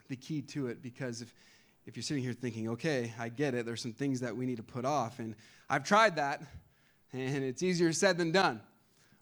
the 0.08 0.16
key 0.16 0.42
to 0.42 0.68
it 0.68 0.82
because 0.82 1.22
if, 1.22 1.34
if 1.86 1.96
you're 1.96 2.02
sitting 2.02 2.22
here 2.22 2.32
thinking, 2.32 2.68
okay, 2.70 3.12
I 3.18 3.28
get 3.28 3.54
it, 3.54 3.66
there's 3.66 3.82
some 3.82 3.92
things 3.92 4.20
that 4.20 4.36
we 4.36 4.46
need 4.46 4.56
to 4.56 4.62
put 4.62 4.84
off, 4.84 5.18
and 5.18 5.34
I've 5.68 5.84
tried 5.84 6.16
that, 6.16 6.42
and 7.12 7.44
it's 7.44 7.62
easier 7.62 7.92
said 7.92 8.18
than 8.18 8.32
done. 8.32 8.60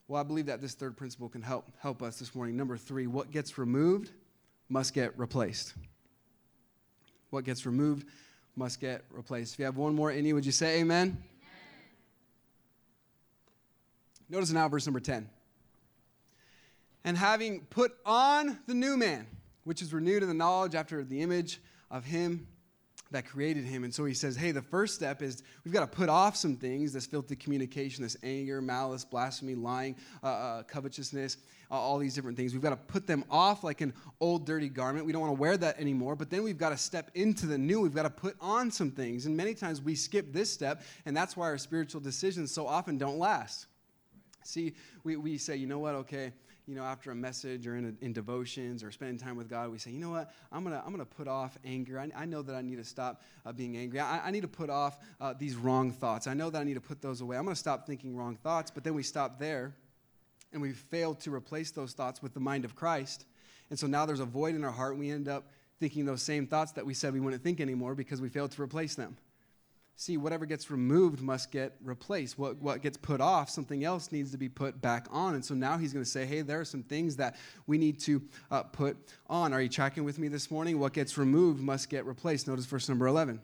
Well, 0.08 0.20
I 0.20 0.24
believe 0.24 0.46
that 0.46 0.60
this 0.60 0.74
third 0.74 0.96
principle 0.96 1.28
can 1.28 1.42
help, 1.42 1.68
help 1.78 2.02
us 2.02 2.18
this 2.18 2.34
morning. 2.34 2.56
Number 2.56 2.76
three, 2.76 3.06
what 3.06 3.30
gets 3.30 3.58
removed 3.58 4.10
must 4.68 4.92
get 4.92 5.16
replaced. 5.18 5.74
What 7.30 7.44
gets 7.44 7.64
removed 7.64 8.08
must 8.56 8.80
get 8.80 9.04
replaced. 9.10 9.54
If 9.54 9.60
you 9.60 9.64
have 9.66 9.76
one 9.76 9.94
more 9.94 10.10
in 10.10 10.24
you, 10.24 10.34
would 10.34 10.44
you 10.44 10.52
say 10.52 10.80
amen? 10.80 11.08
amen. 11.08 11.24
Notice 14.28 14.50
now 14.50 14.68
verse 14.68 14.86
number 14.86 15.00
10 15.00 15.28
and 17.04 17.16
having 17.16 17.66
put 17.66 17.92
on 18.04 18.58
the 18.66 18.74
new 18.74 18.96
man. 18.96 19.26
which 19.64 19.82
is 19.82 19.92
renewed 19.92 20.22
in 20.22 20.28
the 20.28 20.34
knowledge 20.34 20.74
after 20.74 21.04
the 21.04 21.20
image 21.20 21.60
of 21.90 22.04
him 22.04 22.48
that 23.10 23.26
created 23.26 23.64
him. 23.64 23.82
And 23.82 23.92
so 23.92 24.04
he 24.04 24.14
says, 24.14 24.36
hey, 24.36 24.52
the 24.52 24.62
first 24.62 24.94
step 24.94 25.20
is 25.20 25.42
we've 25.64 25.74
got 25.74 25.80
to 25.80 25.96
put 25.96 26.08
off 26.08 26.36
some 26.36 26.56
things 26.56 26.92
this 26.92 27.06
filthy 27.06 27.34
communication, 27.34 28.04
this 28.04 28.16
anger, 28.22 28.62
malice, 28.62 29.04
blasphemy, 29.04 29.56
lying, 29.56 29.96
uh, 30.22 30.26
uh, 30.26 30.62
covetousness, 30.62 31.36
uh, 31.70 31.74
all 31.74 31.98
these 31.98 32.14
different 32.14 32.36
things. 32.36 32.52
We've 32.52 32.62
got 32.62 32.70
to 32.70 32.76
put 32.76 33.06
them 33.06 33.24
off 33.28 33.64
like 33.64 33.80
an 33.80 33.92
old 34.20 34.46
dirty 34.46 34.68
garment. 34.68 35.06
We 35.06 35.12
don't 35.12 35.22
want 35.22 35.34
to 35.36 35.40
wear 35.40 35.56
that 35.56 35.78
anymore. 35.78 36.14
But 36.14 36.30
then 36.30 36.44
we've 36.44 36.58
got 36.58 36.70
to 36.70 36.76
step 36.76 37.10
into 37.14 37.46
the 37.46 37.58
new. 37.58 37.80
We've 37.80 37.94
got 37.94 38.04
to 38.04 38.10
put 38.10 38.36
on 38.40 38.70
some 38.70 38.92
things. 38.92 39.26
And 39.26 39.36
many 39.36 39.54
times 39.54 39.82
we 39.82 39.96
skip 39.96 40.32
this 40.32 40.52
step, 40.52 40.82
and 41.04 41.16
that's 41.16 41.36
why 41.36 41.46
our 41.46 41.58
spiritual 41.58 42.00
decisions 42.00 42.52
so 42.52 42.66
often 42.66 42.96
don't 42.96 43.18
last. 43.18 43.66
See, 44.44 44.74
we, 45.02 45.16
we 45.16 45.36
say, 45.36 45.56
you 45.56 45.66
know 45.66 45.80
what, 45.80 45.94
okay 45.96 46.32
you 46.70 46.76
know, 46.76 46.85
after 46.85 47.11
a 47.11 47.16
message 47.16 47.66
or 47.66 47.74
in, 47.74 47.85
a, 48.00 48.04
in 48.04 48.12
devotions 48.12 48.85
or 48.85 48.92
spending 48.92 49.18
time 49.18 49.37
with 49.37 49.50
God, 49.50 49.72
we 49.72 49.78
say, 49.78 49.90
you 49.90 49.98
know 49.98 50.11
what, 50.11 50.33
I'm 50.52 50.62
going 50.62 50.72
to 50.72 50.80
I'm 50.85 50.92
gonna 50.92 51.04
put 51.04 51.26
off 51.26 51.59
anger. 51.64 51.98
I, 51.98 52.09
I 52.16 52.26
know 52.26 52.42
that 52.42 52.54
I 52.54 52.62
need 52.62 52.76
to 52.76 52.85
stop 52.85 53.22
uh, 53.44 53.50
being 53.50 53.76
angry. 53.76 53.98
I, 53.98 54.28
I, 54.28 54.30
need 54.30 54.42
to 54.42 54.48
put 54.48 54.70
off 54.70 55.00
uh, 55.20 55.35
these 55.37 55.56
wrong 55.56 55.90
thoughts. 55.90 56.28
I 56.28 56.35
know 56.35 56.48
that 56.48 56.61
I 56.61 56.62
need 56.62 56.74
to 56.74 56.80
put 56.80 57.02
those 57.02 57.22
away. 57.22 57.37
I'm 57.37 57.42
going 57.42 57.56
to 57.56 57.59
stop 57.61 57.88
thinking 57.88 58.16
wrong 58.16 58.37
thoughts. 58.37 58.70
But 58.70 58.85
then 58.85 58.94
we 58.94 59.02
stop 59.02 59.40
there 59.40 59.74
and 60.52 60.62
we 60.62 60.70
fail 60.70 61.16
to 61.16 61.35
replace 61.35 61.72
those 61.72 61.92
thoughts 61.92 62.22
with 62.22 62.35
the 62.35 62.40
mind 62.40 62.64
of 62.64 62.76
Christ. 62.76 63.24
And 63.68 63.76
so 63.76 63.88
now 63.88 64.06
there's 64.06 64.20
a 64.20 64.24
void 64.24 64.54
in 64.54 64.62
our 64.62 64.70
heart 64.70 64.92
and 64.92 65.00
we 65.00 65.11
end 65.11 65.26
up 65.26 65.48
thinking 65.80 66.04
those 66.04 66.22
same 66.22 66.46
thoughts 66.46 66.70
that 66.72 66.87
we 66.87 66.94
said 66.94 67.12
we 67.12 67.18
wouldn't 67.18 67.42
think 67.42 67.61
anymore 67.61 67.96
because 67.96 68.20
we 68.20 68.28
failed 68.28 68.52
to 68.52 68.62
replace 68.62 68.94
them 68.94 69.16
see, 70.00 70.16
whatever 70.16 70.46
gets 70.46 70.70
removed 70.70 71.20
must 71.20 71.50
get 71.50 71.76
replaced. 71.84 72.38
What, 72.38 72.56
what 72.56 72.80
gets 72.80 72.96
put 72.96 73.20
off, 73.20 73.50
something 73.50 73.84
else 73.84 74.10
needs 74.10 74.30
to 74.30 74.38
be 74.38 74.48
put 74.48 74.80
back 74.80 75.06
on. 75.10 75.34
And 75.34 75.44
so 75.44 75.54
now 75.54 75.76
he's 75.76 75.92
going 75.92 76.04
to 76.04 76.10
say, 76.10 76.24
hey, 76.24 76.40
there 76.40 76.58
are 76.58 76.64
some 76.64 76.82
things 76.82 77.16
that 77.16 77.36
we 77.66 77.76
need 77.76 78.00
to 78.00 78.22
uh, 78.50 78.62
put 78.62 78.96
on. 79.28 79.52
Are 79.52 79.60
you 79.60 79.68
tracking 79.68 80.04
with 80.04 80.18
me 80.18 80.28
this 80.28 80.50
morning? 80.50 80.78
What 80.78 80.94
gets 80.94 81.18
removed 81.18 81.60
must 81.60 81.90
get 81.90 82.06
replaced. 82.06 82.48
Notice 82.48 82.64
verse 82.64 82.88
number 82.88 83.06
11 83.06 83.42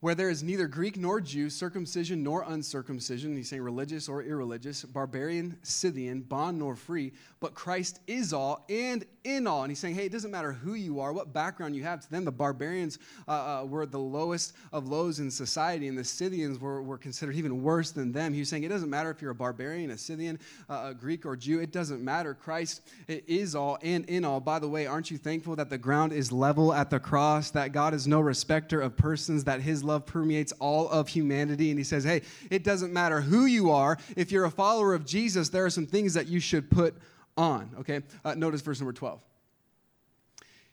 where 0.00 0.14
there 0.14 0.30
is 0.30 0.42
neither 0.42 0.66
Greek 0.66 0.96
nor 0.96 1.20
Jew, 1.20 1.50
circumcision 1.50 2.22
nor 2.22 2.42
uncircumcision, 2.48 3.36
he's 3.36 3.50
saying 3.50 3.62
religious 3.62 4.08
or 4.08 4.22
irreligious, 4.22 4.82
barbarian, 4.82 5.58
Scythian, 5.62 6.22
bond 6.22 6.58
nor 6.58 6.74
free, 6.74 7.12
but 7.38 7.54
Christ 7.54 8.00
is 8.06 8.32
all 8.32 8.64
and 8.70 9.04
in 9.24 9.46
all. 9.46 9.62
And 9.62 9.70
he's 9.70 9.78
saying, 9.78 9.94
hey, 9.94 10.06
it 10.06 10.12
doesn't 10.12 10.30
matter 10.30 10.52
who 10.52 10.74
you 10.74 11.00
are, 11.00 11.12
what 11.12 11.32
background 11.32 11.76
you 11.76 11.82
have. 11.82 12.00
To 12.00 12.10
them, 12.10 12.24
the 12.24 12.32
barbarians 12.32 12.98
uh, 13.28 13.62
uh, 13.62 13.64
were 13.64 13.86
the 13.86 13.98
lowest 13.98 14.54
of 14.72 14.88
lows 14.88 15.18
in 15.18 15.30
society, 15.30 15.88
and 15.88 15.96
the 15.96 16.04
Scythians 16.04 16.58
were, 16.58 16.82
were 16.82 16.98
considered 16.98 17.34
even 17.34 17.62
worse 17.62 17.90
than 17.90 18.12
them. 18.12 18.32
He 18.32 18.40
was 18.40 18.48
saying, 18.48 18.64
it 18.64 18.68
doesn't 18.68 18.90
matter 18.90 19.10
if 19.10 19.20
you're 19.20 19.32
a 19.32 19.34
barbarian, 19.34 19.90
a 19.90 19.98
Scythian, 19.98 20.38
uh, 20.68 20.88
a 20.90 20.94
Greek, 20.94 21.26
or 21.26 21.36
Jew, 21.36 21.60
it 21.60 21.72
doesn't 21.72 22.02
matter. 22.02 22.34
Christ 22.34 22.82
is 23.08 23.54
all 23.54 23.78
and 23.82 24.04
in 24.06 24.24
all. 24.24 24.40
By 24.40 24.58
the 24.58 24.68
way, 24.68 24.86
aren't 24.86 25.10
you 25.10 25.18
thankful 25.18 25.56
that 25.56 25.70
the 25.70 25.78
ground 25.78 26.12
is 26.12 26.32
level 26.32 26.72
at 26.72 26.90
the 26.90 27.00
cross, 27.00 27.50
that 27.50 27.72
God 27.72 27.94
is 27.94 28.06
no 28.06 28.20
respecter 28.20 28.80
of 28.80 28.96
persons, 28.96 29.44
that 29.44 29.60
his 29.60 29.84
love 29.84 30.06
permeates 30.06 30.52
all 30.60 30.88
of 30.88 31.08
humanity. 31.08 31.70
And 31.70 31.78
he 31.78 31.84
says, 31.84 32.04
hey, 32.04 32.22
it 32.50 32.64
doesn't 32.64 32.92
matter 32.92 33.20
who 33.20 33.46
you 33.46 33.70
are. 33.70 33.98
If 34.16 34.32
you're 34.32 34.46
a 34.46 34.50
follower 34.50 34.94
of 34.94 35.04
Jesus, 35.04 35.48
there 35.48 35.64
are 35.64 35.70
some 35.70 35.86
things 35.86 36.14
that 36.14 36.26
you 36.26 36.40
should 36.40 36.70
put 36.70 36.94
on. 37.40 37.70
Okay? 37.80 38.00
Uh, 38.24 38.34
notice 38.34 38.60
verse 38.60 38.80
number 38.80 38.92
12. 38.92 39.20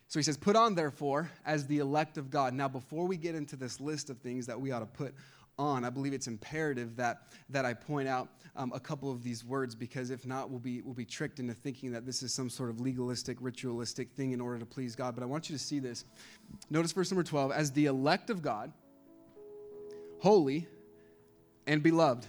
So 0.08 0.20
he 0.20 0.24
says, 0.24 0.38
Put 0.38 0.56
on, 0.56 0.76
therefore, 0.76 1.30
as 1.46 1.68
the 1.68 1.80
elect 1.80 2.18
of 2.18 2.30
God. 2.30 2.54
Now, 2.54 2.68
before 2.68 3.08
we 3.08 3.18
get 3.18 3.36
into 3.36 3.56
this 3.56 3.80
list 3.80 4.10
of 4.10 4.20
things 4.20 4.46
that 4.48 4.60
we 4.60 4.72
ought 4.72 4.80
to 4.80 4.86
put 4.86 5.14
on, 5.60 5.84
I 5.84 5.90
believe 5.90 6.14
it's 6.14 6.28
imperative 6.28 6.96
that, 6.98 7.24
that 7.50 7.66
I 7.66 7.74
point 7.74 8.08
out 8.08 8.30
um, 8.56 8.72
a 8.74 8.80
couple 8.80 9.12
of 9.12 9.24
these 9.24 9.44
words 9.44 9.76
because 9.76 10.10
if 10.10 10.26
not, 10.26 10.50
we'll 10.50 10.60
be, 10.60 10.82
we'll 10.82 10.94
be 10.94 11.06
tricked 11.06 11.40
into 11.40 11.54
thinking 11.54 11.92
that 11.92 12.06
this 12.06 12.24
is 12.24 12.34
some 12.34 12.50
sort 12.50 12.70
of 12.70 12.80
legalistic, 12.80 13.38
ritualistic 13.42 14.12
thing 14.12 14.32
in 14.32 14.40
order 14.40 14.60
to 14.60 14.66
please 14.66 14.96
God. 14.96 15.16
But 15.16 15.24
I 15.24 15.28
want 15.28 15.50
you 15.50 15.58
to 15.58 15.64
see 15.64 15.80
this. 15.80 16.06
Notice 16.70 16.92
verse 16.92 17.12
number 17.12 17.24
12 17.24 17.52
as 17.52 17.72
the 17.72 17.86
elect 17.86 18.30
of 18.30 18.42
God 18.42 18.72
holy, 20.20 20.68
and 21.66 21.84
beloved. 21.84 22.26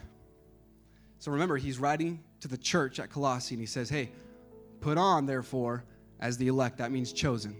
So 1.18 1.33
remember, 1.33 1.57
he's 1.57 1.79
writing 1.79 2.22
to 2.40 2.48
the 2.48 2.59
church 2.59 3.01
at 3.01 3.11
Colossae, 3.11 3.55
and 3.55 3.61
he 3.61 3.66
says, 3.66 3.88
Hey, 3.88 4.11
put 4.81 4.99
on, 4.99 5.27
therefore, 5.27 5.85
as 6.21 6.37
the 6.37 6.49
elect. 6.49 6.79
That 6.79 6.91
means 6.91 7.12
chosen. 7.12 7.57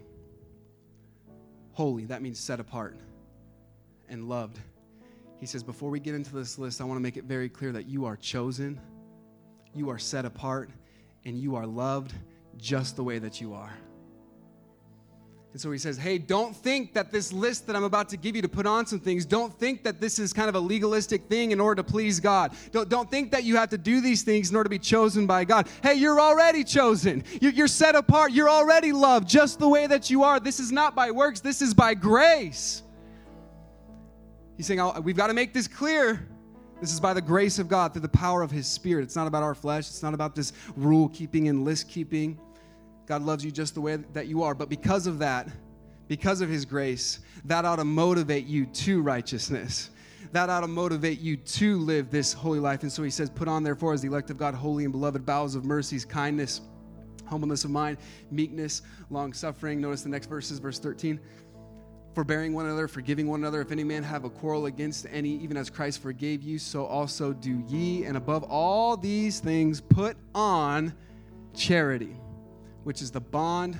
Holy, 1.73 2.05
that 2.05 2.21
means 2.21 2.39
set 2.39 2.59
apart. 2.59 2.97
And 4.09 4.27
loved. 4.27 4.59
He 5.39 5.45
says, 5.45 5.63
Before 5.63 5.89
we 5.89 5.99
get 5.99 6.15
into 6.15 6.33
this 6.35 6.57
list, 6.59 6.81
I 6.81 6.83
want 6.83 6.97
to 6.97 7.01
make 7.01 7.17
it 7.17 7.25
very 7.25 7.49
clear 7.49 7.71
that 7.71 7.87
you 7.87 8.05
are 8.05 8.17
chosen, 8.17 8.79
you 9.73 9.89
are 9.89 9.99
set 9.99 10.25
apart, 10.25 10.69
and 11.25 11.37
you 11.37 11.55
are 11.55 11.65
loved 11.65 12.13
just 12.57 12.95
the 12.95 13.03
way 13.03 13.19
that 13.19 13.39
you 13.39 13.53
are. 13.53 13.73
And 15.51 15.59
so 15.59 15.71
he 15.71 15.79
says, 15.79 15.97
Hey, 15.97 16.19
don't 16.19 16.55
think 16.55 16.93
that 16.93 17.11
this 17.11 17.33
list 17.33 17.65
that 17.67 17.75
I'm 17.75 17.83
about 17.83 18.09
to 18.09 18.17
give 18.17 18.35
you 18.35 18.41
to 18.43 18.49
put 18.49 18.67
on 18.67 18.85
some 18.85 18.99
things, 18.99 19.25
don't 19.25 19.57
think 19.57 19.83
that 19.83 19.99
this 19.99 20.19
is 20.19 20.31
kind 20.31 20.47
of 20.47 20.55
a 20.55 20.59
legalistic 20.59 21.23
thing 21.27 21.51
in 21.51 21.59
order 21.59 21.81
to 21.81 21.91
please 21.91 22.19
God. 22.19 22.51
Don't, 22.71 22.87
don't 22.87 23.09
think 23.09 23.31
that 23.31 23.43
you 23.43 23.55
have 23.55 23.69
to 23.69 23.77
do 23.77 23.99
these 23.99 24.21
things 24.21 24.51
in 24.51 24.55
order 24.55 24.65
to 24.65 24.69
be 24.69 24.79
chosen 24.79 25.25
by 25.25 25.45
God. 25.45 25.67
Hey, 25.81 25.95
you're 25.95 26.19
already 26.19 26.63
chosen. 26.63 27.23
You're 27.41 27.51
you're 27.51 27.67
set 27.67 27.95
apart. 27.95 28.31
You're 28.31 28.49
already 28.49 28.91
loved 28.91 29.27
just 29.27 29.57
the 29.57 29.67
way 29.67 29.87
that 29.87 30.09
you 30.09 30.23
are. 30.23 30.39
This 30.39 30.59
is 30.59 30.71
not 30.71 30.95
by 30.95 31.09
works, 31.09 31.39
this 31.39 31.61
is 31.61 31.73
by 31.73 31.95
grace. 31.95 32.83
He's 34.55 34.67
saying, 34.67 34.81
We've 35.03 35.17
got 35.17 35.27
to 35.27 35.33
make 35.33 35.53
this 35.53 35.67
clear. 35.67 36.27
This 36.79 36.93
is 36.93 36.99
by 36.99 37.13
the 37.13 37.21
grace 37.21 37.59
of 37.59 37.67
God 37.67 37.91
through 37.91 38.03
the 38.03 38.09
power 38.09 38.41
of 38.41 38.51
His 38.51 38.67
Spirit. 38.67 39.03
It's 39.03 39.15
not 39.15 39.27
about 39.27 39.41
our 39.41 39.55
flesh, 39.55 39.89
it's 39.89 40.03
not 40.03 40.13
about 40.13 40.35
this 40.35 40.53
rule 40.75 41.09
keeping 41.09 41.47
and 41.47 41.65
list 41.65 41.89
keeping. 41.89 42.39
God 43.09 43.23
loves 43.23 43.43
you 43.43 43.49
just 43.49 43.73
the 43.73 43.81
way 43.81 43.95
that 44.13 44.27
you 44.27 44.43
are. 44.43 44.53
But 44.53 44.69
because 44.69 45.07
of 45.07 45.17
that, 45.17 45.47
because 46.07 46.41
of 46.41 46.49
his 46.49 46.63
grace, 46.63 47.21
that 47.45 47.65
ought 47.65 47.77
to 47.77 47.83
motivate 47.83 48.45
you 48.45 48.67
to 48.67 49.01
righteousness. 49.01 49.89
That 50.31 50.47
ought 50.47 50.61
to 50.61 50.67
motivate 50.67 51.19
you 51.19 51.35
to 51.35 51.79
live 51.79 52.11
this 52.11 52.33
holy 52.33 52.59
life. 52.59 52.83
And 52.83 52.91
so 52.91 53.01
he 53.01 53.09
says, 53.09 53.31
Put 53.31 53.47
on, 53.47 53.63
therefore, 53.63 53.93
as 53.93 54.01
the 54.03 54.09
elect 54.09 54.29
of 54.29 54.37
God, 54.37 54.53
holy 54.53 54.83
and 54.83 54.91
beloved, 54.91 55.25
bowels 55.25 55.55
of 55.55 55.65
mercies, 55.65 56.05
kindness, 56.05 56.61
humbleness 57.25 57.63
of 57.63 57.71
mind, 57.71 57.97
meekness, 58.29 58.83
long 59.09 59.33
suffering. 59.33 59.81
Notice 59.81 60.03
the 60.03 60.09
next 60.09 60.27
verses, 60.27 60.59
verse 60.59 60.77
13. 60.77 61.19
Forbearing 62.13 62.53
one 62.53 62.65
another, 62.65 62.87
forgiving 62.87 63.27
one 63.27 63.39
another. 63.39 63.59
If 63.59 63.71
any 63.71 63.83
man 63.83 64.03
have 64.03 64.23
a 64.23 64.29
quarrel 64.29 64.67
against 64.67 65.07
any, 65.11 65.31
even 65.37 65.57
as 65.57 65.71
Christ 65.71 65.99
forgave 65.99 66.43
you, 66.43 66.59
so 66.59 66.85
also 66.85 67.33
do 67.33 67.63
ye. 67.67 68.03
And 68.05 68.17
above 68.17 68.43
all 68.43 68.95
these 68.95 69.39
things, 69.39 69.81
put 69.81 70.15
on 70.35 70.93
charity 71.55 72.15
which 72.83 73.01
is 73.01 73.11
the 73.11 73.21
bond 73.21 73.77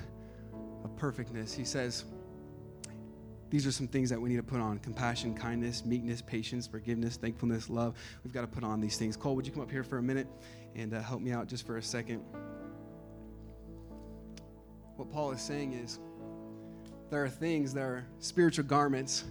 of 0.84 0.96
perfectness. 0.96 1.54
He 1.54 1.64
says, 1.64 2.06
these 3.50 3.66
are 3.66 3.72
some 3.72 3.88
things 3.88 4.10
that 4.12 4.22
we 4.22 4.30
need 4.30 4.36
to 4.36 4.44
put 4.44 4.60
on 4.60 4.78
compassion, 4.80 5.34
kindness, 5.34 5.84
meekness, 5.84 6.22
patience, 6.22 6.68
forgiveness, 6.68 7.18
thankfulness, 7.18 7.70
love. 7.70 7.96
We've 8.24 8.34
got 8.34 8.42
to 8.42 8.48
put 8.48 8.64
on 8.64 8.80
these 8.80 8.98
things. 8.98 9.18
Cole, 9.18 9.36
would 9.36 9.48
you 9.48 9.52
come 9.52 9.64
up 9.64 9.72
here 9.72 9.84
for 9.84 9.98
a 9.98 10.04
minute 10.04 10.28
and 10.76 10.94
uh, 10.94 11.02
help 11.02 11.22
me 11.22 11.32
out 11.32 11.48
just 11.48 11.66
for 11.66 11.78
a 11.78 11.84
second? 11.84 12.24
What 14.98 15.12
Paul 15.12 15.32
is 15.32 15.42
saying 15.42 15.74
is 15.74 16.00
there 17.10 17.24
are 17.24 17.30
things, 17.30 17.74
there 17.74 17.88
are 17.88 18.06
spiritual 18.20 18.66
garments 18.66 19.24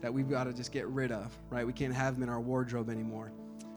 that 0.00 0.12
we've 0.12 0.30
got 0.30 0.44
to 0.44 0.52
just 0.52 0.72
get 0.72 0.86
rid 0.88 1.12
of, 1.12 1.36
right? 1.50 1.66
We 1.66 1.72
can't 1.72 1.92
have 1.92 2.14
them 2.14 2.22
in 2.22 2.28
our 2.28 2.40
wardrobe 2.40 2.88
anymore. 2.88 3.32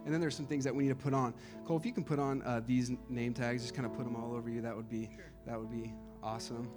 And 0.05 0.13
then 0.13 0.21
there's 0.21 0.35
some 0.35 0.45
things 0.45 0.63
that 0.63 0.73
we 0.73 0.83
need 0.83 0.89
to 0.89 0.95
put 0.95 1.13
on. 1.13 1.33
Cole, 1.65 1.77
if 1.77 1.85
you 1.85 1.91
can 1.91 2.03
put 2.05 2.19
on 2.19 2.41
uh, 2.43 2.62
these 2.65 2.91
name 3.09 3.33
tags, 3.33 3.63
just 3.63 3.75
kind 3.75 3.85
of 3.85 3.93
put 3.93 4.05
them 4.05 4.15
all 4.15 4.33
over 4.33 4.49
you, 4.49 4.62
that 4.62 4.75
would 4.75 4.89
be 4.89 5.09
that 5.49 5.59
would 5.59 5.71
be 5.71 5.91
awesome. 6.21 6.69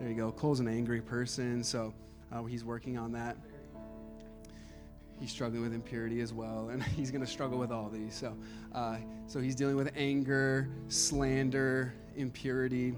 There 0.00 0.08
you 0.08 0.14
go. 0.16 0.32
Cole's 0.32 0.58
an 0.58 0.66
angry 0.66 1.00
person, 1.00 1.62
so 1.62 1.94
uh, 2.32 2.42
he's 2.44 2.64
working 2.64 2.98
on 2.98 3.12
that. 3.12 3.36
He's 5.20 5.30
struggling 5.30 5.62
with 5.62 5.72
impurity 5.72 6.20
as 6.20 6.32
well, 6.32 6.70
and 6.70 6.82
he's 6.96 7.12
going 7.12 7.20
to 7.20 7.30
struggle 7.30 7.58
with 7.58 7.70
all 7.70 7.88
these. 7.88 8.14
So, 8.14 8.36
uh, 8.74 8.96
so 9.28 9.38
he's 9.38 9.54
dealing 9.54 9.76
with 9.76 9.92
anger, 9.96 10.68
slander, 10.88 11.94
impurity. 12.16 12.96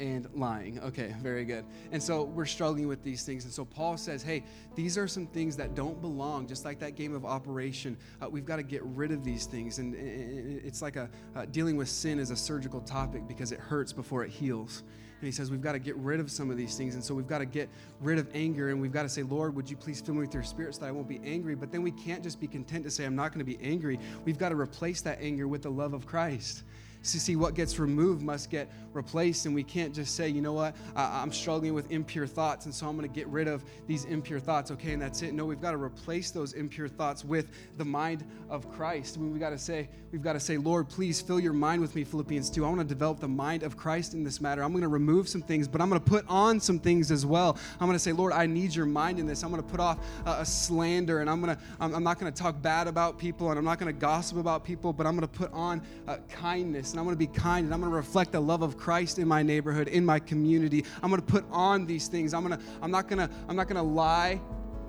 And 0.00 0.28
lying. 0.34 0.80
Okay, 0.80 1.14
very 1.20 1.44
good. 1.44 1.64
And 1.92 2.02
so 2.02 2.24
we're 2.24 2.46
struggling 2.46 2.88
with 2.88 3.02
these 3.02 3.22
things. 3.22 3.44
And 3.44 3.52
so 3.52 3.64
Paul 3.64 3.96
says, 3.96 4.22
hey, 4.22 4.44
these 4.74 4.98
are 4.98 5.06
some 5.06 5.26
things 5.26 5.56
that 5.56 5.74
don't 5.74 6.00
belong, 6.00 6.46
just 6.46 6.64
like 6.64 6.78
that 6.80 6.96
game 6.96 7.14
of 7.14 7.24
operation. 7.24 7.96
Uh, 8.20 8.28
we've 8.28 8.44
got 8.44 8.56
to 8.56 8.62
get 8.62 8.82
rid 8.84 9.12
of 9.12 9.24
these 9.24 9.46
things. 9.46 9.78
And 9.78 9.94
it's 9.94 10.82
like 10.82 10.96
a 10.96 11.08
uh, 11.36 11.46
dealing 11.46 11.76
with 11.76 11.88
sin 11.88 12.18
is 12.18 12.30
a 12.30 12.36
surgical 12.36 12.80
topic 12.80 13.26
because 13.28 13.52
it 13.52 13.60
hurts 13.60 13.92
before 13.92 14.24
it 14.24 14.30
heals. 14.30 14.82
And 15.20 15.26
he 15.26 15.32
says, 15.32 15.50
we've 15.50 15.62
got 15.62 15.72
to 15.72 15.78
get 15.78 15.96
rid 15.96 16.20
of 16.20 16.30
some 16.30 16.50
of 16.50 16.56
these 16.56 16.76
things. 16.76 16.94
And 16.96 17.02
so 17.02 17.14
we've 17.14 17.26
got 17.26 17.38
to 17.38 17.46
get 17.46 17.70
rid 18.00 18.18
of 18.18 18.28
anger 18.34 18.70
and 18.70 18.80
we've 18.80 18.92
got 18.92 19.04
to 19.04 19.08
say, 19.08 19.22
Lord, 19.22 19.56
would 19.56 19.70
you 19.70 19.76
please 19.76 20.00
fill 20.00 20.14
me 20.14 20.20
with 20.20 20.34
your 20.34 20.42
spirit 20.42 20.74
so 20.74 20.82
that 20.82 20.88
I 20.88 20.90
won't 20.90 21.08
be 21.08 21.20
angry? 21.24 21.54
But 21.54 21.72
then 21.72 21.82
we 21.82 21.92
can't 21.92 22.22
just 22.22 22.40
be 22.40 22.46
content 22.46 22.84
to 22.84 22.90
say, 22.90 23.04
I'm 23.04 23.16
not 23.16 23.32
going 23.32 23.38
to 23.38 23.44
be 23.44 23.58
angry. 23.64 23.98
We've 24.24 24.38
got 24.38 24.50
to 24.50 24.56
replace 24.56 25.00
that 25.02 25.18
anger 25.22 25.48
with 25.48 25.62
the 25.62 25.70
love 25.70 25.94
of 25.94 26.04
Christ 26.06 26.64
See, 27.04 27.18
see, 27.18 27.36
what 27.36 27.54
gets 27.54 27.78
removed 27.78 28.22
must 28.22 28.48
get 28.48 28.66
replaced, 28.94 29.44
and 29.44 29.54
we 29.54 29.62
can't 29.62 29.94
just 29.94 30.16
say, 30.16 30.26
you 30.26 30.40
know 30.40 30.54
what, 30.54 30.74
I, 30.96 31.22
am 31.22 31.32
struggling 31.32 31.74
with 31.74 31.90
impure 31.90 32.26
thoughts, 32.26 32.64
and 32.64 32.74
so 32.74 32.88
I'm 32.88 32.96
going 32.96 33.06
to 33.06 33.14
get 33.14 33.26
rid 33.26 33.46
of 33.46 33.62
these 33.86 34.06
impure 34.06 34.40
thoughts, 34.40 34.70
okay, 34.70 34.94
and 34.94 35.02
that's 35.02 35.20
it. 35.20 35.34
No, 35.34 35.44
we've 35.44 35.60
got 35.60 35.72
to 35.72 35.76
replace 35.76 36.30
those 36.30 36.54
impure 36.54 36.88
thoughts 36.88 37.22
with 37.22 37.50
the 37.76 37.84
mind 37.84 38.24
of 38.48 38.72
Christ. 38.72 39.18
I 39.18 39.20
mean, 39.20 39.34
we 39.34 39.38
got 39.38 39.50
to 39.50 39.58
say, 39.58 39.90
we've 40.12 40.22
got 40.22 40.32
to 40.32 40.40
say, 40.40 40.56
Lord, 40.56 40.88
please 40.88 41.20
fill 41.20 41.38
your 41.38 41.52
mind 41.52 41.82
with 41.82 41.94
me, 41.94 42.04
Philippians 42.04 42.48
2. 42.48 42.64
I 42.64 42.68
want 42.68 42.80
to 42.80 42.86
develop 42.86 43.20
the 43.20 43.28
mind 43.28 43.64
of 43.64 43.76
Christ 43.76 44.14
in 44.14 44.24
this 44.24 44.40
matter. 44.40 44.62
I'm 44.62 44.72
going 44.72 44.80
to 44.80 44.88
remove 44.88 45.28
some 45.28 45.42
things, 45.42 45.68
but 45.68 45.82
I'm 45.82 45.90
going 45.90 46.00
to 46.00 46.08
put 46.08 46.24
on 46.26 46.58
some 46.58 46.78
things 46.78 47.10
as 47.10 47.26
well. 47.26 47.58
I'm 47.80 47.86
going 47.86 47.98
to 47.98 48.02
say, 48.02 48.12
Lord, 48.12 48.32
I 48.32 48.46
need 48.46 48.74
your 48.74 48.86
mind 48.86 49.18
in 49.18 49.26
this. 49.26 49.42
I'm 49.42 49.50
going 49.50 49.62
to 49.62 49.68
put 49.68 49.80
off 49.80 49.98
uh, 50.24 50.38
a 50.38 50.46
slander, 50.46 51.20
and 51.20 51.28
I'm 51.28 51.42
going 51.42 51.54
to, 51.54 51.62
I'm, 51.80 51.94
I'm 51.94 52.02
not 52.02 52.18
going 52.18 52.32
to 52.32 52.42
talk 52.42 52.62
bad 52.62 52.88
about 52.88 53.18
people, 53.18 53.50
and 53.50 53.58
I'm 53.58 53.64
not 53.64 53.78
going 53.78 53.92
to 53.92 54.00
gossip 54.00 54.38
about 54.38 54.64
people, 54.64 54.94
but 54.94 55.06
I'm 55.06 55.14
going 55.16 55.28
to 55.28 55.38
put 55.38 55.52
on 55.52 55.82
uh, 56.08 56.16
kindness 56.30 56.93
and 56.94 57.00
I'm 57.00 57.06
going 57.06 57.16
to 57.16 57.18
be 57.18 57.26
kind 57.26 57.64
and 57.64 57.74
I'm 57.74 57.80
going 57.80 57.90
to 57.90 57.96
reflect 57.96 58.30
the 58.30 58.40
love 58.40 58.62
of 58.62 58.76
Christ 58.76 59.18
in 59.18 59.26
my 59.26 59.42
neighborhood, 59.42 59.88
in 59.88 60.04
my 60.04 60.20
community. 60.20 60.84
I'm 61.02 61.10
going 61.10 61.20
to 61.20 61.26
put 61.26 61.44
on 61.50 61.86
these 61.86 62.06
things. 62.06 62.32
I'm 62.32 62.46
going 62.46 62.56
to 62.56 62.64
I'm 62.80 62.92
not 62.92 63.08
going 63.08 63.18
to 63.18 63.34
I'm 63.48 63.56
not 63.56 63.66
going 63.66 63.76
to 63.76 63.82
lie. 63.82 64.40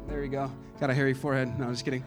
There 0.08 0.24
you 0.24 0.30
go. 0.30 0.52
Got 0.80 0.92
a 0.92 0.94
hairy 0.94 1.16
forehead. 1.16 1.58
No, 1.58 1.66
I'm 1.66 1.72
just 1.72 1.84
kidding. 1.84 2.04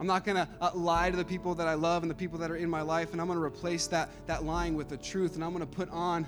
I'm 0.00 0.08
not 0.08 0.24
going 0.24 0.38
to 0.38 0.48
uh, 0.60 0.72
lie 0.74 1.12
to 1.12 1.16
the 1.16 1.24
people 1.24 1.54
that 1.54 1.68
I 1.68 1.74
love 1.74 2.02
and 2.02 2.10
the 2.10 2.16
people 2.16 2.36
that 2.40 2.50
are 2.50 2.56
in 2.56 2.68
my 2.68 2.82
life 2.82 3.12
and 3.12 3.20
I'm 3.20 3.28
going 3.28 3.38
to 3.38 3.44
replace 3.44 3.86
that 3.88 4.10
that 4.26 4.42
lying 4.42 4.74
with 4.74 4.88
the 4.88 4.96
truth 4.96 5.36
and 5.36 5.44
I'm 5.44 5.52
going 5.52 5.64
to 5.64 5.72
put 5.72 5.88
on 5.90 6.26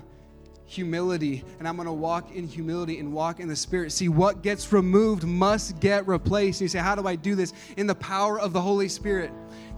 humility 0.71 1.43
and 1.59 1.67
I'm 1.67 1.75
going 1.75 1.85
to 1.85 1.91
walk 1.91 2.33
in 2.33 2.47
humility 2.47 2.99
and 2.99 3.11
walk 3.11 3.39
in 3.39 3.47
the 3.47 3.55
spirit. 3.55 3.91
See, 3.91 4.09
what 4.09 4.41
gets 4.41 4.71
removed 4.71 5.23
must 5.23 5.79
get 5.79 6.07
replaced. 6.07 6.61
You 6.61 6.67
say, 6.67 6.79
How 6.79 6.95
do 6.95 7.07
I 7.07 7.15
do 7.15 7.35
this? 7.35 7.53
In 7.77 7.87
the 7.87 7.95
power 7.95 8.39
of 8.39 8.53
the 8.53 8.61
Holy 8.61 8.87
Spirit. 8.87 9.31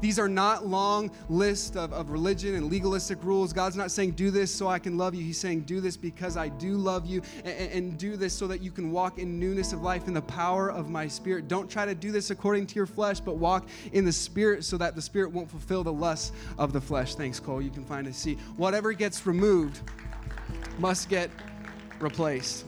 These 0.03 0.19
are 0.19 0.27
not 0.27 0.67
long 0.67 1.11
lists 1.29 1.77
of, 1.77 1.93
of 1.93 2.09
religion 2.09 2.55
and 2.55 2.69
legalistic 2.69 3.23
rules. 3.23 3.53
God's 3.53 3.77
not 3.77 3.89
saying, 3.89 4.11
do 4.11 4.31
this 4.31 4.53
so 4.53 4.67
I 4.67 4.77
can 4.77 4.97
love 4.97 5.15
you. 5.15 5.23
He's 5.23 5.39
saying, 5.39 5.61
do 5.61 5.79
this 5.79 5.95
because 5.95 6.35
I 6.35 6.49
do 6.49 6.73
love 6.73 7.05
you, 7.05 7.21
and, 7.45 7.71
and 7.71 7.97
do 7.97 8.17
this 8.17 8.33
so 8.33 8.45
that 8.47 8.61
you 8.61 8.69
can 8.69 8.91
walk 8.91 9.17
in 9.17 9.39
newness 9.39 9.71
of 9.71 9.81
life 9.81 10.09
in 10.09 10.13
the 10.13 10.21
power 10.21 10.69
of 10.69 10.89
my 10.89 11.07
spirit. 11.07 11.47
Don't 11.47 11.69
try 11.69 11.85
to 11.85 11.95
do 11.95 12.11
this 12.11 12.31
according 12.31 12.67
to 12.67 12.75
your 12.75 12.85
flesh, 12.85 13.21
but 13.21 13.37
walk 13.37 13.69
in 13.93 14.03
the 14.03 14.11
spirit 14.11 14.65
so 14.65 14.75
that 14.75 14.93
the 14.93 15.01
spirit 15.01 15.31
won't 15.31 15.49
fulfill 15.49 15.85
the 15.85 15.93
lusts 15.93 16.33
of 16.57 16.73
the 16.73 16.81
flesh. 16.81 17.15
Thanks, 17.15 17.39
Cole. 17.39 17.61
You 17.61 17.71
can 17.71 17.85
find 17.85 18.05
a 18.05 18.11
seat. 18.11 18.39
Whatever 18.57 18.91
gets 18.91 19.25
removed 19.25 19.79
must 20.79 21.09
get 21.09 21.29
replaced. 21.99 22.65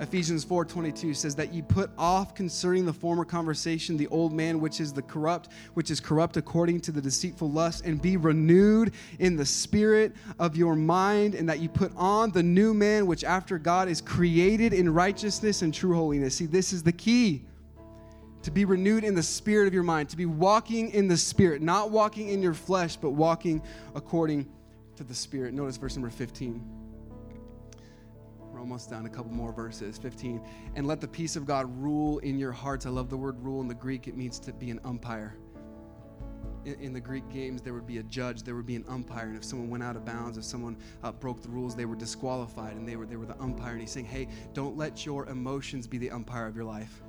Ephesians 0.00 0.44
4:22 0.44 1.14
says 1.14 1.36
that 1.36 1.54
ye 1.54 1.62
put 1.62 1.90
off 1.96 2.34
concerning 2.34 2.84
the 2.84 2.92
former 2.92 3.24
conversation 3.24 3.96
the 3.96 4.08
old 4.08 4.32
man 4.32 4.60
which 4.60 4.80
is 4.80 4.92
the 4.92 5.02
corrupt 5.02 5.50
which 5.74 5.92
is 5.92 6.00
corrupt 6.00 6.36
according 6.36 6.80
to 6.80 6.90
the 6.90 7.00
deceitful 7.00 7.50
lust 7.50 7.84
and 7.84 8.02
be 8.02 8.16
renewed 8.16 8.92
in 9.20 9.36
the 9.36 9.46
spirit 9.46 10.12
of 10.40 10.56
your 10.56 10.74
mind 10.74 11.36
and 11.36 11.48
that 11.48 11.60
you 11.60 11.68
put 11.68 11.92
on 11.94 12.32
the 12.32 12.42
new 12.42 12.74
man 12.74 13.06
which 13.06 13.22
after 13.22 13.58
God 13.58 13.88
is 13.88 14.00
created 14.00 14.72
in 14.72 14.92
righteousness 14.92 15.62
and 15.62 15.72
true 15.72 15.94
holiness. 15.94 16.34
See 16.34 16.46
this 16.46 16.72
is 16.72 16.82
the 16.82 16.92
key. 16.92 17.44
To 18.42 18.50
be 18.50 18.64
renewed 18.64 19.04
in 19.04 19.14
the 19.14 19.22
spirit 19.22 19.68
of 19.68 19.74
your 19.74 19.84
mind, 19.84 20.08
to 20.08 20.16
be 20.16 20.26
walking 20.26 20.90
in 20.90 21.06
the 21.06 21.16
spirit, 21.16 21.62
not 21.62 21.92
walking 21.92 22.28
in 22.30 22.42
your 22.42 22.54
flesh, 22.54 22.96
but 22.96 23.10
walking 23.10 23.62
according 23.94 24.48
to 24.96 25.04
the 25.04 25.14
spirit. 25.14 25.54
Notice 25.54 25.76
verse 25.76 25.94
number 25.94 26.10
15 26.10 26.81
almost 28.62 28.90
done. 28.90 29.06
A 29.06 29.10
couple 29.10 29.32
more 29.32 29.52
verses. 29.52 29.98
15. 29.98 30.40
And 30.76 30.86
let 30.86 31.00
the 31.00 31.08
peace 31.08 31.34
of 31.34 31.44
God 31.44 31.66
rule 31.82 32.18
in 32.20 32.38
your 32.38 32.52
hearts. 32.52 32.86
I 32.86 32.90
love 32.90 33.10
the 33.10 33.16
word 33.16 33.42
rule 33.42 33.60
in 33.60 33.66
the 33.66 33.74
Greek. 33.74 34.06
It 34.06 34.16
means 34.16 34.38
to 34.38 34.52
be 34.52 34.70
an 34.70 34.80
umpire. 34.84 35.36
In, 36.64 36.74
in 36.74 36.92
the 36.92 37.00
Greek 37.00 37.28
games, 37.28 37.60
there 37.60 37.74
would 37.74 37.88
be 37.88 37.98
a 37.98 38.04
judge, 38.04 38.44
there 38.44 38.54
would 38.54 38.66
be 38.66 38.76
an 38.76 38.84
umpire. 38.88 39.26
And 39.26 39.36
if 39.36 39.42
someone 39.42 39.68
went 39.68 39.82
out 39.82 39.96
of 39.96 40.04
bounds, 40.04 40.38
if 40.38 40.44
someone 40.44 40.76
uh, 41.02 41.10
broke 41.10 41.42
the 41.42 41.48
rules, 41.48 41.74
they 41.74 41.86
were 41.86 41.96
disqualified 41.96 42.76
and 42.76 42.88
they 42.88 42.94
were, 42.94 43.04
they 43.04 43.16
were 43.16 43.26
the 43.26 43.40
umpire. 43.40 43.72
And 43.72 43.80
he's 43.80 43.90
saying, 43.90 44.06
hey, 44.06 44.28
don't 44.54 44.76
let 44.76 45.04
your 45.04 45.26
emotions 45.26 45.88
be 45.88 45.98
the 45.98 46.12
umpire 46.12 46.46
of 46.46 46.54
your 46.54 46.64
life. 46.64 47.02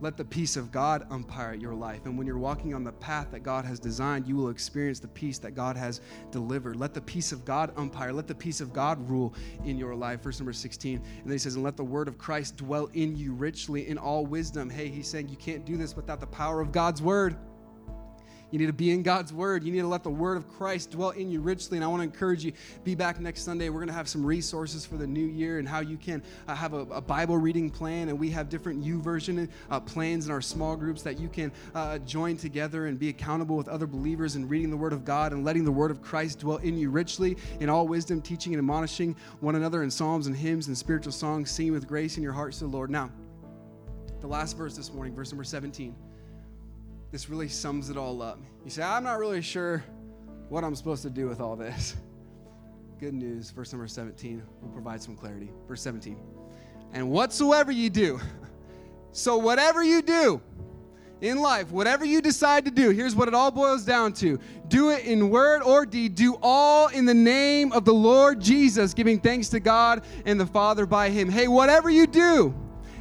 Let 0.00 0.16
the 0.16 0.24
peace 0.24 0.56
of 0.56 0.70
God 0.70 1.06
umpire 1.10 1.54
your 1.54 1.74
life. 1.74 2.06
And 2.06 2.16
when 2.16 2.26
you're 2.26 2.38
walking 2.38 2.74
on 2.74 2.84
the 2.84 2.92
path 2.92 3.28
that 3.32 3.40
God 3.40 3.64
has 3.64 3.80
designed, 3.80 4.26
you 4.26 4.36
will 4.36 4.50
experience 4.50 5.00
the 5.00 5.08
peace 5.08 5.38
that 5.38 5.56
God 5.56 5.76
has 5.76 6.00
delivered. 6.30 6.76
Let 6.76 6.94
the 6.94 7.00
peace 7.00 7.32
of 7.32 7.44
God 7.44 7.72
umpire. 7.76 8.12
Let 8.12 8.28
the 8.28 8.34
peace 8.34 8.60
of 8.60 8.72
God 8.72 9.08
rule 9.08 9.34
in 9.64 9.76
your 9.76 9.94
life. 9.94 10.22
Verse 10.22 10.38
number 10.38 10.52
16. 10.52 10.96
And 10.96 11.24
then 11.24 11.32
he 11.32 11.38
says, 11.38 11.56
And 11.56 11.64
let 11.64 11.76
the 11.76 11.84
word 11.84 12.06
of 12.06 12.16
Christ 12.16 12.56
dwell 12.56 12.88
in 12.94 13.16
you 13.16 13.32
richly 13.32 13.88
in 13.88 13.98
all 13.98 14.24
wisdom. 14.24 14.70
Hey, 14.70 14.88
he's 14.88 15.08
saying 15.08 15.28
you 15.28 15.36
can't 15.36 15.64
do 15.64 15.76
this 15.76 15.96
without 15.96 16.20
the 16.20 16.26
power 16.26 16.60
of 16.60 16.70
God's 16.70 17.02
word. 17.02 17.36
You 18.50 18.58
need 18.58 18.66
to 18.66 18.72
be 18.72 18.90
in 18.90 19.02
God's 19.02 19.32
Word. 19.32 19.62
You 19.62 19.72
need 19.72 19.80
to 19.80 19.86
let 19.86 20.02
the 20.02 20.10
Word 20.10 20.38
of 20.38 20.48
Christ 20.48 20.92
dwell 20.92 21.10
in 21.10 21.30
you 21.30 21.40
richly. 21.40 21.76
And 21.76 21.84
I 21.84 21.88
want 21.88 22.00
to 22.00 22.04
encourage 22.04 22.44
you, 22.44 22.52
be 22.82 22.94
back 22.94 23.20
next 23.20 23.42
Sunday. 23.42 23.68
We're 23.68 23.80
going 23.80 23.88
to 23.88 23.94
have 23.94 24.08
some 24.08 24.24
resources 24.24 24.86
for 24.86 24.96
the 24.96 25.06
new 25.06 25.26
year 25.26 25.58
and 25.58 25.68
how 25.68 25.80
you 25.80 25.98
can 25.98 26.22
uh, 26.46 26.54
have 26.54 26.72
a, 26.72 26.78
a, 26.78 27.00
Bible 27.00 27.36
reading 27.36 27.68
plan. 27.70 28.08
And 28.08 28.18
we 28.18 28.30
have 28.30 28.48
different 28.48 28.82
YouVersion 28.82 29.48
uh, 29.70 29.80
plans 29.80 30.26
in 30.26 30.32
our 30.32 30.40
small 30.40 30.76
groups 30.76 31.02
that 31.02 31.20
you 31.20 31.28
can 31.28 31.52
uh, 31.74 31.98
join 31.98 32.36
together 32.36 32.86
and 32.86 32.98
be 32.98 33.10
accountable 33.10 33.56
with 33.56 33.68
other 33.68 33.86
believers 33.86 34.34
in 34.34 34.48
reading 34.48 34.70
the 34.70 34.76
Word 34.76 34.94
of 34.94 35.04
God 35.04 35.32
and 35.32 35.44
letting 35.44 35.64
the 35.64 35.72
Word 35.72 35.90
of 35.90 36.00
Christ 36.00 36.40
dwell 36.40 36.58
in 36.58 36.78
you 36.78 36.90
richly 36.90 37.36
in 37.60 37.68
all 37.68 37.86
wisdom, 37.86 38.22
teaching 38.22 38.54
and 38.54 38.60
admonishing 38.60 39.14
one 39.40 39.56
another 39.56 39.82
in 39.82 39.90
psalms 39.90 40.26
and 40.26 40.34
hymns 40.34 40.68
and 40.68 40.78
spiritual 40.78 41.12
songs, 41.12 41.50
singing 41.50 41.72
with 41.72 41.86
grace 41.86 42.16
in 42.16 42.22
your 42.22 42.32
hearts 42.32 42.58
to 42.58 42.64
the 42.64 42.70
Lord. 42.70 42.90
Now, 42.90 43.10
the 44.20 44.26
last 44.26 44.56
verse 44.56 44.74
this 44.76 44.92
morning, 44.92 45.14
verse 45.14 45.30
number 45.30 45.44
17 45.44 45.94
this 47.10 47.30
really 47.30 47.48
sums 47.48 47.90
it 47.90 47.96
all 47.96 48.20
up. 48.22 48.38
You 48.64 48.70
say, 48.70 48.82
I'm 48.82 49.04
not 49.04 49.18
really 49.18 49.42
sure 49.42 49.84
what 50.48 50.64
I'm 50.64 50.74
supposed 50.74 51.02
to 51.02 51.10
do 51.10 51.26
with 51.26 51.40
all 51.40 51.56
this. 51.56 51.96
Good 53.00 53.14
news, 53.14 53.50
verse 53.50 53.72
number 53.72 53.86
17 53.86 54.42
will 54.60 54.68
provide 54.70 55.02
some 55.02 55.16
clarity. 55.16 55.50
Verse 55.66 55.82
17. 55.82 56.18
And 56.92 57.10
whatsoever 57.10 57.70
you 57.70 57.90
do, 57.90 58.20
so 59.12 59.36
whatever 59.38 59.82
you 59.82 60.02
do 60.02 60.40
in 61.20 61.38
life, 61.38 61.70
whatever 61.70 62.04
you 62.04 62.20
decide 62.20 62.64
to 62.64 62.70
do, 62.70 62.90
here's 62.90 63.14
what 63.14 63.28
it 63.28 63.34
all 63.34 63.50
boils 63.50 63.84
down 63.84 64.12
to 64.14 64.38
do 64.68 64.90
it 64.90 65.04
in 65.04 65.30
word 65.30 65.62
or 65.62 65.86
deed, 65.86 66.14
do 66.14 66.38
all 66.42 66.88
in 66.88 67.04
the 67.04 67.14
name 67.14 67.72
of 67.72 67.84
the 67.84 67.94
Lord 67.94 68.40
Jesus, 68.40 68.94
giving 68.94 69.20
thanks 69.20 69.48
to 69.50 69.60
God 69.60 70.04
and 70.26 70.38
the 70.38 70.46
Father 70.46 70.84
by 70.86 71.08
Him. 71.10 71.28
Hey, 71.28 71.48
whatever 71.48 71.88
you 71.88 72.06
do, 72.06 72.54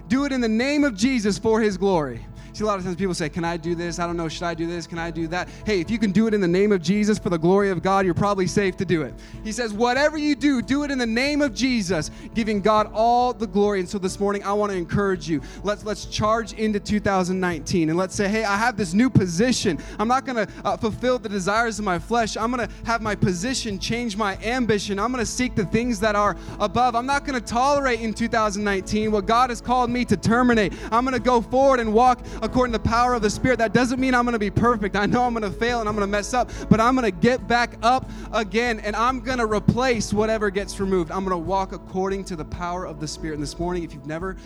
do 0.07 0.25
it 0.25 0.31
in 0.31 0.41
the 0.41 0.47
name 0.47 0.83
of 0.83 0.95
Jesus 0.95 1.37
for 1.37 1.59
His 1.59 1.77
glory. 1.77 2.25
See, 2.57 2.63
a 2.63 2.67
lot 2.67 2.79
of 2.79 2.85
times 2.85 2.95
people 2.95 3.13
say, 3.13 3.29
Can 3.29 3.45
I 3.45 3.55
do 3.55 3.75
this? 3.75 3.99
I 3.99 4.07
don't 4.07 4.17
know. 4.17 4.27
Should 4.27 4.41
I 4.41 4.55
do 4.55 4.65
this? 4.65 4.87
Can 4.87 4.97
I 4.97 5.11
do 5.11 5.27
that? 5.27 5.47
Hey, 5.63 5.79
if 5.79 5.91
you 5.91 5.99
can 5.99 6.11
do 6.11 6.25
it 6.25 6.33
in 6.33 6.41
the 6.41 6.47
name 6.47 6.71
of 6.71 6.81
Jesus 6.81 7.19
for 7.19 7.29
the 7.29 7.37
glory 7.37 7.69
of 7.69 7.83
God, 7.83 8.03
you're 8.03 8.15
probably 8.15 8.47
safe 8.47 8.75
to 8.77 8.85
do 8.85 9.03
it. 9.03 9.13
He 9.43 9.51
says, 9.51 9.73
Whatever 9.73 10.17
you 10.17 10.33
do, 10.33 10.63
do 10.63 10.83
it 10.83 10.89
in 10.89 10.97
the 10.97 11.05
name 11.05 11.43
of 11.43 11.53
Jesus, 11.53 12.09
giving 12.33 12.59
God 12.59 12.89
all 12.95 13.31
the 13.31 13.45
glory. 13.45 13.79
And 13.81 13.87
so 13.87 13.99
this 13.99 14.19
morning, 14.19 14.43
I 14.43 14.53
want 14.53 14.71
to 14.71 14.77
encourage 14.77 15.29
you. 15.29 15.39
Let's, 15.61 15.85
let's 15.85 16.05
charge 16.05 16.53
into 16.53 16.79
2019 16.79 17.89
and 17.89 17.97
let's 17.97 18.15
say, 18.15 18.27
Hey, 18.27 18.43
I 18.43 18.57
have 18.57 18.75
this 18.75 18.95
new 18.95 19.11
position. 19.11 19.77
I'm 19.99 20.07
not 20.07 20.25
going 20.25 20.47
to 20.47 20.51
uh, 20.65 20.77
fulfill 20.77 21.19
the 21.19 21.29
desires 21.29 21.77
of 21.77 21.85
my 21.85 21.99
flesh. 21.99 22.37
I'm 22.37 22.51
going 22.51 22.67
to 22.67 22.73
have 22.85 23.03
my 23.03 23.13
position 23.13 23.77
change 23.77 24.17
my 24.17 24.35
ambition. 24.37 24.97
I'm 24.97 25.11
going 25.11 25.23
to 25.23 25.31
seek 25.31 25.53
the 25.53 25.65
things 25.65 25.99
that 25.99 26.15
are 26.15 26.35
above. 26.59 26.95
I'm 26.95 27.05
not 27.05 27.23
going 27.23 27.39
to 27.39 27.45
tolerate 27.45 27.99
in 27.99 28.15
2019 28.15 29.11
what 29.11 29.27
God 29.27 29.51
has 29.51 29.61
called 29.61 29.91
me 29.91 30.05
to 30.05 30.17
terminate. 30.17 30.73
I'm 30.91 31.05
going 31.05 31.13
to 31.13 31.19
go 31.19 31.39
forward 31.39 31.79
and 31.79 31.93
walk 31.93 32.19
according 32.47 32.71
to 32.71 32.79
the 32.79 32.89
power 32.89 33.13
of 33.13 33.21
the 33.21 33.29
Spirit. 33.29 33.59
That 33.59 33.73
doesn't 33.73 33.99
mean 33.99 34.15
I'm 34.15 34.23
going 34.23 34.33
to 34.33 34.39
be 34.39 34.49
perfect. 34.49 34.95
I 34.95 35.05
know 35.05 35.23
I'm 35.23 35.33
going 35.33 35.51
to 35.51 35.59
fail 35.59 35.79
and 35.79 35.87
I'm 35.87 35.95
going 35.95 36.07
to 36.07 36.11
mess 36.11 36.33
up, 36.33 36.49
but 36.69 36.79
I'm 36.79 36.95
going 36.95 37.11
to 37.11 37.17
get 37.17 37.47
back 37.47 37.75
up 37.83 38.09
again 38.33 38.79
and 38.79 38.95
I'm 38.95 39.19
going 39.19 39.37
to 39.37 39.45
replace 39.45 40.13
whatever 40.13 40.49
gets 40.49 40.79
removed. 40.79 41.11
I'm 41.11 41.25
going 41.25 41.31
to 41.31 41.45
walk 41.45 41.73
according 41.73 42.23
to 42.25 42.35
the 42.35 42.45
power 42.45 42.85
of 42.85 42.99
the 42.99 43.07
Spirit. 43.07 43.35
And 43.35 43.43
this 43.43 43.59
morning, 43.59 43.83
if 43.83 43.93
you've 43.93 44.07
never 44.07 44.37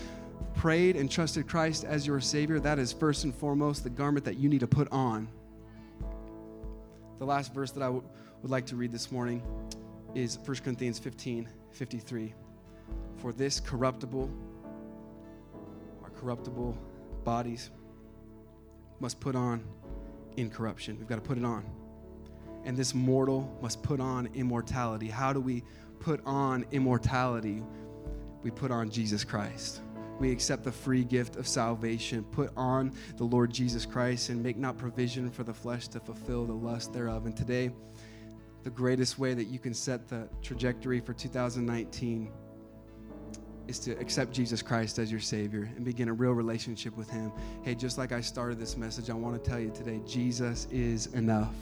prayed 0.56 0.96
and 0.96 1.10
trusted 1.10 1.48
Christ 1.48 1.86
as 1.86 2.06
your 2.06 2.20
Savior, 2.20 2.60
that 2.60 2.80
is 2.80 2.92
first 2.92 3.24
and 3.24 3.34
foremost 3.34 3.84
the 3.84 3.90
garment 3.90 4.26
that 4.26 4.38
you 4.38 4.50
need 4.50 4.60
to 4.60 4.68
put 4.68 4.92
on. 4.92 5.28
The 7.20 7.26
last 7.26 7.54
verse 7.54 7.72
that 7.72 7.84
I 7.84 7.88
w- 7.88 8.04
would 8.42 8.52
like 8.52 8.66
to 8.68 8.76
read 8.76 8.92
this 8.92 9.12
morning 9.12 9.44
is 10.16 10.40
1 10.46 10.58
Corinthians 10.58 11.00
15 11.00 11.48
53. 11.72 12.34
For 13.18 13.32
this 13.32 13.60
corruptible, 13.60 14.30
our 16.04 16.10
corruptible 16.10 16.76
bodies, 17.24 17.70
must 19.02 19.20
put 19.20 19.36
on 19.36 19.64
incorruption. 20.38 20.98
We've 21.00 21.08
got 21.08 21.16
to 21.16 21.22
put 21.22 21.38
it 21.38 21.44
on. 21.44 21.66
And 22.64 22.78
this 22.78 22.94
mortal 22.94 23.58
must 23.62 23.82
put 23.82 24.00
on 24.00 24.30
immortality. 24.36 25.08
How 25.08 25.34
do 25.34 25.42
we 25.42 25.64
put 26.00 26.22
on 26.26 26.66
immortality? 26.72 27.64
We 28.44 28.52
put 28.52 28.70
on 28.70 28.92
Jesus 28.92 29.24
Christ. 29.24 29.82
We 30.20 30.32
accept 30.32 30.64
the 30.64 30.72
free 30.72 31.04
gift 31.04 31.36
of 31.36 31.48
salvation, 31.48 32.24
put 32.26 32.52
on 32.56 32.94
the 33.18 33.24
Lord 33.24 33.52
Jesus 33.52 33.88
Christ, 33.88 34.30
and 34.30 34.44
make 34.44 34.58
not 34.58 34.78
provision 34.78 35.32
for 35.32 35.44
the 35.44 35.54
flesh 35.54 35.88
to 35.90 36.00
fulfill 36.00 36.46
the 36.46 36.54
lust 36.54 36.94
thereof. 36.94 37.26
And 37.26 37.36
today, 37.36 37.72
the 38.64 38.70
greatest 38.70 39.18
way 39.18 39.34
that 39.34 39.46
you 39.46 39.58
can 39.58 39.74
set 39.74 40.08
the 40.08 40.30
trajectory 40.44 41.00
for 41.00 41.14
2019 41.14 42.32
is 43.72 43.80
to 43.80 43.98
accept 44.00 44.34
Jesus 44.34 44.62
Christ 44.62 45.00
as 45.00 45.10
your 45.10 45.22
Savior 45.22 45.72
and 45.78 45.86
begin 45.86 46.10
a 46.10 46.14
real 46.14 46.34
relationship 46.34 46.96
with 46.98 47.10
Him. 47.10 47.32
Hey, 47.64 47.74
just 47.74 47.98
like 47.98 48.12
I 48.12 48.20
started 48.20 48.60
this 48.60 48.76
message, 48.76 49.10
I 49.10 49.14
want 49.14 49.42
to 49.42 49.50
tell 49.50 49.60
you 49.60 49.72
today 49.72 50.02
Jesus 50.06 50.68
is 50.72 51.08
enough. 51.14 51.56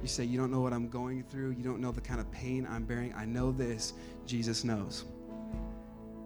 You 0.00 0.08
say, 0.08 0.24
You 0.24 0.38
don't 0.38 0.50
know 0.50 0.60
what 0.60 0.72
I'm 0.72 0.88
going 0.88 1.22
through. 1.22 1.50
You 1.50 1.62
don't 1.62 1.80
know 1.80 1.92
the 1.92 2.00
kind 2.00 2.18
of 2.18 2.30
pain 2.32 2.66
I'm 2.68 2.84
bearing. 2.84 3.12
I 3.14 3.26
know 3.26 3.52
this. 3.52 3.92
Jesus 4.24 4.64
knows. 4.64 5.04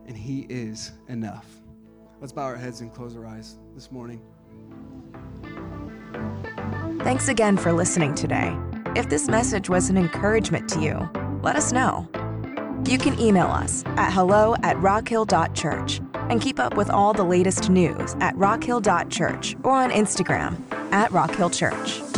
And 0.07 0.17
He 0.17 0.43
is 0.49 0.93
enough. 1.09 1.47
Let's 2.21 2.33
bow 2.33 2.45
our 2.45 2.57
heads 2.57 2.81
and 2.81 2.95
close 2.95 3.17
our 3.17 3.27
eyes 3.27 3.57
this 3.75 3.91
morning. 3.91 4.23
Thanks 7.03 7.27
again 7.27 7.57
for 7.57 7.73
listening 7.73 8.15
today. 8.15 8.57
If 8.95 9.09
this 9.09 9.27
message 9.27 9.69
was 9.69 9.91
an 9.91 9.97
encouragement 9.97 10.69
to 10.71 10.81
you, 10.81 11.11
let 11.43 11.57
us 11.57 11.73
know. 11.73 12.09
You 12.87 12.99
can 12.99 13.19
email 13.19 13.47
us 13.47 13.83
at 13.97 14.13
hello 14.13 14.57
at 14.63 14.77
rockhill.church 14.77 16.01
and 16.15 16.41
keep 16.41 16.61
up 16.61 16.77
with 16.77 16.91
all 16.91 17.15
the 17.15 17.25
latest 17.25 17.71
news 17.71 18.15
at 18.21 18.37
rockhill.church 18.37 19.57
or 19.63 19.73
on 19.73 19.91
Instagram 19.91 20.61
at 20.93 21.11
rockhillchurch. 21.11 22.14